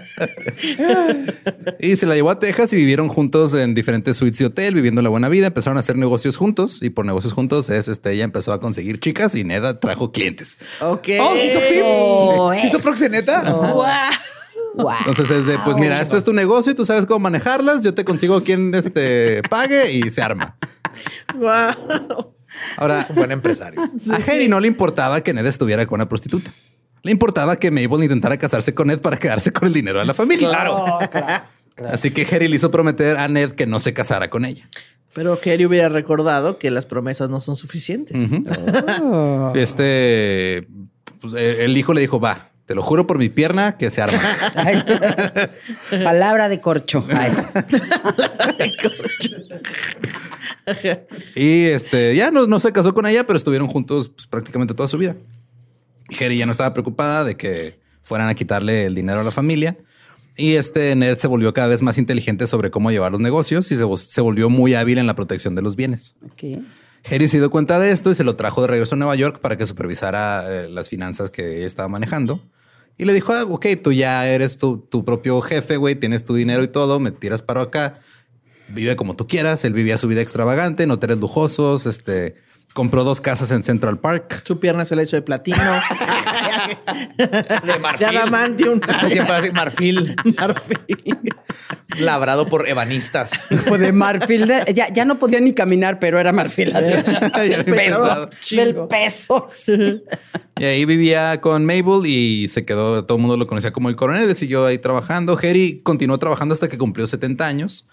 Y 1.80 1.96
se 1.96 2.06
la 2.06 2.16
llevó 2.16 2.30
a 2.30 2.40
Texas 2.40 2.74
y 2.74 2.76
vivieron 2.76 3.08
juntos 3.10 3.54
en 3.54 3.74
diferentes 3.74 4.18
suites 4.18 4.40
de 4.40 4.46
hotel, 4.46 4.74
viviendo 4.76 5.02
la 5.02 5.10
buena 5.10 5.30
vida. 5.30 5.48
Empezaron 5.48 5.78
a 5.78 5.80
hacer 5.82 5.98
negocios 5.98 6.38
juntos 6.38 6.80
y 6.82 6.90
por 6.90 7.06
negocios 7.06 7.34
juntos 7.34 7.70
es 7.70 7.88
este. 7.88 8.12
Ella 8.12 8.24
empezó 8.24 8.54
a 8.54 8.60
conseguir 8.60 9.00
chicas 9.00 9.36
y 9.36 9.44
Neda 9.44 9.80
trajo 9.80 10.12
clientes. 10.12 10.58
Ok. 10.82 11.08
Oh, 11.20 11.34
¿se 11.34 11.46
hizo? 11.46 11.60
Oh, 11.86 12.54
¿Se 12.54 12.68
hizo 12.68 12.80
proxeneta? 12.80 13.44
Entonces 15.08 15.40
es 15.40 15.46
de, 15.46 15.60
pues 15.60 15.78
mira, 15.78 16.02
esto 16.02 16.18
es 16.18 16.24
tu 16.24 16.34
negocio 16.34 16.72
y 16.72 16.76
tú 16.76 16.86
sabes 16.86 17.06
cómo 17.06 17.20
manejarlas. 17.20 17.84
Yo 17.84 17.94
te 17.94 18.04
consigo 18.06 18.42
quien 18.42 18.74
este 18.76 19.42
pague 19.50 19.92
y 19.92 20.10
se 20.12 20.22
arma. 20.22 20.58
Guau. 21.36 22.34
Ahora, 22.78 23.02
Es 23.02 23.10
un 23.10 23.16
buen 23.18 23.32
empresario. 23.32 23.82
a 23.82 24.16
Harry 24.32 24.48
no 24.48 24.60
le 24.60 24.68
importaba 24.68 25.22
que 25.22 25.34
Ned 25.34 25.46
estuviera 25.46 25.86
con 25.86 25.98
una 25.98 26.10
prostituta. 26.10 26.54
Le 27.04 27.12
importaba 27.12 27.56
que 27.58 27.72
Mabel 27.72 28.04
intentara 28.04 28.38
casarse 28.38 28.74
con 28.74 28.88
Ned 28.88 29.00
para 29.00 29.18
quedarse 29.18 29.54
con 29.54 29.68
el 29.68 29.74
dinero 29.74 30.00
de 30.00 30.06
la 30.06 30.14
familia. 30.14 30.50
Claro. 30.50 31.00
Así 31.92 32.12
que 32.12 32.28
Harry 32.36 32.48
le 32.48 32.58
hizo 32.58 32.72
prometer 32.72 33.18
a 33.18 33.28
Ned 33.28 33.52
que 33.54 33.66
no 33.66 33.80
se 33.80 33.94
casara 33.94 34.30
con 34.30 34.44
ella. 34.46 34.68
Pero 35.14 35.40
Kerry 35.40 35.66
hubiera 35.66 35.90
recordado 35.90 36.58
que 36.60 36.70
las 36.72 36.86
promesas 36.86 37.30
no 37.30 37.42
son 37.42 37.56
suficientes. 37.56 38.18
Oh. 39.02 39.54
Este, 39.56 40.68
pues, 41.22 41.34
eh, 41.36 41.64
el 41.66 41.76
hijo 41.78 41.94
le 41.94 42.02
dijo, 42.02 42.20
va, 42.20 42.50
te 42.70 42.76
lo 42.76 42.84
juro 42.84 43.08
por 43.08 43.18
mi 43.18 43.30
pierna 43.30 43.78
que 43.78 43.90
se 43.90 44.00
arma. 44.00 44.22
Ay, 44.56 44.84
Palabra 46.04 46.50
de 46.50 46.62
corcho. 46.62 47.04
Ay, 47.10 47.32
y 51.34 51.64
este, 51.64 52.16
ya 52.16 52.30
no, 52.30 52.46
no 52.46 52.60
se 52.60 52.72
casó 52.72 52.94
con 52.94 53.08
ella, 53.08 53.26
pero 53.26 53.38
estuvieron 53.38 53.68
juntos 53.68 54.10
pues, 54.10 54.28
prácticamente 54.28 54.76
toda 54.76 54.88
su 54.88 55.00
vida. 55.00 55.16
Y 56.10 56.24
Harry 56.24 56.38
ya 56.38 56.46
no 56.46 56.52
estaba 56.52 56.72
preocupada 56.72 57.24
de 57.24 57.36
que 57.36 57.80
fueran 58.04 58.30
a 58.30 58.36
quitarle 58.36 58.86
el 58.86 58.94
dinero 58.94 59.22
a 59.22 59.24
la 59.24 59.32
familia. 59.32 59.76
Y 60.38 60.54
este 60.54 60.96
Ned 60.96 61.18
se 61.18 61.28
volvió 61.28 61.52
cada 61.56 61.70
vez 61.70 61.82
más 61.82 61.98
inteligente 61.98 62.46
sobre 62.46 62.70
cómo 62.70 62.92
llevar 62.92 63.12
los 63.12 63.20
negocios 63.20 63.72
y 63.72 63.78
se, 63.78 63.86
se 63.98 64.22
volvió 64.22 64.48
muy 64.52 64.76
hábil 64.76 65.00
en 65.00 65.08
la 65.08 65.16
protección 65.16 65.56
de 65.56 65.64
los 65.64 65.76
bienes. 65.76 66.18
Ok. 66.24 66.62
Harry 67.04 67.28
se 67.30 67.40
dio 67.40 67.50
cuenta 67.50 67.80
de 67.80 67.90
esto 67.90 68.12
y 68.12 68.14
se 68.14 68.24
lo 68.24 68.36
trajo 68.36 68.62
de 68.62 68.68
regreso 68.68 68.94
a 68.94 68.98
Nueva 69.00 69.16
York 69.16 69.40
para 69.40 69.58
que 69.58 69.66
supervisara 69.66 70.46
eh, 70.48 70.70
las 70.70 70.88
finanzas 70.88 71.32
que 71.32 71.58
ella 71.58 71.66
estaba 71.66 71.90
manejando. 71.90 72.44
Y 73.00 73.06
le 73.06 73.14
dijo, 73.14 73.32
ah, 73.32 73.46
ok, 73.46 73.66
tú 73.82 73.94
ya 73.94 74.28
eres 74.28 74.58
tu, 74.58 74.78
tu 74.78 75.06
propio 75.06 75.40
jefe, 75.40 75.78
güey, 75.78 75.96
tienes 75.96 76.26
tu 76.26 76.36
dinero 76.36 76.62
y 76.64 76.68
todo, 76.68 77.00
me 77.00 77.12
tiras 77.12 77.42
para 77.42 77.62
acá, 77.62 78.02
vive 78.68 78.98
como 78.98 79.16
tú 79.16 79.26
quieras. 79.26 79.64
Él 79.64 79.72
vivía 79.72 79.98
su 79.98 80.10
vida 80.10 80.20
extravagante, 80.22 80.84
en 80.84 80.92
hoteles 80.92 81.18
lujosos, 81.18 81.86
este, 81.86 82.36
compró 82.80 83.04
dos 83.04 83.20
casas 83.20 83.52
en 83.52 83.62
Central 83.62 83.98
Park. 84.00 84.42
Su 84.46 84.58
pierna 84.58 84.86
se 84.86 84.96
le 84.96 85.04
hizo 85.04 85.18
de 85.18 85.22
platino. 85.22 85.58
De 87.18 87.78
marfil. 87.80 88.00
de 88.10 88.18
adamantium. 88.18 88.80
Así, 88.88 89.20
marfil, 89.54 90.16
Marfil. 90.38 91.18
labrado 91.98 92.48
por 92.48 92.70
ebanistas. 92.70 93.32
Pues 93.68 93.82
de 93.82 93.92
marfil. 93.92 94.48
de- 94.48 94.64
ya, 94.74 94.88
ya 94.94 95.04
no 95.04 95.20
podía 95.20 95.42
ni 95.42 95.54
caminar, 95.54 96.00
pero 96.00 96.20
era 96.22 96.32
marfil. 96.32 96.74
así. 96.74 97.54
Pesado. 97.66 98.30
Del 98.52 98.76
peso. 98.88 99.46
sí. 99.50 100.02
Y 100.58 100.64
ahí 100.64 100.86
vivía 100.86 101.42
con 101.42 101.66
Mabel 101.66 102.06
y 102.06 102.48
se 102.48 102.66
quedó, 102.66 103.04
todo 103.06 103.18
el 103.18 103.22
mundo 103.22 103.36
lo 103.36 103.46
conocía 103.48 103.72
como 103.74 103.90
el 103.90 103.96
coronel, 103.98 104.30
y 104.30 104.36
siguió 104.36 104.66
ahí 104.66 104.78
trabajando. 104.78 105.38
Harry 105.38 105.82
continuó 105.84 106.18
trabajando 106.18 106.54
hasta 106.54 106.70
que 106.70 106.78
cumplió 106.78 107.08
70 107.08 107.46
años. 107.46 107.86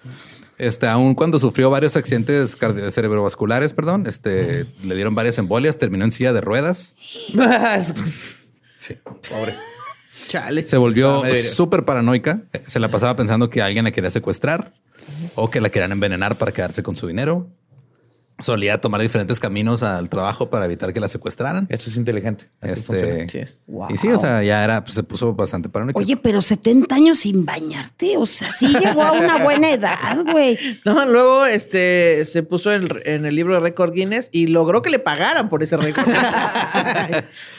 Este, 0.58 0.86
aún 0.86 1.14
cuando 1.14 1.38
sufrió 1.38 1.68
varios 1.70 1.96
accidentes 1.96 2.56
cerebrovasculares, 2.90 3.74
perdón, 3.74 4.06
este, 4.06 4.64
le 4.84 4.94
dieron 4.94 5.14
varias 5.14 5.36
embolias, 5.38 5.76
terminó 5.78 6.04
en 6.04 6.12
silla 6.12 6.32
de 6.32 6.40
ruedas. 6.40 6.94
Sí. 8.78 8.94
Pobre. 9.28 9.54
Chale. 10.28 10.64
Se 10.64 10.76
volvió 10.76 11.24
Ah, 11.24 11.34
súper 11.34 11.84
paranoica. 11.84 12.42
Se 12.66 12.78
la 12.78 12.88
pasaba 12.90 13.16
pensando 13.16 13.50
que 13.50 13.60
alguien 13.62 13.84
la 13.84 13.90
quería 13.90 14.10
secuestrar 14.12 14.74
o 15.34 15.50
que 15.50 15.60
la 15.60 15.70
querían 15.70 15.90
envenenar 15.92 16.36
para 16.36 16.52
quedarse 16.52 16.82
con 16.84 16.94
su 16.94 17.06
dinero. 17.08 17.48
Solía 18.38 18.80
tomar 18.80 19.00
diferentes 19.00 19.40
caminos 19.40 19.82
al 19.82 20.10
trabajo 20.10 20.50
para 20.50 20.66
evitar 20.66 20.92
que 20.92 21.00
la 21.00 21.08
secuestraran. 21.08 21.66
Esto 21.70 21.88
es 21.88 21.96
inteligente. 21.96 22.50
Así. 22.60 22.72
Este, 22.72 23.40
es. 23.40 23.60
Y 23.88 23.96
sí, 23.96 24.08
o 24.08 24.18
sea, 24.18 24.42
ya 24.42 24.62
era, 24.62 24.84
pues, 24.84 24.94
se 24.94 25.02
puso 25.02 25.32
bastante 25.34 25.68
paranoica. 25.70 25.98
Oye, 25.98 26.16
pero 26.18 26.42
70 26.42 26.94
años 26.94 27.20
sin 27.20 27.46
bañarte. 27.46 28.16
O 28.18 28.26
sea, 28.26 28.50
sí 28.50 28.68
llegó 28.68 29.02
a 29.02 29.12
una 29.12 29.38
buena 29.42 29.70
edad, 29.70 30.18
güey. 30.30 30.58
No, 30.84 31.04
luego 31.06 31.46
este 31.46 32.24
se 32.26 32.42
puso 32.42 32.72
en, 32.72 32.88
en 33.06 33.24
el 33.26 33.34
libro 33.34 33.54
de 33.54 33.60
récord 33.60 33.92
Guinness 33.92 34.28
y 34.32 34.46
logró 34.48 34.82
que 34.82 34.90
le 34.90 34.98
pagaran 34.98 35.48
por 35.48 35.62
ese 35.62 35.76
récord. 35.76 36.06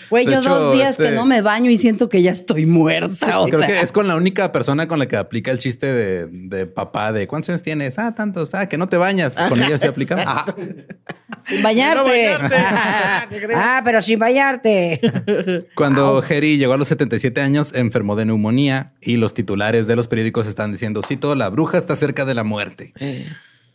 Güey, 0.10 0.26
yo 0.26 0.40
hecho, 0.40 0.50
dos 0.58 0.74
días 0.74 0.92
este- 0.92 1.10
que 1.10 1.12
no 1.16 1.26
me 1.26 1.42
baño 1.42 1.70
y 1.70 1.78
siento 1.78 2.08
que 2.08 2.22
ya 2.22 2.32
estoy 2.32 2.66
muerta. 2.66 3.40
o 3.42 3.48
Creo 3.48 3.60
sea. 3.60 3.68
que 3.68 3.82
es 3.82 3.92
con 3.92 4.08
la 4.08 4.16
única 4.16 4.54
persona 4.54 4.88
con 4.88 5.00
la 5.00 5.08
que 5.08 5.18
aplica 5.18 5.52
el 5.52 5.60
chiste 5.60 5.92
de, 5.92 6.28
de 6.28 6.66
papá 6.66 7.12
de 7.12 7.28
cuántos 7.28 7.50
años 7.50 7.62
tienes. 7.62 8.00
Ah, 8.00 8.16
tantos. 8.16 8.54
Ah, 8.54 8.70
que 8.70 8.78
no 8.78 8.88
te 8.88 8.96
bañas. 8.96 9.36
Con 9.50 9.62
ella 9.62 9.78
se 9.78 9.88
aplica. 9.88 10.46
Sin 11.48 11.64
bañarte. 11.64 12.34
No 12.34 12.40
bañarte. 12.50 13.48
ah, 13.56 13.82
pero 13.84 14.02
sin 14.02 14.20
bañarte. 14.20 15.00
Cuando 15.76 16.24
Harry 16.30 16.58
llegó 16.58 16.74
a 16.74 16.78
los 16.78 16.88
77 16.90 17.40
años, 17.42 17.74
enfermó 17.74 18.16
de 18.16 18.26
neumonía 18.26 18.94
y 19.02 19.18
los 19.18 19.34
titulares 19.34 19.88
de 19.88 19.96
los 19.96 20.08
periódicos 20.08 20.48
están 20.48 20.72
diciendo, 20.72 21.02
cito, 21.02 21.36
la 21.36 21.50
bruja 21.50 21.78
está 21.78 21.96
cerca 21.96 22.26
de 22.26 22.34
la 22.34 22.44
muerte. 22.44 22.94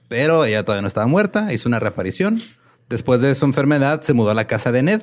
Pero 0.08 0.44
ella 0.44 0.62
todavía 0.64 0.82
no 0.82 0.88
estaba 0.88 1.06
muerta, 1.06 1.52
hizo 1.52 1.68
una 1.68 1.78
reaparición. 1.78 2.40
Después 2.88 3.22
de 3.22 3.34
su 3.34 3.46
enfermedad, 3.46 4.02
se 4.02 4.12
mudó 4.12 4.30
a 4.30 4.34
la 4.34 4.46
casa 4.46 4.70
de 4.70 4.82
Ned, 4.82 5.00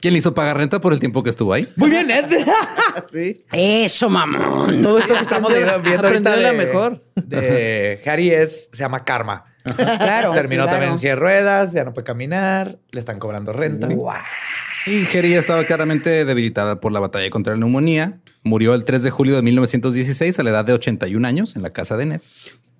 quien 0.00 0.12
le 0.12 0.18
hizo 0.18 0.34
pagar 0.34 0.56
renta 0.56 0.80
por 0.80 0.92
el 0.92 0.98
tiempo 0.98 1.22
que 1.22 1.30
estuvo 1.30 1.52
ahí. 1.52 1.68
Muy 1.76 1.90
bien, 1.90 2.10
Ed. 2.10 2.26
sí. 3.10 3.44
Eso, 3.52 4.08
mamón. 4.08 4.82
Todo 4.82 4.98
esto 4.98 5.14
que 5.14 5.20
estamos 5.20 5.52
viendo 5.52 6.08
ahorita 6.08 6.36
de, 6.36 6.52
mejor. 6.52 7.04
de 7.14 8.00
Harry 8.06 8.30
es, 8.30 8.68
se 8.72 8.78
llama 8.78 9.04
Karma. 9.04 9.47
Claro. 9.76 10.32
Terminó 10.32 10.64
sí, 10.64 10.70
también 10.70 10.80
claro. 10.80 10.92
en 10.92 10.98
silla 10.98 11.10
de 11.10 11.16
ruedas, 11.16 11.72
ya 11.72 11.84
no 11.84 11.92
puede 11.92 12.04
caminar, 12.04 12.78
le 12.90 13.00
están 13.00 13.18
cobrando 13.18 13.52
renta. 13.52 13.88
Y 14.86 15.04
ya 15.04 15.38
estaba 15.38 15.64
claramente 15.64 16.24
debilitada 16.24 16.80
por 16.80 16.92
la 16.92 17.00
batalla 17.00 17.28
contra 17.30 17.54
la 17.54 17.60
neumonía. 17.60 18.20
Murió 18.42 18.74
el 18.74 18.84
3 18.84 19.02
de 19.02 19.10
julio 19.10 19.36
de 19.36 19.42
1916 19.42 20.38
a 20.38 20.42
la 20.42 20.50
edad 20.50 20.64
de 20.64 20.72
81 20.72 21.26
años 21.26 21.56
en 21.56 21.62
la 21.62 21.70
casa 21.70 21.96
de 21.96 22.06
Ned. 22.06 22.20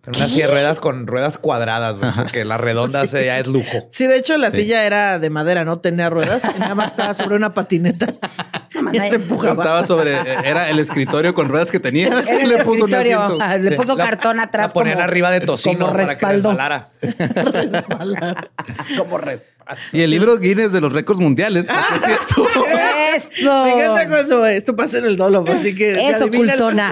En 0.08 0.16
una 0.16 0.28
silla 0.28 0.46
de 0.46 0.52
ruedas 0.52 0.80
con 0.80 1.06
ruedas 1.06 1.38
cuadradas, 1.38 1.98
güey, 1.98 2.10
porque 2.12 2.44
la 2.44 2.56
redonda 2.58 3.06
se 3.06 3.24
ya 3.26 3.38
es 3.38 3.46
lujo. 3.46 3.86
Sí, 3.90 4.06
de 4.06 4.16
hecho 4.16 4.36
la 4.38 4.50
silla 4.50 4.84
era 4.84 5.18
de 5.18 5.30
madera, 5.30 5.64
no 5.64 5.78
tenía 5.80 6.10
ruedas, 6.10 6.42
y 6.56 6.58
nada 6.58 6.74
más 6.74 6.90
estaba 6.92 7.14
sobre 7.14 7.36
una 7.36 7.54
patineta. 7.54 8.12
y 8.92 8.98
se 8.98 9.14
empujaba. 9.16 9.52
Estaba 9.52 9.84
sobre, 9.84 10.14
era 10.44 10.68
el 10.70 10.78
escritorio 10.78 11.34
con 11.34 11.48
ruedas 11.48 11.70
que 11.70 11.80
tenía. 11.80 12.08
Era 12.28 12.40
Y 12.40 12.42
el 12.44 12.48
le 12.50 12.64
puso 12.64 12.84
un 12.84 12.94
asiento. 12.94 13.38
Ah, 13.40 13.56
Le 13.56 13.72
puso 13.72 13.96
La- 13.96 14.04
cartón 14.04 14.40
atrás. 14.40 14.68
La 14.68 14.72
ponían 14.72 14.96
como- 14.96 15.04
arriba 15.04 15.30
de 15.30 15.40
tocino 15.40 15.78
como 15.86 15.92
para 15.92 16.04
que 16.04 16.10
respaldo. 16.26 16.50
resbalara. 16.50 16.88
Como 18.96 19.18
respaldo. 19.18 19.82
Y 19.92 20.00
el 20.02 20.10
libro 20.10 20.38
Guinness 20.38 20.72
de 20.72 20.80
los 20.80 20.92
récords 20.92 21.20
mundiales. 21.20 21.66
sí 21.66 22.10
estuvo. 22.10 22.48
Eso. 23.14 23.64
Me 23.64 23.72
encanta 23.74 24.08
cuando 24.08 24.46
esto 24.46 24.74
pasa 24.76 24.98
en 24.98 25.04
el 25.04 25.16
dolo, 25.16 25.44
así 25.48 25.74
que 25.74 26.08
Eso, 26.10 26.28
cultona. 26.30 26.90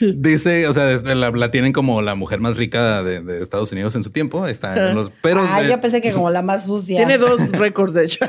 Dice, 0.00 0.66
o 0.68 0.72
sea, 0.72 0.84
desde 0.84 1.14
la, 1.14 1.30
la 1.30 1.50
tienen 1.62 1.72
como 1.72 2.02
la 2.02 2.16
mujer 2.16 2.40
más 2.40 2.56
rica 2.56 3.04
de, 3.04 3.20
de 3.22 3.40
Estados 3.40 3.70
Unidos 3.70 3.94
en 3.94 4.02
su 4.02 4.10
tiempo. 4.10 4.48
Está 4.48 4.90
en 4.90 4.96
los, 4.96 5.12
pero, 5.22 5.46
Ah, 5.48 5.62
de- 5.62 5.68
yo 5.68 5.80
pensé 5.80 6.00
que 6.02 6.10
como 6.12 6.28
la 6.28 6.42
más 6.42 6.64
sucia. 6.64 6.96
Tiene 6.96 7.18
dos 7.18 7.48
récords, 7.52 7.92
de 7.94 8.04
hecho. 8.06 8.26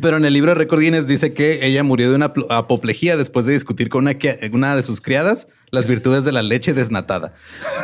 pero 0.00 0.16
en 0.18 0.24
el 0.24 0.32
libro 0.32 0.52
de 0.52 0.54
récord 0.54 0.80
Guinness 0.80 1.08
dice 1.08 1.32
que 1.34 1.66
ella 1.66 1.82
murió 1.82 2.10
de 2.10 2.14
una 2.14 2.32
apoplejía 2.50 3.16
después 3.16 3.44
de 3.44 3.54
discutir 3.54 3.88
con 3.88 4.06
una, 4.52 4.76
de 4.76 4.82
sus 4.84 5.00
criadas 5.00 5.48
las 5.72 5.88
virtudes 5.88 6.22
de 6.24 6.30
la 6.30 6.42
leche 6.42 6.74
desnatada. 6.74 7.34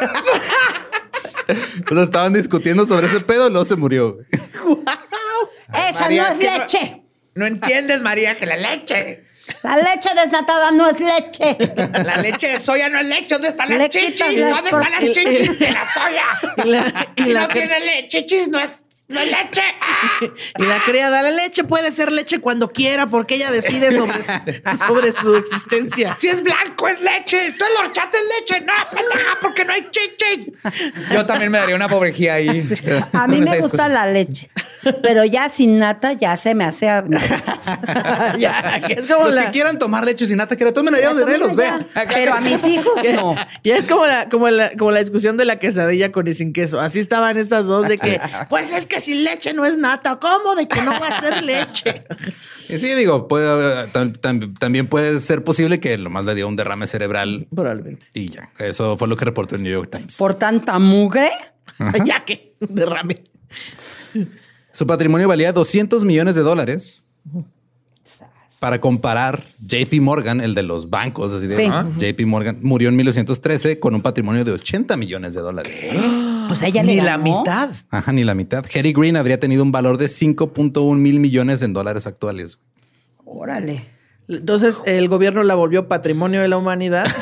o 1.90 1.94
sea, 1.94 2.02
estaban 2.04 2.32
discutiendo 2.32 2.86
sobre 2.86 3.08
ese 3.08 3.18
pedo 3.20 3.48
y 3.48 3.50
luego 3.50 3.64
se 3.64 3.74
murió. 3.76 4.16
Esa 5.90 6.00
María, 6.00 6.22
no 6.22 6.28
es 6.28 6.34
es 6.34 6.38
que 6.38 6.46
no- 6.46 6.58
leche. 6.58 7.00
No 7.34 7.46
entiendes, 7.46 8.00
María, 8.02 8.36
que 8.36 8.46
la 8.46 8.56
leche. 8.56 9.23
La 9.62 9.76
leche 9.76 10.08
desnatada 10.14 10.70
no 10.70 10.88
es 10.88 10.98
leche. 11.00 11.56
La 12.04 12.16
leche 12.16 12.48
de 12.48 12.60
soya 12.60 12.88
no 12.88 12.98
es 12.98 13.06
leche. 13.06 13.26
¿Dónde 13.34 13.48
están 13.48 13.76
las 13.78 13.90
chichis? 13.90 14.18
¿Dónde 14.18 14.70
están 14.70 14.90
las 14.90 15.00
chichis 15.12 15.58
de 15.58 15.70
la 15.70 15.84
soya? 15.92 16.24
La, 16.64 17.08
y 17.16 17.22
Si 17.24 17.30
la- 17.30 17.40
no 17.42 17.48
tiene 17.48 17.80
le- 17.80 18.08
chichis, 18.08 18.48
no 18.48 18.58
es, 18.60 18.83
no 19.08 19.20
es 19.20 19.26
leche. 19.26 19.62
¡Ah! 19.80 20.20
y 20.58 20.62
la 20.64 20.82
criada, 20.82 21.22
la 21.22 21.30
leche 21.30 21.64
puede 21.64 21.92
ser 21.92 22.10
leche 22.10 22.40
cuando 22.40 22.70
quiera 22.72 23.08
porque 23.08 23.34
ella 23.34 23.50
decide 23.50 23.96
sobre 23.96 24.22
su, 24.22 24.78
sobre 24.86 25.12
su 25.12 25.36
existencia. 25.36 26.16
Si 26.18 26.28
es 26.28 26.42
blanco, 26.42 26.88
es 26.88 27.00
leche. 27.00 27.46
Entonces 27.46 27.76
la 27.78 27.86
horchata 27.86 28.16
es 28.16 28.40
leche. 28.40 28.64
No, 28.64 28.72
pendeja, 28.90 29.38
porque 29.42 29.64
no 29.64 29.72
hay 29.72 29.86
chichis. 29.90 30.52
Yo 31.12 31.26
también 31.26 31.50
me 31.50 31.58
daría 31.58 31.76
una 31.76 31.88
pobrejía 31.88 32.34
ahí. 32.34 32.48
A 33.12 33.26
mí 33.26 33.40
me 33.40 33.58
gusta 33.58 33.88
discusión. 33.88 33.92
la 33.92 34.06
leche, 34.06 34.50
pero 35.02 35.24
ya 35.24 35.48
sin 35.48 35.78
nata 35.78 36.12
ya 36.14 36.36
se 36.36 36.54
me 36.54 36.64
hace. 36.64 36.84
Ya, 38.38 38.80
que 38.86 38.94
es 38.94 39.06
como 39.06 39.24
Los 39.26 39.34
la, 39.34 39.46
que 39.46 39.52
quieran 39.52 39.78
tomar 39.78 40.04
leche 40.04 40.26
sin 40.26 40.36
nata, 40.36 40.56
que 40.56 40.64
la 40.64 40.72
tomen 40.72 40.94
allá 40.94 41.08
donde 41.08 41.24
nadie 41.24 41.38
los 41.38 41.56
vea. 41.56 41.80
Pero 42.12 42.34
a 42.34 42.40
mis 42.40 42.62
hijos 42.64 42.92
no. 43.14 43.34
Ya 43.62 43.76
es 43.76 43.84
como 43.84 44.06
la, 44.06 44.28
como, 44.28 44.50
la, 44.50 44.70
como 44.76 44.90
la 44.90 45.00
discusión 45.00 45.36
de 45.36 45.44
la 45.44 45.58
quesadilla 45.58 46.12
con 46.12 46.26
y 46.28 46.34
sin 46.34 46.52
queso. 46.52 46.80
Así 46.80 47.00
estaban 47.00 47.38
estas 47.38 47.66
dos 47.66 47.88
de 47.88 47.96
que, 47.96 48.20
pues 48.48 48.70
es 48.70 48.86
que 48.86 48.93
sin 49.00 49.24
leche 49.24 49.52
no 49.52 49.64
es 49.64 49.76
nata. 49.76 50.18
¿Cómo? 50.18 50.54
De 50.54 50.66
que 50.68 50.80
no 50.82 50.90
va 50.92 51.06
a 51.08 51.20
ser 51.20 51.42
leche. 51.42 52.04
Y 52.66 52.78
sí, 52.78 52.86
digo, 52.94 53.28
puede 53.28 53.46
haber- 53.46 53.92
tam- 53.92 54.18
tam- 54.18 54.58
también 54.58 54.86
puede 54.86 55.20
ser 55.20 55.44
posible 55.44 55.80
que 55.80 55.98
lo 55.98 56.08
más 56.08 56.24
le 56.24 56.34
dio 56.34 56.48
un 56.48 56.56
derrame 56.56 56.86
cerebral 56.86 57.46
Probablemente. 57.54 58.06
y 58.14 58.30
ya. 58.30 58.50
Eso 58.58 58.96
fue 58.96 59.06
lo 59.06 59.18
que 59.18 59.26
reportó 59.26 59.56
el 59.56 59.62
New 59.62 59.70
York 59.70 59.90
Times. 59.92 60.16
Por 60.16 60.34
tanta 60.36 60.78
mugre. 60.78 61.30
Ya 62.06 62.24
que 62.24 62.54
derrame. 62.60 63.16
Su 64.72 64.86
patrimonio 64.86 65.28
valía 65.28 65.52
200 65.52 66.04
millones 66.04 66.34
de 66.36 66.40
dólares. 66.40 67.02
Para 68.60 68.80
comparar, 68.80 69.42
JP 69.66 70.00
Morgan, 70.00 70.40
el 70.40 70.54
de 70.54 70.62
los 70.62 70.88
bancos, 70.88 71.32
así 71.32 71.46
de 71.46 71.56
Sí. 71.56 71.64
¿ah? 71.70 71.86
JP 71.98 72.26
Morgan, 72.26 72.58
murió 72.62 72.88
en 72.88 72.96
1913 72.96 73.78
con 73.78 73.94
un 73.94 74.00
patrimonio 74.00 74.44
de 74.44 74.52
80 74.52 74.96
millones 74.96 75.34
de 75.34 75.40
dólares. 75.40 75.74
O 76.50 76.54
sea, 76.54 76.68
ya 76.68 76.82
Ni 76.82 76.96
le 76.96 77.02
la 77.02 77.16
mitad. 77.16 77.70
Ajá, 77.88 78.12
ni 78.12 78.22
la 78.22 78.34
mitad. 78.34 78.66
Harry 78.74 78.92
Green 78.92 79.16
habría 79.16 79.40
tenido 79.40 79.62
un 79.62 79.72
valor 79.72 79.96
de 79.96 80.06
5.1 80.08 80.94
mil 80.98 81.18
millones 81.18 81.62
en 81.62 81.72
dólares 81.72 82.06
actuales. 82.06 82.58
Órale. 83.24 83.88
Entonces 84.28 84.82
el 84.86 85.08
gobierno 85.08 85.42
la 85.42 85.54
volvió 85.54 85.88
patrimonio 85.88 86.42
de 86.42 86.48
la 86.48 86.58
humanidad. 86.58 87.06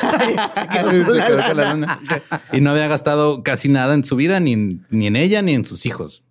Y 2.51 2.61
no 2.61 2.71
había 2.71 2.87
gastado 2.87 3.43
casi 3.43 3.69
nada 3.69 3.93
en 3.93 4.03
su 4.03 4.15
vida, 4.15 4.39
ni, 4.39 4.79
ni 4.89 5.07
en 5.07 5.15
ella, 5.15 5.41
ni 5.41 5.53
en 5.53 5.65
sus 5.65 5.85
hijos. 5.85 6.23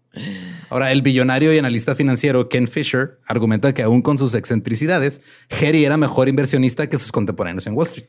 Ahora, 0.69 0.93
el 0.93 1.03
billonario 1.03 1.53
y 1.55 1.59
analista 1.59 1.95
financiero 1.95 2.49
Ken 2.49 2.69
Fisher 2.69 3.19
argumenta 3.27 3.73
que 3.73 3.83
aún 3.83 4.03
con 4.03 4.19
sus 4.19 4.35
excentricidades, 4.35 5.23
Harry 5.51 5.85
era 5.85 5.97
mejor 5.97 6.29
inversionista 6.29 6.89
que 6.89 6.99
sus 6.99 7.13
contemporáneos 7.13 7.67
en 7.67 7.75
Wall 7.75 7.87
Street. 7.87 8.07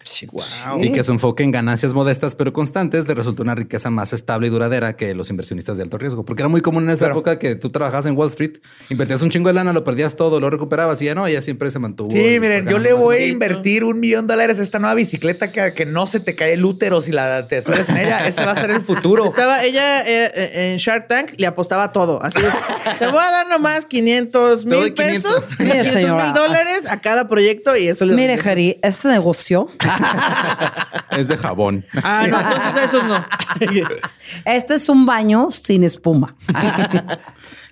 Y 0.82 0.92
que 0.92 1.04
su 1.04 1.12
enfoque 1.12 1.44
en 1.44 1.52
ganancias 1.52 1.94
modestas 1.94 2.36
pero 2.36 2.52
constantes 2.52 3.08
le 3.08 3.14
resultó 3.14 3.44
una 3.44 3.56
riqueza 3.56 3.90
más 3.90 4.12
estable 4.12 4.48
y 4.48 4.50
duradera 4.50 4.96
que 4.96 5.14
los 5.16 5.30
inversionistas 5.30 5.78
de 5.78 5.84
alto 5.84 5.98
riesgo. 5.98 6.26
Porque 6.26 6.42
era 6.42 6.50
muy 6.50 6.62
común 6.62 6.84
en 6.84 6.90
esa 6.92 7.08
época 7.08 7.40
que 7.40 7.56
tú 7.56 7.70
trabajabas 7.70 8.06
en 8.06 8.18
Wall 8.18 8.30
Street, 8.30 8.58
invertías 8.90 9.22
un 9.22 9.30
chingo 9.30 9.48
de 9.48 9.54
lana, 9.54 9.72
lo 9.72 9.84
perdías 9.84 10.16
todo, 10.16 10.40
lo 10.40 10.50
recuperabas 10.50 11.02
y 11.02 11.06
ya 11.06 11.16
no, 11.16 11.28
ya 11.30 11.42
siempre 11.42 11.72
se 11.72 11.80
mantuvo. 11.80 12.12
Sí, 12.12 12.40
miren, 12.40 12.68
yo 12.68 12.80
le 12.80 12.94
voy 12.94 13.18
a 13.18 13.28
invertir 13.28 13.84
un 13.84 14.00
millón 14.00 14.28
de 14.28 14.34
dólares 14.34 14.60
a 14.60 14.64
esta 14.64 14.80
nueva 14.80 14.96
bicicleta 14.96 15.52
que, 15.52 15.74
que 15.74 15.86
no 15.86 16.06
se 16.08 16.20
te 16.20 16.36
cae 16.36 16.54
el 16.54 16.66
útero 16.66 17.02
si 17.02 17.12
la 17.12 17.48
te 17.48 17.62
subes 17.62 17.88
en 17.90 17.98
ella. 17.98 18.28
Ese 18.28 18.44
va 18.44 18.52
a 18.52 18.60
ser 18.60 18.72
el 18.72 18.82
futuro. 18.82 19.26
Estaba 19.26 19.64
ella 19.64 20.04
eh, 20.06 20.72
en 20.72 20.78
Shark 20.78 21.08
Tank, 21.08 21.34
le 21.38 21.48
apostaba 21.48 21.93
todo. 21.94 22.22
Así 22.22 22.40
es. 22.40 23.00
Te 23.00 23.08
voy 23.08 23.22
a 23.24 23.32
dar 23.32 23.48
nomás 23.48 23.86
500 23.86 24.64
Te 24.64 24.70
doy 24.70 24.82
mil 24.86 24.94
500. 24.94 25.32
pesos, 25.34 25.50
Mire, 25.60 25.72
500 25.72 25.94
señora. 25.94 26.26
mil 26.26 26.34
dólares 26.34 26.86
a 26.90 27.00
cada 27.00 27.30
proyecto 27.30 27.78
y 27.78 27.88
eso 27.88 28.06
le 28.06 28.14
Mire, 28.16 28.34
Harry, 28.44 28.76
este 28.84 29.08
negocio, 29.08 29.70
Es 31.12 31.28
de 31.28 31.38
jabón. 31.38 31.86
Ah, 32.04 32.28
no, 32.28 32.40
entonces 32.40 32.84
esos 32.86 33.04
no. 33.04 33.24
este 34.46 34.76
es 34.76 34.90
un 34.90 35.06
baño 35.06 35.50
sin 35.52 35.84
espuma. 35.84 36.36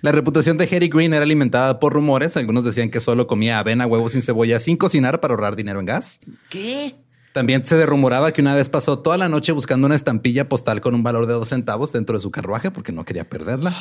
La 0.00 0.12
reputación 0.12 0.58
de 0.58 0.64
Harry 0.64 0.88
Green 0.88 1.12
era 1.14 1.22
alimentada 1.24 1.78
por 1.80 1.92
rumores. 1.92 2.36
Algunos 2.36 2.64
decían 2.64 2.90
que 2.90 3.00
solo 3.00 3.26
comía 3.26 3.58
avena, 3.58 3.86
huevos 3.86 4.12
sin 4.12 4.22
cebolla, 4.22 4.58
sin 4.60 4.76
cocinar 4.76 5.20
para 5.20 5.34
ahorrar 5.34 5.56
dinero 5.56 5.80
en 5.80 5.86
gas. 5.86 6.20
¿Qué? 6.48 6.94
También 7.32 7.64
se 7.64 7.84
rumoraba 7.86 8.32
que 8.32 8.42
una 8.42 8.54
vez 8.54 8.68
pasó 8.68 8.98
toda 8.98 9.16
la 9.16 9.28
noche 9.28 9.52
buscando 9.52 9.86
una 9.86 9.96
estampilla 9.96 10.48
postal 10.48 10.80
con 10.82 10.94
un 10.94 11.02
valor 11.02 11.26
de 11.26 11.32
dos 11.32 11.48
centavos 11.48 11.90
dentro 11.92 12.16
de 12.16 12.20
su 12.20 12.30
carruaje 12.30 12.70
porque 12.70 12.92
no 12.92 13.04
quería 13.04 13.24
perderla. 13.24 13.74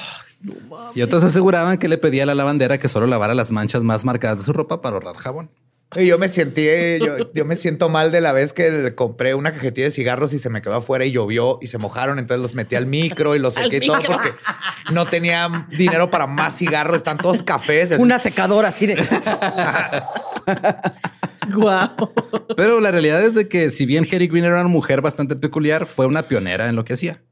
y 0.95 1.02
otros 1.02 1.24
aseguraban 1.24 1.78
que 1.78 1.89
le 1.89 1.97
pedía 1.97 2.24
a 2.24 2.26
la 2.26 2.36
lavandera 2.36 2.80
que 2.80 2.88
solo 2.88 3.08
lavara 3.08 3.36
las 3.36 3.52
manchas 3.52 3.84
más 3.84 4.06
marcadas 4.06 4.39
de 4.39 4.45
su 4.45 4.54
ropa 4.54 4.82
para 4.82 4.95
ahorrar 4.95 5.18
jabón. 5.18 5.49
Y 5.97 6.06
Yo 6.06 6.18
me 6.18 6.30
sentí, 6.30 6.66
yo, 6.99 7.34
yo 7.34 7.43
me 7.43 7.58
siento 7.58 7.89
mal 7.89 8.14
de 8.14 8.22
la 8.22 8.32
vez 8.32 8.54
que 8.54 8.72
le 8.72 8.95
compré 8.95 9.36
una 9.36 9.52
cajetilla 9.52 9.88
de 9.88 9.91
cigarros 9.91 10.32
y 10.32 10.39
se 10.39 10.49
me 10.49 10.62
quedó 10.62 10.76
afuera 10.76 11.04
y 11.04 11.12
llovió 11.12 11.60
y 11.62 11.68
se 11.68 11.78
mojaron. 11.78 12.18
Entonces 12.18 12.41
los 12.41 12.56
metí 12.56 12.78
al 12.78 12.86
micro 12.86 13.36
y 13.36 13.39
los 13.39 13.56
sequé 13.56 13.78
y 13.78 13.88
todo 13.88 13.99
porque 14.02 14.32
no 14.93 15.06
tenía 15.08 15.68
dinero 15.70 16.10
para 16.10 16.28
más 16.28 16.58
cigarros. 16.58 16.95
Están 16.95 17.18
todos 17.18 17.43
cafés. 17.43 17.91
Una 17.99 18.20
secadora 18.20 18.70
así 18.70 18.86
de... 18.86 18.95
Guau. 21.54 21.89
Pero 22.56 22.80
la 22.80 22.92
realidad 22.92 23.24
es 23.24 23.36
de 23.36 23.48
que 23.48 23.72
si 23.72 23.86
bien 23.86 24.06
Harry 24.12 24.28
Green 24.28 24.46
era 24.46 24.60
una 24.60 24.70
mujer 24.70 25.02
bastante 25.02 25.36
peculiar, 25.36 25.86
fue 25.86 26.06
una 26.06 26.28
pionera 26.28 26.70
en 26.70 26.76
lo 26.76 26.86
que 26.86 26.94
hacía. 26.94 27.24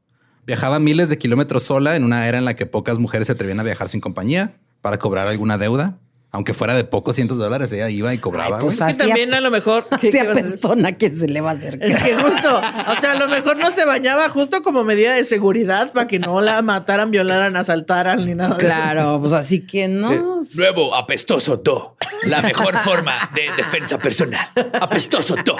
Viajaba 0.46 0.78
miles 0.80 1.08
de 1.08 1.18
kilómetros 1.18 1.62
sola 1.62 1.96
en 1.96 2.04
una 2.04 2.26
era 2.26 2.38
en 2.38 2.44
la 2.44 2.54
que 2.54 2.66
pocas 2.66 2.98
mujeres 2.98 3.26
se 3.26 3.32
atrevían 3.32 3.60
a 3.60 3.62
viajar 3.62 3.88
sin 3.88 4.00
compañía 4.00 4.56
para 4.80 4.98
cobrar 4.98 5.28
alguna 5.28 5.58
deuda. 5.58 5.98
Aunque 6.32 6.54
fuera 6.54 6.74
de 6.76 6.84
pocos 6.84 7.16
cientos 7.16 7.38
de 7.38 7.44
dólares, 7.44 7.72
ella 7.72 7.88
iba 7.90 8.14
y 8.14 8.18
cobraba. 8.18 8.58
Ay, 8.58 8.62
pues. 8.64 8.80
Es 8.80 8.86
que 8.86 8.94
también 8.94 9.34
a 9.34 9.40
lo 9.40 9.50
mejor. 9.50 9.84
¿qué- 10.00 10.12
Se 10.12 10.18
qué 10.20 10.26
vas 10.28 10.36
a 10.36 10.40
hacer? 10.40 10.46
apestona 10.46 10.92
que 10.96 11.10
se 11.10 11.26
le 11.26 11.40
va 11.40 11.50
a 11.50 11.54
hacer. 11.54 11.76
Es 11.82 12.00
que 12.02 12.14
justo, 12.14 12.56
o 12.56 13.00
sea, 13.00 13.12
a 13.12 13.14
lo 13.18 13.28
mejor 13.28 13.56
no 13.58 13.70
se 13.72 13.84
bañaba 13.84 14.28
justo 14.28 14.62
como 14.62 14.84
medida 14.84 15.14
de 15.16 15.24
seguridad 15.24 15.92
para 15.92 16.06
que 16.06 16.20
no 16.20 16.40
la 16.40 16.62
mataran, 16.62 17.10
violaran, 17.10 17.56
asaltaran 17.56 18.24
ni 18.24 18.34
nada. 18.36 18.50
de 18.50 18.58
eso. 18.58 18.66
Claro, 18.66 19.18
pues 19.20 19.32
así 19.32 19.66
que 19.66 19.88
no. 19.88 20.42
Nuevo 20.54 20.94
apestoso 20.94 21.56
Do. 21.56 21.96
La 22.26 22.40
mejor 22.42 22.76
forma 22.84 23.30
de 23.34 23.50
defensa 23.56 23.98
personal. 23.98 24.48
Apestoso 24.80 25.34
Do. 25.44 25.56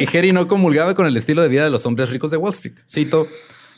Y 0.00 0.16
Harry 0.16 0.32
no 0.32 0.48
comulgaba 0.48 0.94
con 0.94 1.06
el 1.06 1.16
estilo 1.16 1.42
de 1.42 1.48
vida 1.48 1.64
de 1.64 1.70
los 1.70 1.84
hombres 1.86 2.10
ricos 2.10 2.30
de 2.30 2.36
Wall 2.36 2.52
Street. 2.52 2.74
Cito, 2.88 3.26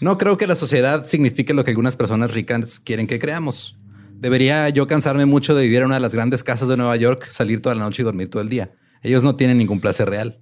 no 0.01 0.19
creo 0.19 0.37
que 0.37 0.47
la 0.47 0.57
sociedad 0.57 1.05
signifique 1.05 1.55
lo 1.55 1.65
que 1.65 1.71
algunas 1.71 1.97
personas 1.97 2.33
ricas 2.33 2.81
quieren 2.81 3.07
que 3.07 3.19
creamos. 3.19 3.77
Debería 4.13 4.69
yo 4.71 4.87
cansarme 4.87 5.27
mucho 5.27 5.55
de 5.55 5.65
vivir 5.65 5.79
en 5.79 5.87
una 5.87 5.95
de 5.97 6.01
las 6.01 6.15
grandes 6.15 6.43
casas 6.43 6.69
de 6.69 6.77
Nueva 6.77 6.97
York, 6.97 7.27
salir 7.29 7.61
toda 7.61 7.75
la 7.75 7.85
noche 7.85 8.03
y 8.03 8.05
dormir 8.05 8.31
todo 8.31 8.43
el 8.43 8.49
día. 8.49 8.73
Ellos 9.03 9.23
no 9.23 9.37
tienen 9.37 9.59
ningún 9.59 9.81
placer 9.81 10.09
real. 10.09 10.39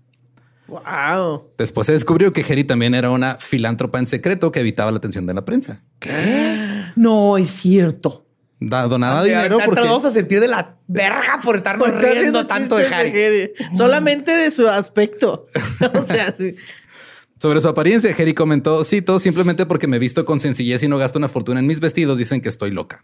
Wow. 0.68 1.50
Después 1.58 1.86
se 1.86 1.92
descubrió 1.92 2.32
que 2.32 2.44
Harry 2.48 2.64
también 2.64 2.94
era 2.94 3.10
una 3.10 3.34
filántropa 3.34 3.98
en 3.98 4.06
secreto 4.06 4.52
que 4.52 4.60
evitaba 4.60 4.90
la 4.90 4.98
atención 4.98 5.26
de 5.26 5.34
la 5.34 5.44
prensa. 5.44 5.82
No, 6.96 7.36
es 7.36 7.50
cierto. 7.50 8.26
Da- 8.60 8.86
donaba 8.86 9.24
dinero 9.24 9.58
porque... 9.64 9.80
vamos 9.80 10.04
a 10.04 10.10
sentir 10.10 10.38
de 10.40 10.46
la 10.48 10.76
verga 10.86 11.40
por 11.42 11.56
estar 11.56 11.78
riendo 11.78 12.46
tanto 12.46 12.76
de 12.76 12.84
chistes 12.84 13.54
Harry. 13.60 13.76
Solamente 13.76 14.30
de 14.30 14.50
su 14.50 14.68
aspecto. 14.68 15.46
o 15.94 16.06
sea, 16.06 16.34
sí. 16.38 16.54
Sobre 17.42 17.60
su 17.60 17.66
apariencia, 17.66 18.14
Harry 18.16 18.34
comentó, 18.34 18.84
cito, 18.84 19.18
simplemente 19.18 19.66
porque 19.66 19.88
me 19.88 19.98
visto 19.98 20.24
con 20.24 20.38
sencillez 20.38 20.80
y 20.84 20.86
no 20.86 20.96
gasto 20.96 21.18
una 21.18 21.28
fortuna 21.28 21.58
en 21.58 21.66
mis 21.66 21.80
vestidos, 21.80 22.16
dicen 22.16 22.40
que 22.40 22.48
estoy 22.48 22.70
loca. 22.70 23.02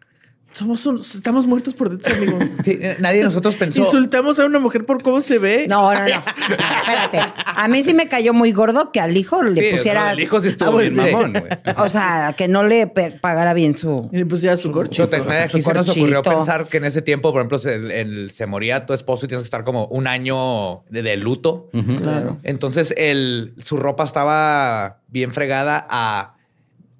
Somos 0.50 0.84
un- 0.86 0.98
estamos 0.98 1.46
muertos 1.46 1.74
por 1.74 1.90
dentro, 1.90 2.12
amigos. 2.14 2.42
Sí, 2.64 2.78
nadie 3.00 3.18
de 3.18 3.24
nosotros 3.24 3.54
pensó. 3.56 3.80
Insultamos 3.80 4.38
a 4.40 4.46
una 4.46 4.58
mujer 4.58 4.86
por 4.86 5.02
cómo 5.02 5.20
se 5.20 5.38
ve. 5.38 5.66
No, 5.68 5.92
no, 5.92 6.00
no. 6.00 6.06
Espérate. 6.06 7.20
A 7.44 7.68
mí 7.68 7.82
sí 7.82 7.92
me 7.94 8.08
cayó 8.08 8.32
muy 8.32 8.52
gordo 8.52 8.90
que 8.90 8.98
al 9.00 9.16
hijo 9.16 9.42
le 9.42 9.62
Sí, 9.62 9.76
pusiera. 9.76 10.10
el 10.12 10.20
hijo 10.20 10.40
sí 10.40 10.48
estuvo 10.48 10.78
Ah, 10.78 10.80
bien 10.80 10.94
sí. 10.94 11.00
mamón, 11.00 11.32
güey. 11.32 11.44
O 11.76 11.88
sea, 11.88 12.34
que 12.36 12.48
no 12.48 12.64
le 12.64 12.86
pagara 12.86 13.52
bien 13.54 13.76
su. 13.76 14.08
Y 14.12 14.24
pues 14.24 14.40
ya 14.42 14.56
su 14.56 14.72
corcho. 14.72 14.94
Yo 14.94 15.08
te- 15.08 15.16
aquí 15.16 15.60
Su 15.62 15.68
se 15.68 15.74
nos 15.74 15.88
ocurrió 15.90 16.22
pensar 16.22 16.66
que 16.66 16.78
en 16.78 16.86
ese 16.86 17.02
tiempo, 17.02 17.30
por 17.30 17.40
ejemplo, 17.42 17.58
se, 17.58 17.74
el- 17.74 18.30
se 18.30 18.46
moría 18.46 18.86
tu 18.86 18.94
esposo 18.94 19.26
y 19.26 19.28
tienes 19.28 19.42
que 19.42 19.46
estar 19.48 19.64
como 19.64 19.86
un 19.86 20.06
año 20.06 20.82
de, 20.88 21.02
de 21.02 21.16
luto. 21.18 21.68
Claro. 22.02 22.38
Entonces, 22.42 22.94
el, 22.96 23.54
su 23.62 23.76
ropa 23.76 24.02
estaba 24.04 25.00
bien 25.08 25.32
fregada. 25.32 25.86
A, 25.90 26.34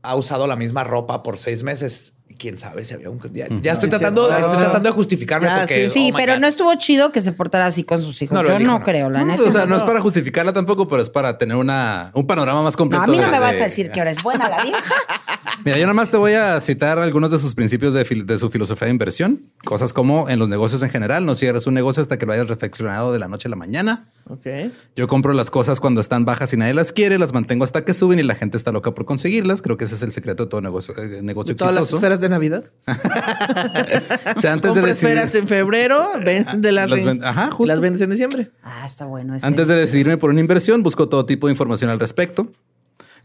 ha 0.03 0.14
usado 0.14 0.46
la 0.46 0.55
misma 0.57 0.84
ropa 0.84 1.22
por 1.22 1.38
seis 1.38 1.62
meses. 1.62 2.14
Quién 2.36 2.58
sabe 2.58 2.84
si 2.84 2.94
había 2.94 3.10
un. 3.10 3.20
Ya, 3.32 3.48
ya 3.48 3.72
estoy, 3.72 3.88
tratando, 3.88 4.30
estoy 4.30 4.58
tratando 4.58 4.88
de 4.88 4.94
justificarme 4.94 5.48
Ya, 5.48 5.58
porque. 5.60 5.90
Sí, 5.90 6.10
oh 6.12 6.16
pero 6.16 6.34
God. 6.34 6.40
no 6.40 6.46
estuvo 6.46 6.72
chido 6.76 7.10
que 7.10 7.20
se 7.20 7.32
portara 7.32 7.66
así 7.66 7.82
con 7.84 8.00
sus 8.00 8.20
hijos. 8.22 8.34
No, 8.34 8.42
lo 8.42 8.50
Yo 8.50 8.58
no 8.60 8.78
no. 8.78 8.84
creo, 8.84 9.10
la 9.10 9.20
No, 9.20 9.26
neta. 9.32 9.42
o 9.42 9.50
sea, 9.50 9.66
no 9.66 9.76
es 9.76 9.82
para 9.82 10.00
justificarla 10.00 10.52
tampoco, 10.52 10.86
pero 10.86 11.02
es 11.02 11.10
para 11.10 11.36
tener 11.38 11.56
una, 11.56 12.10
un 12.14 12.26
panorama 12.26 12.62
más 12.62 12.74
No, 12.74 12.78
completo. 12.78 13.02
a 13.04 13.06
mí 13.08 13.16
no 13.16 13.24
de- 13.24 13.30
me 13.32 13.40
vas 13.40 13.54
de- 13.54 13.62
a 13.62 13.64
decir 13.64 13.90
que 13.90 13.98
ahora 14.00 14.12
es 14.12 14.22
buena 14.22 14.48
la 14.48 14.62
vieja. 14.62 14.94
Mira, 15.64 15.78
yo 15.78 15.84
nada 15.84 15.94
más 15.94 16.10
te 16.10 16.16
voy 16.16 16.34
a 16.34 16.60
citar 16.60 16.98
algunos 17.00 17.30
de 17.32 17.38
sus 17.40 17.54
principios 17.56 17.92
de, 17.94 18.06
fil- 18.06 18.24
de 18.24 18.38
su 18.38 18.50
filosofía 18.50 18.86
de 18.86 18.92
inversión. 18.92 19.40
Cosas 19.64 19.92
como 19.92 20.28
en 20.28 20.38
los 20.38 20.48
negocios 20.48 20.82
en 20.82 20.90
general, 20.90 21.26
no 21.26 21.34
cierres 21.34 21.66
un 21.66 21.74
negocio 21.74 22.00
hasta 22.02 22.18
que 22.18 22.26
lo 22.26 22.32
hayas 22.34 22.46
reflexionado 22.46 23.12
de 23.12 23.18
la 23.18 23.26
noche 23.26 23.48
a 23.48 23.50
la 23.50 23.56
mañana. 23.56 24.10
Ok. 24.28 24.72
Yo 24.96 25.08
compro 25.08 25.32
las 25.32 25.50
cosas 25.50 25.80
cuando 25.80 26.00
están 26.00 26.24
bajas 26.24 26.52
y 26.52 26.56
nadie 26.56 26.74
las 26.74 26.92
quiere, 26.92 27.18
las 27.18 27.32
mantengo 27.32 27.64
hasta 27.64 27.84
que 27.84 27.94
suben 27.94 28.18
y 28.18 28.22
la 28.22 28.34
gente 28.34 28.56
está 28.56 28.72
loca 28.72 28.92
por 28.92 29.04
conseguirlas. 29.04 29.62
Creo 29.62 29.76
que 29.76 29.84
ese 29.84 29.94
es 29.94 30.02
el 30.02 30.12
secreto 30.12 30.44
de 30.44 30.50
todo 30.50 30.60
negocio, 30.60 30.94
eh, 30.98 31.20
negocio 31.22 31.56
Todas 31.56 31.74
las 31.74 31.92
esferas 31.92 32.20
de 32.20 32.28
Navidad. 32.28 32.64
O 34.36 34.40
sea, 34.40 34.52
antes 34.52 34.74
de 34.74 34.82
decidir, 34.82 35.16
esferas 35.16 35.34
en 35.34 35.48
febrero, 35.48 36.06
véndelas 36.24 36.90
Las 36.90 36.98
en, 37.00 37.24
ajá, 37.24 37.50
justo. 37.50 37.72
las 37.72 37.80
vendes 37.80 38.00
en 38.02 38.10
diciembre. 38.10 38.50
Ah, 38.62 38.84
está 38.86 39.06
bueno. 39.06 39.34
ese. 39.34 39.46
antes 39.46 39.66
de 39.68 39.74
decidirme 39.74 40.16
por 40.16 40.30
una 40.30 40.40
inversión, 40.40 40.82
busco 40.82 41.08
todo 41.08 41.26
tipo 41.26 41.46
de 41.46 41.52
información 41.52 41.90
al 41.90 41.98
respecto. 41.98 42.52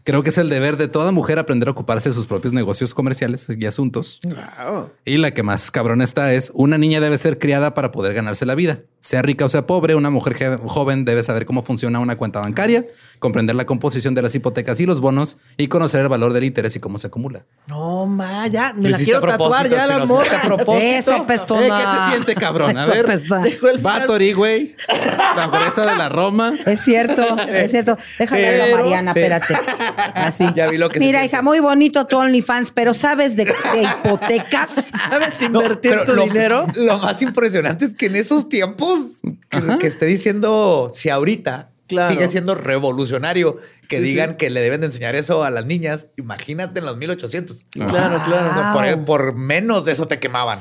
Creo 0.04 0.22
que 0.22 0.28
es 0.28 0.36
el 0.36 0.50
deber 0.50 0.76
de 0.76 0.86
toda 0.86 1.12
mujer 1.12 1.38
aprender 1.38 1.68
a 1.68 1.72
ocuparse 1.72 2.10
de 2.10 2.14
sus 2.14 2.26
propios 2.26 2.52
negocios 2.52 2.92
comerciales 2.92 3.46
y 3.48 3.64
asuntos. 3.66 4.20
Wow. 4.22 4.90
Y 5.06 5.16
la 5.16 5.30
que 5.32 5.42
más 5.42 5.70
cabrón 5.70 6.02
está 6.02 6.34
es 6.34 6.50
una 6.54 6.76
niña 6.76 7.00
debe 7.00 7.16
ser 7.16 7.38
criada 7.38 7.72
para 7.72 7.90
poder 7.90 8.12
ganarse 8.12 8.44
la 8.44 8.54
vida. 8.54 8.80
Sea 9.00 9.20
rica 9.22 9.44
o 9.44 9.48
sea 9.50 9.66
pobre, 9.66 9.94
una 9.94 10.08
mujer 10.10 10.34
je- 10.36 10.58
joven 10.66 11.04
debe 11.04 11.22
saber 11.22 11.44
cómo 11.46 11.62
funciona 11.62 12.00
una 12.00 12.16
cuenta 12.16 12.40
bancaria, 12.40 12.86
comprender 13.18 13.54
la 13.56 13.66
composición 13.66 14.14
de 14.14 14.22
las 14.22 14.34
hipotecas 14.34 14.78
y 14.80 14.86
los 14.86 15.00
bonos 15.00 15.36
y 15.58 15.68
conocer 15.68 16.00
el 16.02 16.08
valor 16.08 16.32
del 16.32 16.44
interés 16.44 16.74
y 16.76 16.80
cómo 16.80 16.98
se 16.98 17.06
acumula. 17.08 17.44
No, 17.66 18.06
ma, 18.06 18.46
ya, 18.46 18.72
me 18.74 18.90
la 18.90 18.98
quiero 18.98 19.18
a 19.26 19.28
tatuar 19.32 19.68
ya 19.68 19.86
la 19.86 19.96
a 19.96 20.06
morra. 20.06 20.40
Eso, 20.80 21.26
pestona. 21.26 21.66
Eh, 21.66 21.70
¿qué 21.70 21.84
se 22.04 22.10
siente, 22.12 22.34
cabrón? 22.34 22.76
A 22.78 22.86
ver. 22.86 23.04
pestona. 23.06 23.42
Dejó 23.42 23.68
el 23.68 23.86
Va 23.86 24.06
Tori, 24.06 24.32
güey. 24.32 24.74
La 25.36 25.50
presa 25.50 25.84
de 25.86 25.96
la 25.96 26.08
Roma. 26.10 26.54
Es 26.66 26.80
cierto, 26.80 27.22
es 27.48 27.70
cierto. 27.70 27.96
Déjame 28.18 28.40
verlo, 28.42 28.64
Pero- 28.64 28.76
Mariana, 28.78 29.10
espérate. 29.10 29.54
Así. 30.14 30.44
Ya 30.54 30.68
vi 30.68 30.78
lo 30.78 30.88
que 30.88 30.98
se 30.98 31.04
Mira, 31.04 31.24
hija, 31.24 31.42
muy 31.42 31.60
bonito 31.60 32.06
tu 32.06 32.16
OnlyFans, 32.16 32.70
pero 32.70 32.94
¿sabes 32.94 33.36
de, 33.36 33.44
de 33.44 33.82
hipotecas? 33.82 34.70
¿Sabes 35.10 35.40
invertir 35.42 36.00
tu 36.06 36.14
lo, 36.14 36.24
dinero? 36.24 36.66
Lo 36.74 36.98
más 36.98 37.20
impresionante 37.22 37.84
es 37.86 37.94
que 37.94 38.06
en 38.06 38.16
esos 38.16 38.48
tiempos 38.48 39.00
que, 39.50 39.78
que 39.78 39.86
esté 39.86 40.06
diciendo 40.06 40.90
si 40.94 41.08
ahorita 41.10 41.70
Claro. 41.86 42.14
sigue 42.14 42.30
siendo 42.30 42.54
revolucionario 42.54 43.58
que 43.90 43.98
Sí, 43.98 44.04
digan 44.04 44.30
sí. 44.30 44.36
que 44.38 44.48
le 44.48 44.62
deben 44.62 44.80
de 44.80 44.86
enseñar 44.86 45.14
eso 45.16 45.44
a 45.44 45.50
las 45.50 45.66
niñas. 45.66 46.06
Imagínate 46.16 46.80
en 46.80 46.86
los 46.86 46.96
1800. 46.96 47.64
Claro, 47.72 48.22
claro. 48.24 48.72
Por, 48.72 49.04
por 49.04 49.34
menos 49.34 49.84
de 49.84 49.92
eso 49.92 50.06
te 50.06 50.18
quemaban. 50.18 50.60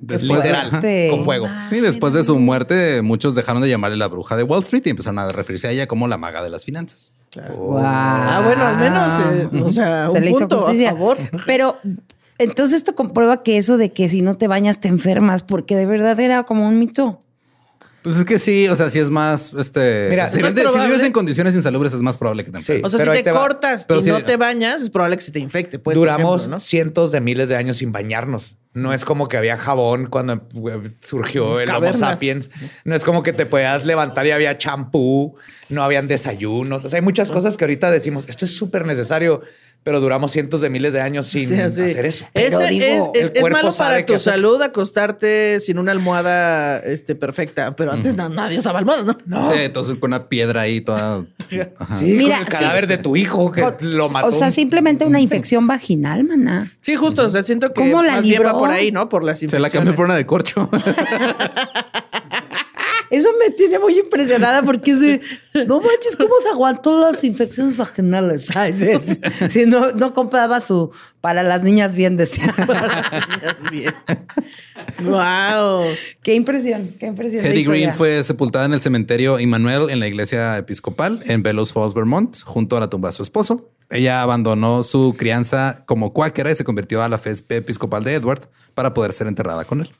Después 0.00 0.42
de, 0.42 0.48
Literal, 0.52 1.10
con 1.10 1.24
fuego. 1.26 1.46
y 1.70 1.80
después 1.80 2.14
de 2.14 2.22
su 2.24 2.38
muerte, 2.38 3.02
muchos 3.02 3.34
dejaron 3.34 3.60
de 3.60 3.68
llamarle 3.68 3.98
la 3.98 4.06
bruja 4.08 4.34
de 4.34 4.44
Wall 4.44 4.62
Street 4.62 4.82
y 4.86 4.88
empezaron 4.90 5.18
a 5.18 5.30
referirse 5.30 5.68
a 5.68 5.72
ella 5.72 5.86
como 5.86 6.08
la 6.08 6.16
maga 6.16 6.42
de 6.42 6.48
las 6.48 6.64
finanzas. 6.64 7.12
Ah, 7.38 8.42
bueno, 8.44 8.66
al 8.66 8.76
menos, 8.76 9.52
eh, 9.54 9.62
o 9.62 9.72
sea, 9.72 10.08
Se 10.10 10.18
un 10.18 10.24
le 10.24 10.30
hizo 10.30 10.38
punto 10.40 10.58
justicia. 10.60 10.90
a 10.90 10.92
favor. 10.92 11.16
Pero 11.46 11.76
entonces 12.38 12.78
esto 12.78 12.94
comprueba 12.94 13.42
que 13.42 13.56
eso 13.56 13.76
de 13.76 13.92
que 13.92 14.08
si 14.08 14.22
no 14.22 14.36
te 14.36 14.48
bañas 14.48 14.80
te 14.80 14.88
enfermas, 14.88 15.42
porque 15.42 15.76
de 15.76 15.86
verdad 15.86 16.18
era 16.18 16.42
como 16.44 16.66
un 16.68 16.78
mito. 16.78 17.18
Pues 18.02 18.16
es 18.16 18.24
que 18.24 18.38
sí, 18.38 18.66
o 18.68 18.76
sea, 18.76 18.88
sí 18.88 18.98
es 18.98 19.10
más, 19.10 19.52
este... 19.52 20.06
Mira, 20.08 20.30
si, 20.30 20.38
es 20.38 20.42
más 20.42 20.54
vives- 20.54 20.72
si 20.72 20.78
vives 20.80 21.02
en 21.02 21.12
condiciones 21.12 21.54
insalubres 21.54 21.92
es 21.92 22.00
más 22.00 22.16
probable 22.16 22.46
que 22.46 22.50
te 22.50 22.56
Sí. 22.62 22.72
enfermes. 22.72 22.84
O 22.86 22.88
sea, 22.88 22.98
Pero 23.04 23.12
si 23.14 23.22
te, 23.22 23.30
te 23.30 23.36
cortas 23.36 23.86
y 23.98 24.02
sí- 24.02 24.10
no 24.10 24.22
te 24.24 24.36
bañas, 24.38 24.80
es 24.80 24.88
probable 24.88 25.16
que 25.18 25.22
se 25.22 25.32
te 25.32 25.38
infecte. 25.38 25.78
Pues, 25.78 25.94
Duramos 25.96 26.40
ejemplo, 26.40 26.56
¿no? 26.56 26.60
cientos 26.60 27.12
de 27.12 27.20
miles 27.20 27.50
de 27.50 27.56
años 27.56 27.76
sin 27.76 27.92
bañarnos. 27.92 28.56
No 28.72 28.92
es 28.92 29.04
como 29.04 29.26
que 29.26 29.36
había 29.36 29.56
jabón 29.56 30.06
cuando 30.06 30.34
eh, 30.34 30.90
surgió 31.02 31.58
el 31.58 31.66
Cavernas. 31.66 32.02
Homo 32.02 32.12
sapiens. 32.12 32.50
No 32.84 32.94
es 32.94 33.04
como 33.04 33.24
que 33.24 33.32
te 33.32 33.44
podías 33.44 33.84
levantar 33.84 34.26
y 34.26 34.30
había 34.30 34.56
champú, 34.58 35.36
no 35.70 35.82
habían 35.82 36.06
desayunos. 36.06 36.84
O 36.84 36.88
sea, 36.88 36.98
hay 36.98 37.04
muchas 37.04 37.32
cosas 37.32 37.56
que 37.56 37.64
ahorita 37.64 37.90
decimos, 37.90 38.26
esto 38.28 38.44
es 38.44 38.56
súper 38.56 38.86
necesario, 38.86 39.42
pero 39.82 39.98
duramos 40.00 40.30
cientos 40.32 40.60
de 40.60 40.68
miles 40.70 40.92
de 40.92 41.00
años 41.00 41.26
sin 41.26 41.48
Sí, 41.48 41.54
sí. 41.54 41.60
hacer 41.60 42.04
eso. 42.06 42.26
Pero 42.34 42.58
digo, 42.60 43.12
es, 43.14 43.22
el 43.22 43.32
es- 43.34 43.42
malo 43.50 43.72
para 43.72 44.04
tu 44.04 44.14
hacer. 44.14 44.32
salud 44.34 44.60
acostarte 44.62 45.58
sin 45.60 45.78
una 45.78 45.92
almohada 45.92 46.78
este, 46.80 47.14
perfecta. 47.14 47.74
Pero 47.76 47.92
antes 47.92 48.14
na- 48.14 48.28
nadie 48.28 48.58
usaba 48.58 48.78
almohadas, 48.80 49.06
¿no? 49.06 49.52
Sí, 49.52 49.58
entonces 49.60 49.96
con 49.96 50.10
una 50.10 50.28
piedra 50.28 50.60
ahí 50.62 50.80
toda... 50.82 51.24
Ajá. 51.78 51.98
Sí, 51.98 52.04
Mira, 52.16 52.36
con 52.38 52.46
el 52.46 52.52
sí. 52.52 52.58
cadáver 52.58 52.86
de 52.86 52.98
tu 52.98 53.16
hijo 53.16 53.50
que 53.50 53.64
lo 53.80 54.08
mató. 54.10 54.26
O 54.28 54.32
sea, 54.32 54.50
simplemente 54.50 55.04
una 55.04 55.18
infección 55.20 55.66
vaginal, 55.66 56.24
maná. 56.24 56.70
Sí, 56.80 56.94
justo. 56.96 57.26
O 57.26 57.30
sea, 57.30 57.42
siento 57.42 57.72
que 57.72 57.80
¿Cómo 57.80 58.02
la 58.02 58.12
más 58.16 58.22
bien 58.22 58.44
va 58.44 58.52
por 58.52 58.70
ahí, 58.70 58.92
¿no? 58.92 59.08
Por 59.08 59.24
las 59.24 59.38
Se 59.38 59.46
infecciones. 59.46 59.72
la 59.72 59.78
cambió 59.78 59.96
por 59.96 60.04
una 60.04 60.14
de 60.16 60.26
corcho. 60.26 60.68
Eso 63.10 63.28
me 63.38 63.50
tiene 63.50 63.78
muy 63.78 63.98
impresionada 63.98 64.62
porque 64.62 64.92
es 64.92 65.00
de, 65.00 65.20
no 65.66 65.80
manches, 65.80 66.16
¿cómo 66.16 66.34
se 66.40 66.48
aguantó 66.48 67.00
las 67.10 67.22
infecciones 67.24 67.76
vaginales? 67.76 68.46
Sí. 68.46 69.18
Sí, 69.48 69.66
no, 69.66 69.92
no 69.92 70.12
compraba 70.12 70.60
su, 70.60 70.92
para 71.20 71.42
las 71.42 71.64
niñas 71.64 71.94
bien, 71.96 72.16
decía. 72.16 72.54
bien. 73.70 73.94
wow. 75.02 75.86
qué 76.22 76.34
impresión, 76.34 76.94
qué 77.00 77.06
impresión. 77.06 77.42
de 77.42 77.50
Hetty 77.50 77.64
Green 77.64 77.94
fue 77.94 78.22
sepultada 78.22 78.66
en 78.66 78.74
el 78.74 78.80
cementerio 78.80 79.40
Immanuel 79.40 79.90
en 79.90 79.98
la 79.98 80.06
iglesia 80.06 80.56
episcopal 80.56 81.20
en 81.26 81.42
Bellows 81.42 81.72
Falls, 81.72 81.94
Vermont, 81.94 82.40
junto 82.44 82.76
a 82.76 82.80
la 82.80 82.88
tumba 82.88 83.08
de 83.08 83.14
su 83.14 83.22
esposo. 83.22 83.70
Ella 83.90 84.22
abandonó 84.22 84.84
su 84.84 85.16
crianza 85.18 85.82
como 85.86 86.12
cuáquera 86.12 86.52
y 86.52 86.54
se 86.54 86.62
convirtió 86.62 87.02
a 87.02 87.08
la 87.08 87.18
fe 87.18 87.32
episcopal 87.48 88.04
de 88.04 88.14
Edward 88.14 88.48
para 88.74 88.94
poder 88.94 89.12
ser 89.12 89.26
enterrada 89.26 89.64
con 89.64 89.80
él. 89.80 89.90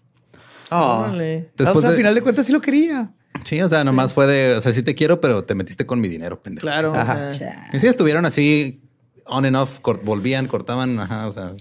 Oh. 0.71 1.01
Órale. 1.05 1.51
Después 1.57 1.77
o 1.77 1.81
sea, 1.81 1.91
de- 1.91 1.95
al 1.95 1.99
final 1.99 2.15
de 2.15 2.23
cuentas 2.23 2.47
sí 2.47 2.53
lo 2.53 2.61
quería. 2.61 3.11
Sí, 3.45 3.61
o 3.63 3.69
sea, 3.69 3.85
nomás 3.85 4.13
fue 4.13 4.27
de, 4.27 4.55
o 4.57 4.61
sea, 4.61 4.73
sí 4.73 4.83
te 4.83 4.95
quiero, 4.95 5.21
pero 5.21 5.45
te 5.45 5.55
metiste 5.55 5.87
con 5.87 6.01
mi 6.01 6.09
dinero, 6.09 6.43
pendejo. 6.43 6.63
Claro. 6.67 6.93
Ajá. 6.95 7.31
Y 7.73 7.79
sí, 7.79 7.87
estuvieron 7.87 8.25
así 8.27 8.81
on 9.27 9.45
and 9.45 9.57
off, 9.57 9.81
cort- 9.81 10.03
volvían, 10.03 10.47
cortaban, 10.49 10.99
ajá, 10.99 11.29
o 11.29 11.33
sea. 11.33 11.53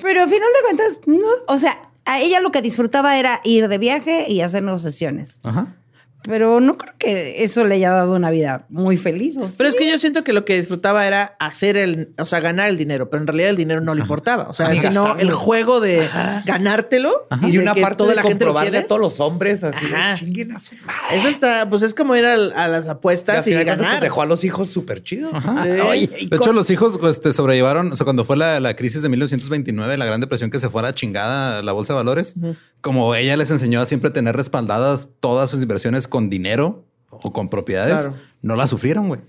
Pero 0.00 0.22
al 0.22 0.28
final 0.28 0.48
de 0.54 0.62
cuentas, 0.64 1.00
no, 1.06 1.26
o 1.48 1.58
sea, 1.58 1.90
a 2.04 2.20
ella 2.20 2.40
lo 2.40 2.50
que 2.50 2.60
disfrutaba 2.62 3.18
era 3.18 3.40
ir 3.44 3.68
de 3.68 3.78
viaje 3.78 4.26
y 4.30 4.42
hacer 4.42 4.62
negociaciones. 4.62 5.40
Ajá. 5.42 5.74
Pero 6.24 6.58
no 6.60 6.76
creo 6.76 6.92
que 6.98 7.44
eso 7.44 7.64
le 7.64 7.76
haya 7.76 7.92
dado 7.92 8.14
una 8.14 8.30
vida 8.30 8.66
muy 8.68 8.96
feliz. 8.96 9.36
¿o 9.36 9.46
Pero 9.56 9.70
sí? 9.70 9.76
es 9.76 9.80
que 9.80 9.88
yo 9.90 9.96
siento 9.98 10.24
que 10.24 10.32
lo 10.32 10.44
que 10.44 10.56
disfrutaba 10.56 11.06
era 11.06 11.36
hacer 11.38 11.76
el, 11.76 12.14
o 12.18 12.26
sea, 12.26 12.40
ganar 12.40 12.68
el 12.68 12.76
dinero, 12.76 13.08
pero 13.10 13.20
en 13.20 13.28
realidad 13.28 13.50
el 13.50 13.56
dinero 13.56 13.80
no 13.80 13.94
le 13.94 14.00
importaba. 14.00 14.48
O 14.48 14.54
sea, 14.54 14.70
Ni 14.70 14.80
sino 14.80 15.16
el 15.18 15.32
juego 15.32 15.78
de 15.80 16.08
ganártelo 16.44 17.26
Y 17.42 17.52
de 17.52 17.58
una 17.60 17.74
que 17.74 17.82
parte 17.82 17.96
toda 17.98 18.10
de 18.10 18.16
la 18.16 18.22
gente 18.22 18.44
lo 18.44 18.54
quiere. 18.54 18.78
a 18.78 18.86
todos 18.86 19.00
los 19.00 19.20
hombres 19.20 19.62
así 19.64 19.86
de, 19.86 19.94
Ajá. 19.94 20.14
chinguen 20.14 20.52
a 20.52 20.58
su 20.58 20.74
madre. 20.84 21.16
Eso 21.18 21.28
está, 21.28 21.68
pues 21.70 21.82
es 21.82 21.94
como 21.94 22.16
ir 22.16 22.24
a, 22.24 22.36
las 22.36 22.86
Y 22.86 22.88
apuestas 22.88 23.46
y, 23.46 23.52
cuentas, 23.52 23.76
ganar. 23.76 23.90
pues, 23.92 24.00
dejó 24.02 24.22
a 24.22 24.26
los 24.26 24.44
hijos 24.44 24.68
súper 24.70 25.02
chido. 25.02 25.30
Sí. 25.30 25.68
Oye, 25.80 26.10
y 26.18 26.24
De 26.26 26.30
con- 26.30 26.38
hecho, 26.46 26.52
los 26.52 26.70
hijos 26.70 26.98
este, 27.08 27.32
sobrellevaron, 27.32 27.92
o 27.92 27.96
sea, 27.96 28.04
cuando 28.04 28.24
fue 28.24 28.36
la, 28.36 28.58
la 28.60 28.74
crisis 28.74 29.02
de 29.02 29.08
1929, 29.08 29.96
la 29.96 30.04
gran 30.04 30.20
depresión 30.20 30.50
que 30.50 30.58
se 30.58 30.68
fue 30.68 30.80
a 30.80 30.84
la 30.84 30.94
chingada 30.94 31.62
la 31.62 31.72
bolsa 31.72 31.92
de 31.92 31.98
valores, 31.98 32.34
como 32.80 33.14
ella 33.14 33.36
les 33.36 33.50
enseñó 33.50 33.80
a 33.80 33.86
siempre 33.86 34.10
tener 34.10 34.36
respaldadas 34.36 35.10
todas 35.20 35.50
sus 35.50 35.60
inversiones 35.62 36.06
con 36.08 36.30
dinero 36.30 36.84
o 37.10 37.32
con 37.32 37.48
propiedades, 37.48 38.02
Claro. 38.02 38.14
no 38.42 38.56
la 38.56 38.66
sufrieron, 38.66 39.08
güey. 39.08 39.20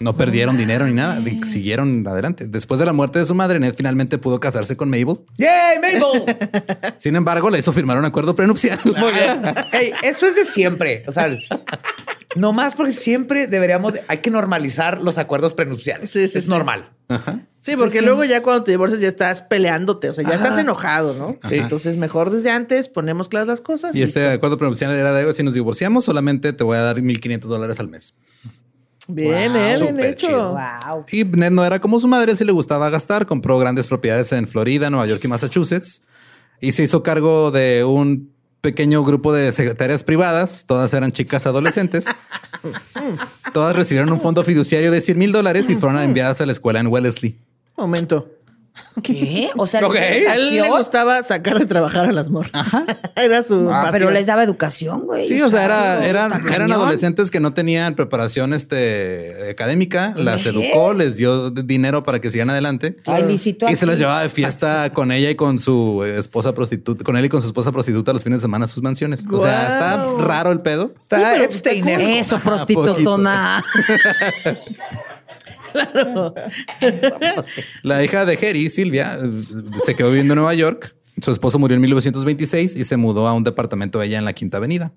No 0.00 0.14
perdieron 0.16 0.56
dinero 0.58 0.86
ni 0.86 0.92
nada, 0.92 1.18
siguieron 1.44 2.06
adelante. 2.06 2.46
Después 2.48 2.78
de 2.80 2.86
la 2.86 2.92
muerte 2.92 3.18
de 3.18 3.24
su 3.26 3.34
madre, 3.34 3.58
Ned 3.60 3.74
finalmente 3.76 4.18
pudo 4.18 4.40
casarse 4.40 4.76
con 4.76 4.90
Mabel. 4.90 5.20
¡Yay, 5.38 5.78
Mabel! 5.78 6.24
Sin 6.98 7.16
embargo, 7.16 7.48
le 7.50 7.58
hizo 7.60 7.72
firmar 7.72 7.98
un 7.98 8.04
acuerdo 8.04 8.34
prenupcial. 8.36 8.78
Muy 8.84 9.12
bien. 9.12 9.42
Ey, 9.72 9.92
eso 10.02 10.26
es 10.26 10.36
de 10.36 10.44
siempre. 10.44 11.04
O 11.06 11.12
sea, 11.12 11.30
no 12.36 12.52
más 12.52 12.74
porque 12.74 12.92
siempre 12.92 13.46
deberíamos, 13.46 13.92
de- 13.94 14.02
hay 14.08 14.18
que 14.18 14.30
normalizar 14.30 15.02
los 15.02 15.18
acuerdos 15.18 15.54
prenupciales. 15.54 16.10
Sí, 16.10 16.28
sí, 16.28 16.38
es 16.38 16.44
sí. 16.44 16.50
normal. 16.50 16.90
Sí, 17.60 17.76
porque 17.76 18.00
luego 18.00 18.24
ya 18.24 18.42
cuando 18.42 18.64
te 18.64 18.70
divorcias 18.70 19.00
ya 19.00 19.08
estás 19.08 19.42
peleándote, 19.42 20.08
o 20.10 20.14
sea, 20.14 20.24
ya 20.24 20.34
estás 20.34 20.56
enojado, 20.58 21.12
¿no? 21.14 21.36
Sí. 21.46 21.56
Entonces 21.56 21.96
mejor 21.98 22.30
desde 22.30 22.50
antes 22.50 22.88
ponemos 22.88 23.28
claras 23.28 23.48
las 23.48 23.60
cosas. 23.60 23.94
Y 23.94 24.02
este 24.02 24.28
acuerdo 24.30 24.56
prenupcial 24.56 24.90
era 24.92 25.12
de, 25.12 25.32
si 25.34 25.42
nos 25.42 25.52
divorciamos, 25.54 26.04
solamente 26.06 26.52
te 26.54 26.64
voy 26.64 26.78
a 26.78 26.80
dar 26.80 26.96
1.500 26.96 27.40
dólares 27.40 27.78
al 27.80 27.88
mes. 27.88 28.14
Bien, 29.08 29.52
Wow, 29.52 29.60
eh, 29.60 29.76
bien 29.80 30.00
hecho. 30.00 30.50
Wow. 30.50 31.04
Y 31.10 31.24
Ned 31.24 31.50
no 31.50 31.64
era 31.64 31.80
como 31.80 31.98
su 32.00 32.08
madre, 32.08 32.32
él 32.32 32.38
sí 32.38 32.44
le 32.44 32.52
gustaba 32.52 32.88
gastar, 32.88 33.26
compró 33.26 33.58
grandes 33.58 33.86
propiedades 33.86 34.32
en 34.32 34.46
Florida, 34.48 34.90
Nueva 34.90 35.06
York 35.06 35.20
y 35.24 35.28
Massachusetts 35.28 36.02
y 36.60 36.72
se 36.72 36.84
hizo 36.84 37.02
cargo 37.02 37.50
de 37.50 37.84
un 37.84 38.32
pequeño 38.62 39.04
grupo 39.04 39.32
de 39.32 39.52
secretarias 39.52 40.04
privadas, 40.04 40.64
todas 40.66 40.94
eran 40.94 41.12
chicas 41.12 41.46
adolescentes. 41.46 42.06
todas 43.52 43.76
recibieron 43.76 44.10
un 44.12 44.20
fondo 44.20 44.44
fiduciario 44.44 44.90
de 44.90 45.00
100 45.00 45.18
mil 45.18 45.32
dólares 45.32 45.68
y 45.68 45.76
fueron 45.76 46.00
enviadas 46.00 46.40
a 46.40 46.46
la 46.46 46.52
escuela 46.52 46.80
en 46.80 46.86
Wellesley. 46.86 47.38
Momento. 47.76 48.30
¿Qué? 49.02 49.50
O 49.56 49.66
sea, 49.66 49.86
Ok. 49.86 49.94
¿les 49.94 50.28
A 50.28 50.34
él 50.34 50.56
le 50.56 50.68
gustaba 50.68 51.22
sacar 51.22 51.58
de 51.58 51.66
trabajar 51.66 52.06
a 52.06 52.12
las 52.12 52.30
morras. 52.30 52.52
Era 53.16 53.42
su 53.42 53.68
Ah, 53.70 53.88
pero 53.90 54.10
les 54.10 54.26
daba 54.26 54.42
educación, 54.42 55.02
güey. 55.02 55.26
Sí, 55.26 55.40
o 55.42 55.50
sea, 55.50 55.64
era- 55.64 56.06
eran, 56.06 56.46
eran 56.48 56.72
adolescentes 56.72 57.30
que 57.30 57.40
no 57.40 57.52
tenían 57.54 57.94
preparación 57.94 58.52
este, 58.54 59.50
académica, 59.50 60.14
las 60.16 60.44
educó, 60.46 60.94
les 60.94 61.16
dio 61.16 61.50
dinero 61.50 62.02
para 62.02 62.20
que 62.20 62.30
sigan 62.30 62.50
adelante. 62.50 62.96
Ay, 63.06 63.24
visitó 63.24 63.68
Y 63.68 63.76
se 63.76 63.86
las 63.86 63.98
llevaba 63.98 64.22
de 64.22 64.28
fiesta 64.30 64.90
con 64.92 65.10
ella 65.12 65.30
y 65.30 65.34
con 65.36 65.58
su 65.58 66.04
esposa 66.04 66.54
prostituta, 66.54 67.04
con 67.04 67.16
él 67.16 67.24
y 67.24 67.28
con 67.28 67.40
su 67.42 67.48
esposa 67.48 67.72
prostituta 67.72 68.12
los 68.12 68.22
fines 68.24 68.40
de 68.40 68.42
semana 68.46 68.64
a 68.64 68.68
sus 68.68 68.82
mansiones. 68.82 69.24
O 69.30 69.40
sea, 69.40 69.68
está 69.68 70.06
raro 70.22 70.50
el 70.52 70.60
pedo. 70.60 70.92
Está 71.00 71.42
Epsteinesco. 71.42 72.08
Eso, 72.08 72.38
prostitutona. 72.40 73.64
La 77.82 78.04
hija 78.04 78.24
de 78.24 78.36
Jerry, 78.36 78.70
Silvia, 78.70 79.18
se 79.84 79.94
quedó 79.94 80.10
viviendo 80.10 80.34
en 80.34 80.36
Nueva 80.36 80.54
York. 80.54 80.94
Su 81.20 81.30
esposo 81.30 81.58
murió 81.58 81.74
en 81.74 81.82
1926 81.82 82.76
y 82.76 82.84
se 82.84 82.96
mudó 82.96 83.26
a 83.26 83.34
un 83.34 83.44
departamento 83.44 84.02
ella 84.02 84.18
en 84.18 84.24
la 84.24 84.32
Quinta 84.32 84.56
Avenida. 84.56 84.92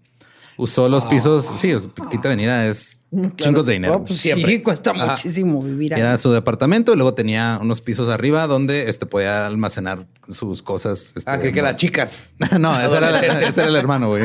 Usó 0.57 0.87
los 0.87 1.05
pisos. 1.05 1.51
Sí, 1.57 1.73
Quinta 2.09 2.29
Avenida 2.29 2.65
es 2.67 2.99
chingos 3.35 3.65
de 3.65 3.73
dinero. 3.73 3.95
Oh, 3.95 4.05
pues 4.05 4.19
Siempre. 4.19 4.53
sí, 4.53 4.61
cuesta 4.61 4.93
muchísimo 4.93 5.61
vivir 5.61 5.93
ahí. 5.93 5.99
Era 6.01 6.17
su 6.17 6.31
departamento 6.31 6.93
y 6.93 6.95
luego 6.95 7.13
tenía 7.13 7.59
unos 7.61 7.81
pisos 7.81 8.09
arriba 8.09 8.47
donde 8.47 8.89
este 8.89 9.05
podía 9.05 9.45
almacenar 9.47 10.07
sus 10.29 10.61
cosas. 10.63 11.13
este, 11.15 11.29
Ah, 11.29 11.39
creí 11.39 11.51
que 11.53 11.61
no- 11.61 11.67
las 11.67 11.75
chicas. 11.77 12.29
no, 12.59 12.79
ese 12.79 12.95
era, 12.97 13.19
ese 13.19 13.61
era 13.61 13.69
el 13.69 13.75
hermano, 13.75 14.07
güey. 14.09 14.23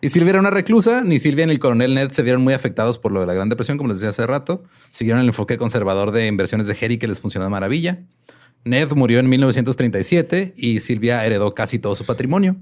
Y 0.00 0.08
Silvia 0.08 0.30
era 0.30 0.40
una 0.40 0.50
reclusa. 0.50 1.02
Ni 1.04 1.18
Silvia 1.20 1.46
ni 1.46 1.52
el 1.52 1.58
coronel 1.58 1.94
Ned 1.94 2.10
se 2.10 2.22
vieron 2.22 2.42
muy 2.42 2.54
afectados 2.54 2.98
por 2.98 3.12
lo 3.12 3.20
de 3.20 3.26
la 3.26 3.34
Gran 3.34 3.48
Depresión, 3.48 3.78
como 3.78 3.88
les 3.88 3.98
decía 4.00 4.10
hace 4.10 4.26
rato. 4.26 4.64
Siguieron 4.90 5.20
el 5.20 5.28
enfoque 5.28 5.56
conservador 5.56 6.10
de 6.10 6.26
inversiones 6.26 6.66
de 6.66 6.76
Harry 6.82 6.98
que 6.98 7.06
les 7.08 7.20
funcionó 7.20 7.44
de 7.46 7.50
maravilla. 7.50 8.00
Ned 8.64 8.90
murió 8.96 9.20
en 9.20 9.28
1937 9.28 10.52
y 10.56 10.80
Silvia 10.80 11.24
heredó 11.24 11.54
casi 11.54 11.78
todo 11.78 11.94
su 11.94 12.04
patrimonio. 12.04 12.56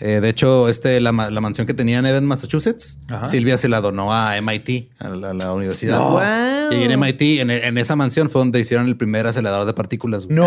Eh, 0.00 0.20
de 0.20 0.28
hecho, 0.28 0.68
este, 0.68 1.00
la, 1.00 1.12
ma- 1.12 1.30
la 1.30 1.40
mansión 1.40 1.66
que 1.66 1.74
tenía 1.74 1.98
en 2.00 2.24
Massachusetts, 2.24 2.98
Silvia 3.30 3.56
se 3.58 3.68
la 3.68 3.80
donó 3.80 4.12
a 4.12 4.40
MIT, 4.40 4.90
a 4.98 5.08
la, 5.08 5.30
a 5.30 5.34
la 5.34 5.52
universidad. 5.52 5.98
Wow. 6.00 6.72
Y 6.72 6.82
en 6.84 6.98
MIT, 6.98 7.22
en, 7.40 7.50
en 7.50 7.78
esa 7.78 7.94
mansión 7.96 8.28
fue 8.30 8.40
donde 8.40 8.58
hicieron 8.60 8.86
el 8.88 8.96
primer 8.96 9.26
acelerador 9.26 9.66
de 9.66 9.72
partículas. 9.74 10.26
güey. 10.26 10.36
No. 10.36 10.46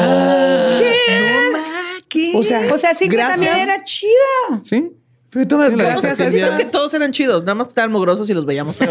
O 2.35 2.43
sea, 2.43 2.73
o 2.73 2.77
sea 2.77 2.93
sí 2.95 3.09
que 3.09 3.15
gracias. 3.15 3.35
también 3.39 3.69
era 3.69 3.83
chida. 3.83 4.59
Sí. 4.63 4.91
Pero 5.29 5.45
toma, 5.45 5.67
Gracias, 5.69 6.15
Silvia. 6.17 6.55
que 6.57 6.65
todos 6.65 6.93
eran 6.93 7.11
chidos, 7.11 7.41
nada 7.43 7.55
más 7.55 7.67
que 7.67 7.71
estaban 7.71 7.91
mugrosos 7.91 8.29
y 8.29 8.33
los 8.33 8.45
veíamos 8.45 8.79
en 8.81 8.87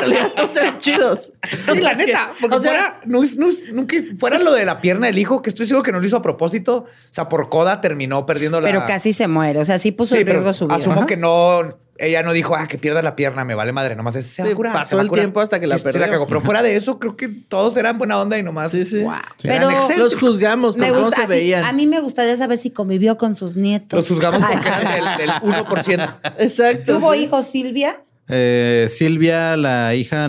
realidad 0.00 0.32
todos 0.36 0.56
eran 0.56 0.78
chidos. 0.78 1.32
Sí, 1.72 1.80
la 1.80 1.94
neta, 1.94 2.32
porque 2.40 2.56
O 2.56 2.60
sea, 2.60 2.70
fuera, 2.72 3.00
no, 3.06 3.22
es- 3.22 3.36
no 3.36 3.48
es- 3.48 3.72
nunca 3.72 3.96
fuera 4.18 4.38
lo 4.40 4.52
de 4.52 4.64
la 4.64 4.80
pierna 4.80 5.06
del 5.06 5.18
hijo, 5.18 5.40
que 5.40 5.50
estoy 5.50 5.66
seguro 5.66 5.84
que 5.84 5.92
no 5.92 6.00
lo 6.00 6.06
hizo 6.06 6.16
a 6.16 6.22
propósito. 6.22 6.76
O 6.78 6.86
sea, 7.12 7.28
por 7.28 7.48
coda 7.48 7.80
terminó 7.80 8.26
perdiendo 8.26 8.60
la. 8.60 8.68
Pero 8.68 8.84
casi 8.84 9.12
se 9.12 9.28
muere. 9.28 9.60
O 9.60 9.64
sea, 9.64 9.78
sí 9.78 9.92
puso 9.92 10.14
Sí, 10.16 10.22
en 10.22 10.26
riesgo 10.26 10.52
su 10.52 10.66
vida. 10.66 10.76
asumo 10.76 11.06
que 11.06 11.16
no. 11.16 11.62
Ella 11.98 12.22
no 12.22 12.32
dijo, 12.32 12.54
ah, 12.56 12.68
que 12.68 12.78
pierda 12.78 13.02
la 13.02 13.16
pierna, 13.16 13.44
me 13.44 13.54
vale 13.54 13.72
madre. 13.72 13.96
Nomás 13.96 14.14
ese 14.16 14.28
se 14.28 14.42
va 14.42 14.46
Sí, 14.48 14.52
a 14.52 14.56
curar. 14.56 14.72
pasó 14.72 14.88
se 14.90 14.96
va 14.96 15.00
a 15.00 15.02
el 15.02 15.08
curar". 15.08 15.24
tiempo 15.24 15.40
hasta 15.40 15.58
que 15.60 15.66
la 15.66 15.74
Sí, 15.74 15.78
sí 15.80 15.84
perdió. 15.84 16.08
cagó. 16.08 16.26
Pero 16.26 16.40
fuera 16.40 16.62
de 16.62 16.76
eso, 16.76 16.98
creo 16.98 17.16
que 17.16 17.28
todos 17.28 17.76
eran 17.76 17.98
buena 17.98 18.20
onda 18.20 18.38
y 18.38 18.42
nomás. 18.42 18.70
Sí, 18.70 18.84
sí. 18.84 19.04
Pero. 19.42 19.68
Los 19.98 20.14
juzgamos 20.16 20.74
por 20.76 20.80
Me 20.82 20.88
cómo 20.90 21.00
gusta, 21.06 21.16
se 21.16 21.22
así, 21.24 21.32
veían. 21.32 21.64
a 21.64 21.72
mí 21.72 21.86
me 21.86 22.00
gustaría 22.00 22.36
saber 22.36 22.56
si 22.58 22.70
convivió 22.70 23.16
con 23.18 23.34
sus 23.34 23.56
nietos. 23.56 23.96
Los 23.96 24.08
juzgamos 24.08 24.40
porque 24.40 24.68
eran 24.68 25.16
del, 25.18 25.26
del 25.26 25.30
1%. 25.30 26.14
Exacto. 26.38 26.98
¿Tuvo 26.98 27.12
sí. 27.14 27.20
hijos 27.20 27.46
Silvia? 27.50 28.00
Eh, 28.28 28.86
Silvia, 28.90 29.56
la 29.56 29.94
hija, 29.94 30.28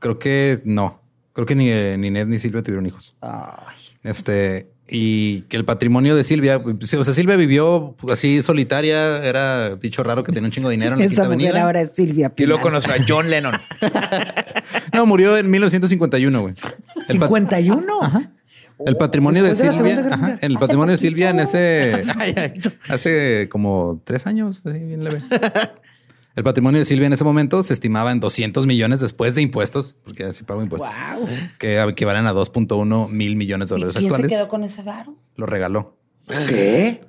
creo 0.00 0.18
que 0.18 0.58
no. 0.64 1.00
Creo 1.32 1.46
que 1.46 1.54
ni, 1.56 1.68
eh, 1.70 1.96
ni 1.98 2.10
Ned 2.10 2.26
ni 2.26 2.38
Silvia 2.38 2.62
tuvieron 2.62 2.86
hijos. 2.86 3.16
Ay. 3.20 3.76
Este, 4.02 4.70
y 4.88 5.42
que 5.42 5.56
el 5.56 5.64
patrimonio 5.64 6.14
de 6.14 6.24
Silvia, 6.24 6.58
o 6.58 7.04
sea, 7.04 7.14
Silvia 7.14 7.36
vivió 7.36 7.96
así 8.12 8.42
solitaria, 8.42 9.16
era 9.24 9.76
bicho 9.76 10.02
raro 10.02 10.24
que 10.24 10.32
tenía 10.32 10.48
un 10.48 10.52
chingo 10.52 10.68
de 10.68 10.74
dinero 10.76 10.92
en 10.94 10.98
la 11.00 11.04
Esa 11.06 11.14
Quinta 11.14 11.24
mujer 11.28 11.40
Avenida. 11.48 11.62
ahora 11.64 11.80
es 11.80 11.92
Silvia 11.92 12.32
Y 12.36 12.44
luego 12.46 12.62
Pinal. 12.62 12.82
conozco 12.82 12.92
a 12.92 13.04
John 13.06 13.30
Lennon. 13.30 13.54
No, 14.92 15.06
murió 15.06 15.36
en 15.36 15.50
1951, 15.50 16.40
güey. 16.40 16.54
El, 17.08 17.18
pat- 17.18 17.28
51. 17.28 17.84
el 18.86 18.96
patrimonio 18.96 19.42
de 19.42 19.48
Después 19.50 19.58
de 19.58 19.66
la 19.66 19.76
Silvia, 19.76 19.94
Segunda 19.96 20.02
Guerra 20.02 20.14
ajá, 20.14 20.26
Mundial. 20.28 20.38
el 20.42 20.56
Hace 20.56 20.60
patrimonio 20.60 20.92
de. 20.92 20.98
Silvia 20.98 21.30
en 21.30 21.40
ese 21.40 22.02
hace 22.88 23.48
como 23.50 24.00
tres 24.04 24.26
años, 24.26 24.62
así 24.64 24.78
bien 24.78 25.02
leve. 25.04 25.20
El 26.36 26.42
patrimonio 26.42 26.80
de 26.80 26.84
Silvia 26.84 27.06
en 27.06 27.12
ese 27.12 27.22
momento 27.24 27.62
se 27.62 27.72
estimaba 27.72 28.10
en 28.10 28.18
200 28.18 28.66
millones 28.66 29.00
después 29.00 29.34
de 29.36 29.42
impuestos, 29.42 29.94
porque 30.04 30.24
así 30.24 30.42
pago 30.42 30.62
impuestos, 30.62 30.90
que 31.58 31.80
equivalen 31.80 32.26
a 32.26 32.32
2.1 32.32 33.08
mil 33.08 33.36
millones 33.36 33.68
de 33.68 33.76
¿Y 33.76 33.78
dólares 33.78 33.96
quién 33.98 34.14
se 34.16 34.28
quedó 34.28 34.48
con 34.48 34.64
ese 34.64 34.82
varo? 34.82 35.14
Lo 35.36 35.46
regaló. 35.46 35.96
¿Qué? 36.26 37.02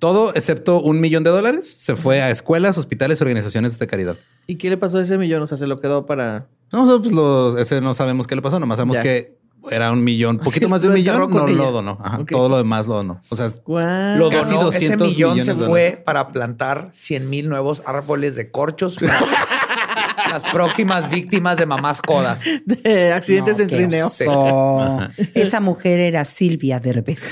Todo 0.00 0.34
excepto 0.34 0.80
un 0.80 1.00
millón 1.00 1.24
de 1.24 1.30
dólares 1.30 1.68
se 1.78 1.94
fue 1.96 2.20
a 2.22 2.30
escuelas, 2.30 2.78
hospitales, 2.78 3.20
organizaciones 3.20 3.78
de 3.78 3.86
caridad. 3.86 4.16
¿Y 4.46 4.56
qué 4.56 4.70
le 4.70 4.76
pasó 4.76 4.98
a 4.98 5.02
ese 5.02 5.18
millón? 5.18 5.42
O 5.42 5.46
sea, 5.46 5.56
se 5.56 5.66
lo 5.66 5.80
quedó 5.80 6.06
para. 6.06 6.46
No, 6.72 6.84
pues 7.00 7.12
los- 7.12 7.56
ese 7.58 7.80
no 7.80 7.94
sabemos 7.94 8.26
qué 8.26 8.34
le 8.36 8.42
pasó, 8.42 8.58
nomás 8.60 8.76
sabemos 8.78 8.96
Ya. 8.96 9.02
que 9.02 9.37
era 9.70 9.92
un 9.92 10.02
millón, 10.04 10.38
poquito 10.38 10.66
Sí, 10.66 10.70
más 10.70 10.82
de 10.82 10.88
un 10.88 10.94
millón, 10.94 11.30
no 11.30 11.46
ella. 11.48 11.56
lo 11.56 11.72
donó. 11.72 11.98
Ajá. 12.02 12.20
Todo 12.28 12.48
lo 12.48 12.56
demás 12.58 12.86
lo 12.86 12.94
donó. 12.94 13.20
O 13.28 13.36
sea. 13.36 13.48
Lo 14.16 14.30
Casi 14.30 14.54
donó. 14.54 14.68
Ese 14.70 14.96
200 14.96 15.08
millón 15.08 15.30
se 15.36 15.40
millones 15.42 15.58
de 15.60 15.66
fue 15.66 16.02
para 16.04 16.28
plantar 16.32 16.88
100 16.92 17.28
mil 17.30 17.48
nuevos 17.48 17.82
árboles 17.86 18.36
de 18.36 18.50
corchos 18.50 18.96
para 18.98 19.18
las 20.30 20.42
próximas 20.52 21.08
víctimas 21.10 21.56
de 21.56 21.66
mamás 21.66 22.02
codas. 22.02 22.42
De 22.64 23.12
accidentes 23.12 23.56
No, 23.58 23.62
en 23.64 23.68
trineo. 23.68 24.06
oso. 24.06 24.98
Esa 25.34 25.60
mujer 25.60 26.00
era 26.00 26.24
Silvia 26.24 26.80
Derbez. 26.80 27.24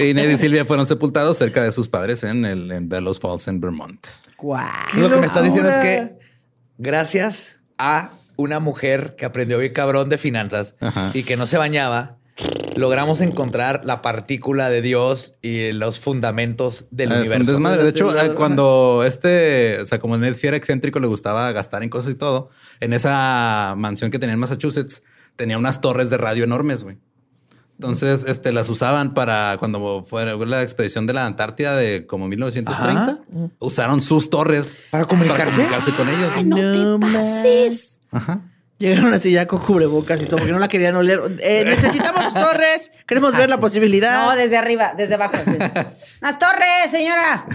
Y 0.00 0.14
Ned 0.14 0.30
y 0.30 0.38
Silvia 0.38 0.64
fueron 0.64 0.86
sepultados 0.86 1.36
cerca 1.38 1.62
de 1.62 1.72
sus 1.72 1.88
padres 1.88 2.22
en, 2.24 2.44
el, 2.44 2.70
en 2.70 2.88
Bellows 2.88 3.18
Falls, 3.20 3.46
en 3.48 3.60
Vermont. 3.60 4.06
Lo 4.94 5.10
que 5.10 5.16
me 5.16 5.26
estás 5.26 5.44
diciendo 5.44 5.68
es 5.70 5.76
que 5.78 6.18
gracias 6.78 7.58
a 7.78 8.12
una 8.42 8.60
mujer 8.60 9.14
que 9.16 9.24
aprendió 9.24 9.58
bien 9.58 9.72
cabrón 9.72 10.08
de 10.08 10.18
finanzas 10.18 10.74
Ajá. 10.80 11.10
y 11.14 11.22
que 11.22 11.36
no 11.36 11.46
se 11.46 11.56
bañaba, 11.58 12.16
logramos 12.76 13.20
encontrar 13.20 13.82
la 13.84 14.00
partícula 14.02 14.70
de 14.70 14.82
Dios 14.82 15.34
y 15.42 15.72
los 15.72 16.00
fundamentos 16.00 16.86
del 16.90 17.10
Ah, 17.12 17.14
un 17.16 17.20
universo. 17.20 17.52
desmadre. 17.52 17.82
De 17.84 17.90
hecho, 17.90 18.18
eh, 18.20 18.34
cuando 18.34 19.04
este, 19.06 19.78
o 19.80 19.86
sea, 19.86 19.98
como 19.98 20.16
Ned 20.18 20.34
sí 20.36 20.46
era 20.46 20.56
excéntrico, 20.56 20.98
le 21.00 21.06
gustaba 21.06 21.50
gastar 21.52 21.82
en 21.82 21.90
cosas 21.90 22.12
y 22.12 22.14
todo, 22.16 22.50
en 22.80 22.92
esa 22.92 23.74
mansión 23.76 24.10
que 24.10 24.18
tenía 24.18 24.34
en 24.34 24.40
Massachusetts, 24.40 25.02
tenía 25.36 25.58
unas 25.58 25.80
torres 25.80 26.10
de 26.10 26.16
radio 26.18 26.44
enormes, 26.44 26.84
güey. 26.84 26.98
Entonces, 27.78 28.24
este, 28.28 28.52
las 28.52 28.68
usaban 28.68 29.12
para 29.14 29.56
cuando 29.58 30.04
fue 30.08 30.24
la 30.46 30.62
expedición 30.62 31.06
de 31.06 31.14
la 31.14 31.26
Antártida 31.26 31.74
de 31.76 32.06
como 32.06 32.28
1930. 32.28 33.20
Usaron 33.58 34.02
sus 34.02 34.30
torres 34.30 34.84
¿Para 34.90 35.06
comunicarse? 35.06 35.56
comunicarse 35.56 35.94
con 35.94 36.08
ellos. 36.08 36.30
No 36.44 37.00
pases. 37.00 38.00
Ajá. 38.10 38.40
Llegaron 38.82 39.14
así 39.14 39.30
ya 39.30 39.46
con 39.46 39.60
cubrebocas 39.60 40.20
y 40.20 40.26
todo, 40.26 40.38
porque 40.38 40.52
no 40.52 40.58
la 40.58 40.66
querían 40.66 40.96
oler. 40.96 41.20
Eh, 41.38 41.62
necesitamos 41.64 42.24
sus 42.24 42.34
torres. 42.34 42.90
Queremos 43.06 43.32
ver 43.32 43.48
la 43.48 43.58
posibilidad. 43.58 44.26
No, 44.26 44.34
desde 44.34 44.56
arriba, 44.56 44.94
desde 44.96 45.14
abajo. 45.14 45.36
así. 45.36 45.52
¡Las 46.20 46.38
torres, 46.38 46.90
señora! 46.90 47.46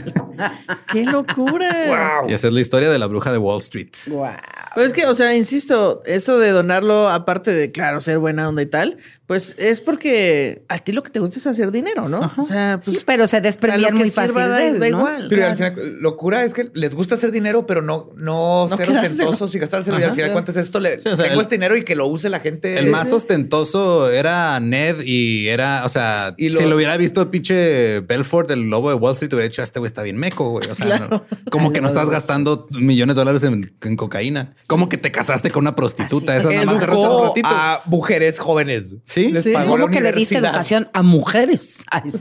¡Qué 0.91 1.03
locura! 1.03 2.23
Y 2.29 2.33
esa 2.33 2.47
es 2.47 2.53
la 2.53 2.61
historia 2.61 2.89
de 2.89 2.97
la 2.97 3.07
bruja 3.07 3.33
de 3.33 3.39
Wall 3.39 3.59
Street. 3.59 3.89
Guau. 4.07 4.33
Pero 4.73 4.85
es 4.85 4.93
que, 4.93 5.05
o 5.05 5.15
sea, 5.15 5.35
insisto, 5.35 6.01
eso 6.05 6.37
de 6.39 6.51
donarlo, 6.51 7.09
aparte 7.09 7.51
de, 7.51 7.71
claro, 7.71 7.99
ser 7.99 8.19
buena 8.19 8.47
onda 8.47 8.61
y 8.61 8.67
tal, 8.67 8.97
pues 9.25 9.55
es 9.57 9.81
porque 9.81 10.63
a 10.69 10.79
ti 10.79 10.91
lo 10.91 11.03
que 11.03 11.09
te 11.09 11.19
gusta 11.19 11.39
es 11.39 11.47
hacer 11.47 11.71
dinero, 11.71 12.07
¿no? 12.07 12.31
O 12.37 12.43
sea, 12.43 12.79
pues 12.83 12.99
sí, 12.99 13.03
pero 13.05 13.27
se 13.27 13.41
desprendían 13.41 13.95
muy 13.95 14.09
fácil 14.09 14.35
da, 14.35 14.55
de 14.55 14.67
él, 14.67 14.79
da 14.79 14.89
¿no? 14.89 14.99
igual. 14.99 15.25
Pero 15.29 15.41
claro. 15.41 15.51
al 15.51 15.57
final, 15.57 15.97
locura 15.99 16.43
es 16.43 16.53
que 16.53 16.69
les 16.73 16.93
gusta 16.95 17.15
hacer 17.15 17.31
dinero, 17.31 17.65
pero 17.65 17.81
no, 17.81 18.11
no, 18.15 18.67
No 18.69 18.77
ser 18.77 18.89
ostentosos 18.89 19.53
y 19.55 19.59
gastárselo. 19.59 19.99
y 19.99 20.03
al 20.03 20.13
final, 20.13 20.31
¿cuánto 20.31 20.51
es 20.51 20.57
esto? 20.57 20.79
Le, 20.79 20.99
Sí, 20.99 21.09
sea, 21.17 21.25
tengo 21.25 21.39
el- 21.41 21.45
este 21.45 21.55
dinero 21.55 21.75
y 21.77 21.83
que 21.83 21.95
lo 21.95 22.07
use 22.07 22.29
la 22.29 22.39
gente. 22.39 22.77
El 22.79 22.87
más 22.89 23.11
ostentoso 23.11 24.09
era 24.11 24.59
Ned 24.59 25.01
y 25.05 25.47
era, 25.49 25.83
o 25.85 25.89
sea, 25.89 26.33
Y 26.37 26.49
lo- 26.49 26.57
si 26.59 26.65
lo 26.65 26.75
hubiera 26.75 26.95
visto 26.97 27.21
el 27.21 27.27
pinche 27.29 27.99
Belfort, 28.01 28.49
el 28.51 28.69
lobo 28.69 28.89
de 28.89 28.95
Wall 28.95 29.13
Street, 29.13 29.33
hubiera 29.33 29.47
dicho, 29.49 29.61
este 29.61 29.79
güey 29.79 29.87
está 29.87 30.03
bien 30.03 30.17
meco, 30.17 30.49
güey. 30.51 30.69
O 30.69 30.75
sea, 30.75 30.99
no- 31.09 31.25
como 31.51 31.71
que 31.73 31.81
no 31.81 31.87
estás 31.87 32.09
gastando 32.09 32.67
millones 32.71 33.15
de 33.15 33.21
dólares 33.21 33.43
en, 33.43 33.75
en 33.81 33.95
cocaína. 33.95 34.55
Como 34.67 34.89
que 34.89 34.97
te 34.97 35.11
casaste 35.11 35.51
con 35.51 35.63
una 35.63 35.75
prostituta. 35.75 36.35
Esa 36.37 36.49
nada 36.51 36.65
más 36.65 36.79
se 36.79 36.89
un 36.89 37.23
ratito. 37.27 37.47
a 37.49 37.81
mujeres 37.85 38.39
jóvenes. 38.39 38.95
Sí, 39.03 39.29
Les 39.31 39.43
sí. 39.43 39.51
pagó 39.51 39.77
la 39.77 39.83
¿Cómo 39.83 39.93
que 39.93 40.01
le 40.01 40.11
diste 40.13 40.35
universidad. 40.35 40.43
educación 40.51 40.89
a 40.93 41.01
mujeres? 41.03 41.77
Ay, 41.91 42.11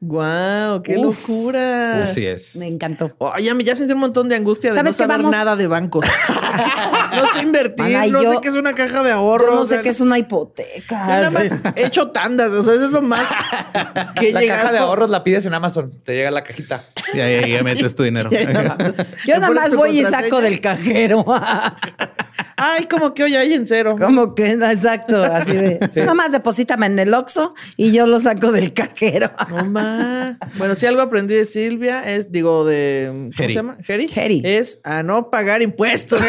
Guau, 0.00 0.82
qué 0.82 0.96
Uf. 0.98 1.28
locura. 1.28 2.04
Así 2.04 2.24
es. 2.26 2.56
me 2.56 2.66
encantó. 2.66 3.14
Oye, 3.18 3.44
ya, 3.44 3.54
me- 3.54 3.64
ya 3.64 3.76
sentí 3.76 3.92
un 3.92 4.00
montón 4.00 4.28
de 4.28 4.36
angustia 4.36 4.72
de 4.72 4.82
no 4.82 4.92
saber 4.92 5.18
Vamos- 5.18 5.32
nada 5.32 5.56
de 5.56 5.66
bancos. 5.66 6.04
no 7.14 7.26
sé 7.34 7.42
invertir, 7.42 7.84
no 8.22 8.28
yo- 8.30 8.32
sé 8.34 8.38
qué 8.42 8.48
es 8.48 8.54
una 8.54 8.74
caja 8.74 9.02
de 9.02 9.10
Yo 9.10 9.16
ahorro. 9.16 9.54
no 9.54 9.60
o 9.62 9.66
sea, 9.66 9.78
sé 9.78 9.82
qué 9.84 9.88
es 9.90 10.00
una 10.00 10.18
hipoteca. 10.18 11.00
Yo 11.00 11.06
nada 11.06 11.30
más 11.30 11.44
he 11.76 11.86
hecho 11.86 12.10
tandas, 12.10 12.50
o 12.52 12.62
sea, 12.64 12.74
eso 12.74 12.84
es 12.84 12.90
lo 12.90 13.02
más 13.02 13.26
que 14.16 14.32
La 14.32 14.46
caja 14.46 14.72
de 14.72 14.78
ahorros 14.78 15.10
la 15.10 15.22
pides 15.24 15.46
en 15.46 15.54
Amazon. 15.54 15.92
Te 16.04 16.14
llega 16.14 16.30
la 16.30 16.44
cajita. 16.44 16.86
Y 17.14 17.20
ahí 17.20 17.52
ya 17.52 17.62
metes 17.62 17.94
tu 17.94 18.02
dinero. 18.02 18.30
Yo 19.26 19.38
nada 19.38 19.50
más 19.52 19.74
voy 19.74 20.00
y 20.00 20.04
saco 20.04 20.40
del 20.40 20.60
cajero. 20.60 21.24
Ay, 22.56 22.84
como 22.84 23.14
que 23.14 23.24
hoy 23.24 23.34
hay 23.36 23.54
en 23.54 23.66
cero. 23.66 23.96
Como 23.98 24.34
que, 24.34 24.50
exacto, 24.52 25.22
así 25.22 25.52
de. 25.52 25.78
Nada 25.96 26.14
más 26.14 26.30
deposítame 26.30 26.86
en 26.86 26.98
el 26.98 27.12
Oxxo 27.14 27.54
y 27.76 27.90
yo 27.92 28.06
lo 28.06 28.20
saco 28.20 28.52
del 28.52 28.72
cajero. 28.74 29.30
No 29.48 29.64
ma. 29.64 30.38
Bueno, 30.56 30.74
si 30.74 30.84
algo 30.86 31.00
aprendí 31.00 31.34
de 31.34 31.46
Silvia 31.46 32.02
es, 32.04 32.30
digo, 32.30 32.64
de. 32.64 33.06
¿Cómo 33.10 33.30
Heri. 33.38 33.52
se 33.52 33.58
llama? 33.58 33.78
Heri. 33.86 34.10
Heri. 34.14 34.42
Es 34.44 34.80
a 34.84 35.02
no 35.02 35.30
pagar 35.30 35.62
impuestos. 35.62 36.20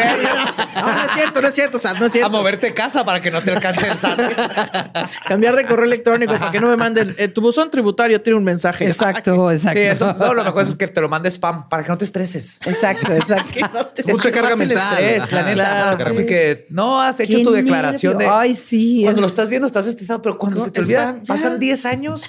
No, 0.74 0.92
no 0.94 1.04
es 1.04 1.12
cierto, 1.12 1.42
no 1.42 1.48
es 1.48 1.54
cierto, 1.54 1.76
o 1.76 1.80
sea, 1.80 1.92
no 1.94 2.00
es 2.00 2.04
A 2.06 2.08
cierto. 2.10 2.30
moverte 2.30 2.66
de 2.68 2.74
casa 2.74 3.04
para 3.04 3.20
que 3.20 3.30
no 3.30 3.40
te 3.40 3.50
alcance 3.52 3.86
el 3.88 3.98
SAT. 3.98 4.20
Cambiar 5.26 5.56
de 5.56 5.66
correo 5.66 5.84
electrónico 5.86 6.32
para 6.38 6.50
que 6.50 6.60
no 6.60 6.68
me 6.68 6.76
manden. 6.76 7.14
eh, 7.18 7.28
tu 7.28 7.40
buzón 7.40 7.70
tributario 7.70 8.20
tiene 8.20 8.38
un 8.38 8.44
mensaje. 8.44 8.86
Exacto, 8.86 9.50
exacto. 9.50 9.78
Sí, 9.78 9.84
eso. 9.86 10.14
No, 10.14 10.34
lo 10.34 10.44
mejor 10.44 10.66
es 10.66 10.74
que 10.76 10.88
te 10.88 11.00
lo 11.00 11.08
mande 11.08 11.30
spam 11.30 11.68
para 11.68 11.82
que 11.82 11.88
no 11.90 11.98
te 11.98 12.04
estreses. 12.04 12.58
Exacto, 12.64 13.12
exacto. 13.12 13.52
Es 13.96 14.06
mucha 14.06 14.30
carga 14.30 14.56
mental. 14.56 14.98
estrés, 15.02 15.32
la 15.32 15.42
neta. 15.42 15.54
Claro, 15.54 16.04
Así 16.06 16.16
sí. 16.16 16.26
que 16.26 16.66
no 16.70 17.00
has 17.00 17.20
hecho 17.20 17.38
Qué 17.38 17.44
tu 17.44 17.50
declaración 17.52 18.16
nervio. 18.16 18.32
de. 18.32 18.40
Ay, 18.40 18.54
sí. 18.54 19.00
Cuando 19.04 19.20
es- 19.20 19.22
lo 19.22 19.28
estás 19.28 19.50
viendo, 19.50 19.66
estás 19.66 19.86
estresado, 19.86 20.22
pero 20.22 20.38
cuando 20.38 20.60
No, 20.60 20.64
se 20.64 20.70
te 20.70 20.80
olvida, 20.80 21.16
pasan 21.26 21.58
10 21.58 21.84
años 21.86 22.22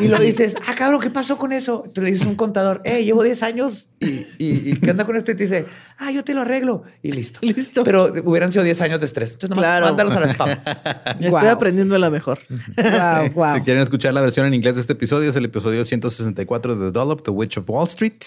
y 0.00 0.08
lo 0.08 0.18
dices, 0.18 0.56
ah, 0.66 0.74
cabrón, 0.74 1.00
¿qué 1.00 1.10
pasó 1.10 1.38
con 1.38 1.52
eso? 1.52 1.84
Tú 1.94 2.02
le 2.02 2.10
dices 2.10 2.26
a 2.26 2.28
un 2.30 2.34
contador, 2.36 2.80
eh, 2.84 3.04
llevo 3.04 3.22
10 3.22 3.42
años 3.42 3.88
y, 4.00 4.06
y, 4.06 4.26
y 4.38 4.76
¿qué 4.80 4.90
anda 4.90 5.04
con 5.06 5.16
esto? 5.16 5.30
Y 5.32 5.36
te 5.36 5.44
dice, 5.44 5.66
ah, 5.98 6.10
yo 6.10 6.22
te 6.24 6.34
lo 6.34 6.42
arreglo 6.42 6.82
y 7.02 7.12
listo. 7.12 7.38
Listo. 7.42 7.82
Pero 7.84 8.12
hubieran 8.24 8.52
sido 8.52 8.64
10 8.64 8.80
años 8.82 9.00
de 9.00 9.06
estrés. 9.06 9.32
Entonces, 9.32 9.50
nomás 9.50 9.64
Claro. 9.64 9.86
mándalos 9.86 10.14
a 10.16 10.20
la 10.20 10.28
spam. 10.28 10.48
Estoy 11.20 11.48
aprendiendo 11.48 11.98
la 11.98 12.10
mejor. 12.10 12.40
Wow, 12.48 13.30
wow. 13.34 13.54
Si 13.56 13.60
quieren 13.62 13.82
escuchar 13.82 14.12
la 14.14 14.20
versión 14.20 14.46
en 14.46 14.54
inglés 14.54 14.74
de 14.74 14.80
este 14.82 14.92
episodio, 14.94 15.30
es 15.30 15.36
el 15.36 15.44
episodio 15.46 15.84
164 15.84 16.76
de 16.76 16.86
The 16.86 16.92
Dollop, 16.92 17.22
The 17.22 17.30
Witch 17.30 17.58
of 17.58 17.68
Wall 17.70 17.84
Street. 17.86 18.22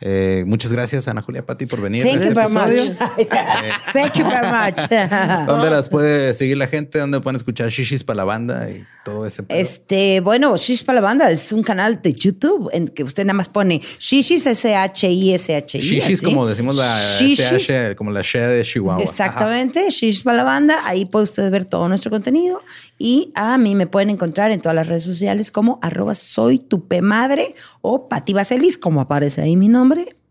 Eh, 0.00 0.44
muchas 0.46 0.72
gracias, 0.72 1.08
Ana 1.08 1.22
Julia 1.22 1.44
Patti, 1.46 1.64
por 1.64 1.80
venir. 1.80 2.04
Thank 2.04 2.16
you 2.16 2.28
este 2.28 2.34
very 2.34 2.52
much. 2.52 2.98
Thank 3.92 4.14
you 4.14 4.24
very 4.28 4.46
much. 4.46 4.90
¿Dónde 5.46 5.70
las 5.70 5.88
puede 5.88 6.34
seguir 6.34 6.58
la 6.58 6.66
gente? 6.66 6.98
¿Dónde 6.98 7.20
pueden 7.20 7.36
escuchar 7.36 7.70
Shishis 7.70 8.04
para 8.04 8.18
la 8.18 8.24
banda 8.24 8.68
y 8.68 8.84
todo 9.06 9.24
ese 9.24 9.42
pedo? 9.42 9.58
Este, 9.58 10.20
bueno, 10.20 10.54
Shish 10.56 10.84
para 10.84 11.00
la 11.00 11.06
banda 11.06 11.30
es 11.30 11.50
un 11.50 11.62
canal 11.62 12.02
de 12.02 12.12
YouTube 12.12 12.68
en 12.72 12.88
que 12.88 13.04
usted 13.04 13.24
nada 13.24 13.34
más 13.34 13.48
pone 13.48 13.80
Shishis 13.98 14.46
S-H-I-S-H-I. 14.46 15.80
Shishis, 15.80 16.04
así. 16.04 16.24
como 16.24 16.46
decimos 16.46 16.76
la 16.76 17.00
Shishis. 17.18 17.40
SH, 17.40 17.96
como 17.96 18.10
la 18.10 18.20
She 18.20 18.38
de 18.38 18.62
Chihuahua. 18.64 19.02
Exactamente, 19.02 19.88
Shish 19.88 20.22
para 20.22 20.38
la 20.38 20.44
banda. 20.44 20.80
Ahí 20.84 21.06
puede 21.06 21.24
usted 21.24 21.50
ver 21.50 21.64
todo 21.64 21.88
nuestro 21.88 22.10
contenido. 22.10 22.60
Y 22.98 23.32
a 23.34 23.56
mí 23.56 23.74
me 23.74 23.86
pueden 23.86 24.10
encontrar 24.10 24.50
en 24.50 24.60
todas 24.60 24.76
las 24.76 24.88
redes 24.88 25.04
sociales 25.04 25.50
como 25.50 25.78
arroba 25.82 26.14
soy 26.14 26.58
tu 26.58 26.86
madre 27.02 27.54
o 27.80 28.08
Pati 28.08 28.32
Vaselis, 28.32 28.76
como 28.76 29.00
aparece 29.00 29.42
ahí 29.42 29.56
mi 29.56 29.68
nombre. 29.68 29.85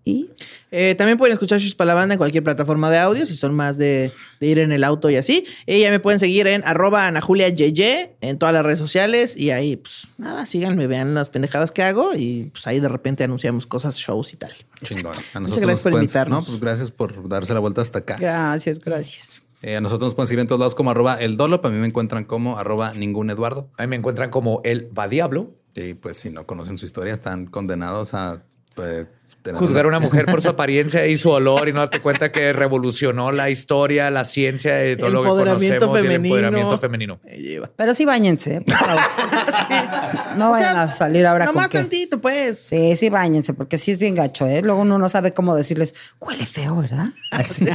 Y 0.08 0.30
Eh, 0.70 0.94
también 0.96 1.18
pueden 1.18 1.34
escuchar 1.34 1.60
Shish 1.60 1.76
para 1.76 1.88
la 1.88 1.94
banda 1.96 2.14
en 2.14 2.18
cualquier 2.20 2.44
plataforma 2.44 2.92
de 2.92 3.00
audio, 3.00 3.26
si 3.26 3.36
son 3.36 3.56
más 3.56 3.78
de, 3.78 4.12
de 4.40 4.48
ir 4.48 4.60
en 4.60 4.72
el 4.72 4.84
auto 4.84 5.10
y 5.10 5.16
así. 5.16 5.46
Y 5.66 5.80
ya 5.80 5.90
me 5.90 6.00
pueden 6.00 6.20
seguir 6.20 6.46
en 6.48 6.62
arroba 6.66 7.06
anajuliayeye 7.08 8.16
en 8.22 8.38
todas 8.38 8.54
las 8.54 8.64
redes 8.64 8.78
sociales. 8.80 9.36
Y 9.38 9.50
ahí, 9.52 9.78
pues 9.78 10.08
nada, 10.18 10.46
síganme, 10.46 10.86
vean 10.88 11.14
las 11.16 11.30
pendejadas 11.30 11.72
que 11.72 11.82
hago. 11.82 12.14
Y 12.16 12.50
pues 12.52 12.68
ahí 12.68 12.80
de 12.80 12.90
repente 12.90 13.24
anunciamos 13.24 13.66
cosas, 13.66 13.96
shows 13.98 14.34
y 14.34 14.38
tal. 14.38 14.52
Chingón. 14.84 15.14
A 15.14 15.40
Muchas 15.40 15.42
nosotros 15.42 15.60
gracias 15.66 15.84
por 15.84 15.92
pueden- 15.94 16.04
invitarnos. 16.04 16.40
No, 16.42 16.46
pues 16.46 16.60
gracias 16.60 16.92
por 16.92 17.28
darse 17.30 17.54
la 17.54 17.60
vuelta 17.62 17.82
hasta 17.82 18.00
acá. 18.00 18.18
gracias, 18.20 18.80
gracias. 18.80 19.42
Eh, 19.64 19.78
a 19.78 19.82
nosotros 19.82 20.08
nos 20.10 20.16
pueden 20.16 20.28
seguir 20.28 20.42
en 20.42 20.48
todos 20.48 20.60
lados 20.60 20.76
como 20.76 20.92
arroba 20.92 21.16
el 21.16 21.38
Dolop. 21.38 21.66
A 21.66 21.70
mí 21.72 21.78
me 21.80 21.88
encuentran 21.88 22.26
como 22.26 22.60
arroba 22.60 22.94
ningún 22.94 23.30
Eduardo. 23.32 23.70
A 23.78 23.84
mí 23.84 23.88
me 23.88 23.96
encuentran 23.96 24.30
como 24.30 24.62
el 24.66 24.88
va 24.96 25.08
diablo. 25.08 25.52
Y 25.74 25.96
pues 25.96 26.18
si 26.18 26.30
no 26.30 26.46
conocen 26.46 26.78
su 26.78 26.86
historia, 26.86 27.14
están 27.14 27.48
condenados 27.48 28.14
a 28.14 28.44
eh, 28.78 29.06
Juzgar 29.54 29.86
a 29.86 29.88
una 29.88 30.00
mujer 30.00 30.26
por 30.26 30.42
su 30.42 30.50
apariencia 30.52 31.06
y 31.08 31.18
su 31.18 31.30
olor 31.30 31.68
y 31.70 31.74
no 31.74 31.80
darte 31.80 32.00
cuenta 32.00 32.32
que 32.32 32.52
revolucionó 32.54 33.32
la 33.32 33.50
historia, 33.50 34.10
la 34.10 34.26
ciencia 34.26 34.90
y 34.90 34.96
todo 34.96 35.10
lo 35.10 35.22
que 35.22 35.28
conocemos 35.30 35.62
y 35.64 35.68
el 35.68 35.80
femenino. 35.80 36.16
empoderamiento 36.16 36.80
femenino. 36.80 37.20
Me 37.24 37.38
lleva. 37.38 37.70
Pero 37.76 37.94
sí 37.94 38.06
bañense, 38.06 38.56
¿eh? 38.56 38.62
por 38.62 38.76
favor. 38.76 39.02
No 40.38 40.50
O 40.50 40.52
vayan 40.52 40.74
sea, 40.74 40.82
a 40.84 40.92
salir 40.92 41.26
ahora 41.26 41.46
con 41.46 41.56
Nomás 41.56 41.70
que... 41.70 41.78
tantito, 41.78 42.20
pues. 42.20 42.60
Sí, 42.60 42.96
sí, 42.98 43.10
bañense, 43.10 43.54
porque 43.54 43.78
sí 43.78 43.92
es 43.92 43.98
bien 44.00 44.16
gacho, 44.16 44.46
¿eh? 44.46 44.62
Luego 44.62 44.82
uno 44.82 44.98
no 45.00 45.08
sabe 45.08 45.34
cómo 45.34 45.56
decirles, 45.56 45.96
huele 46.20 46.46
feo, 46.46 46.76
¿verdad? 46.78 47.08
Así. 47.32 47.66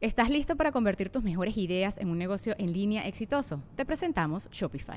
¿Estás 0.00 0.30
listo 0.30 0.56
para 0.56 0.72
convertir 0.72 1.10
tus 1.10 1.22
mejores 1.22 1.56
ideas 1.56 1.98
en 1.98 2.08
un 2.08 2.18
negocio 2.18 2.54
en 2.58 2.72
línea 2.72 3.06
exitoso? 3.06 3.62
Te 3.76 3.84
presentamos 3.84 4.48
Shopify. 4.50 4.96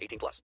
18 0.00 0.18
plus. 0.18 0.42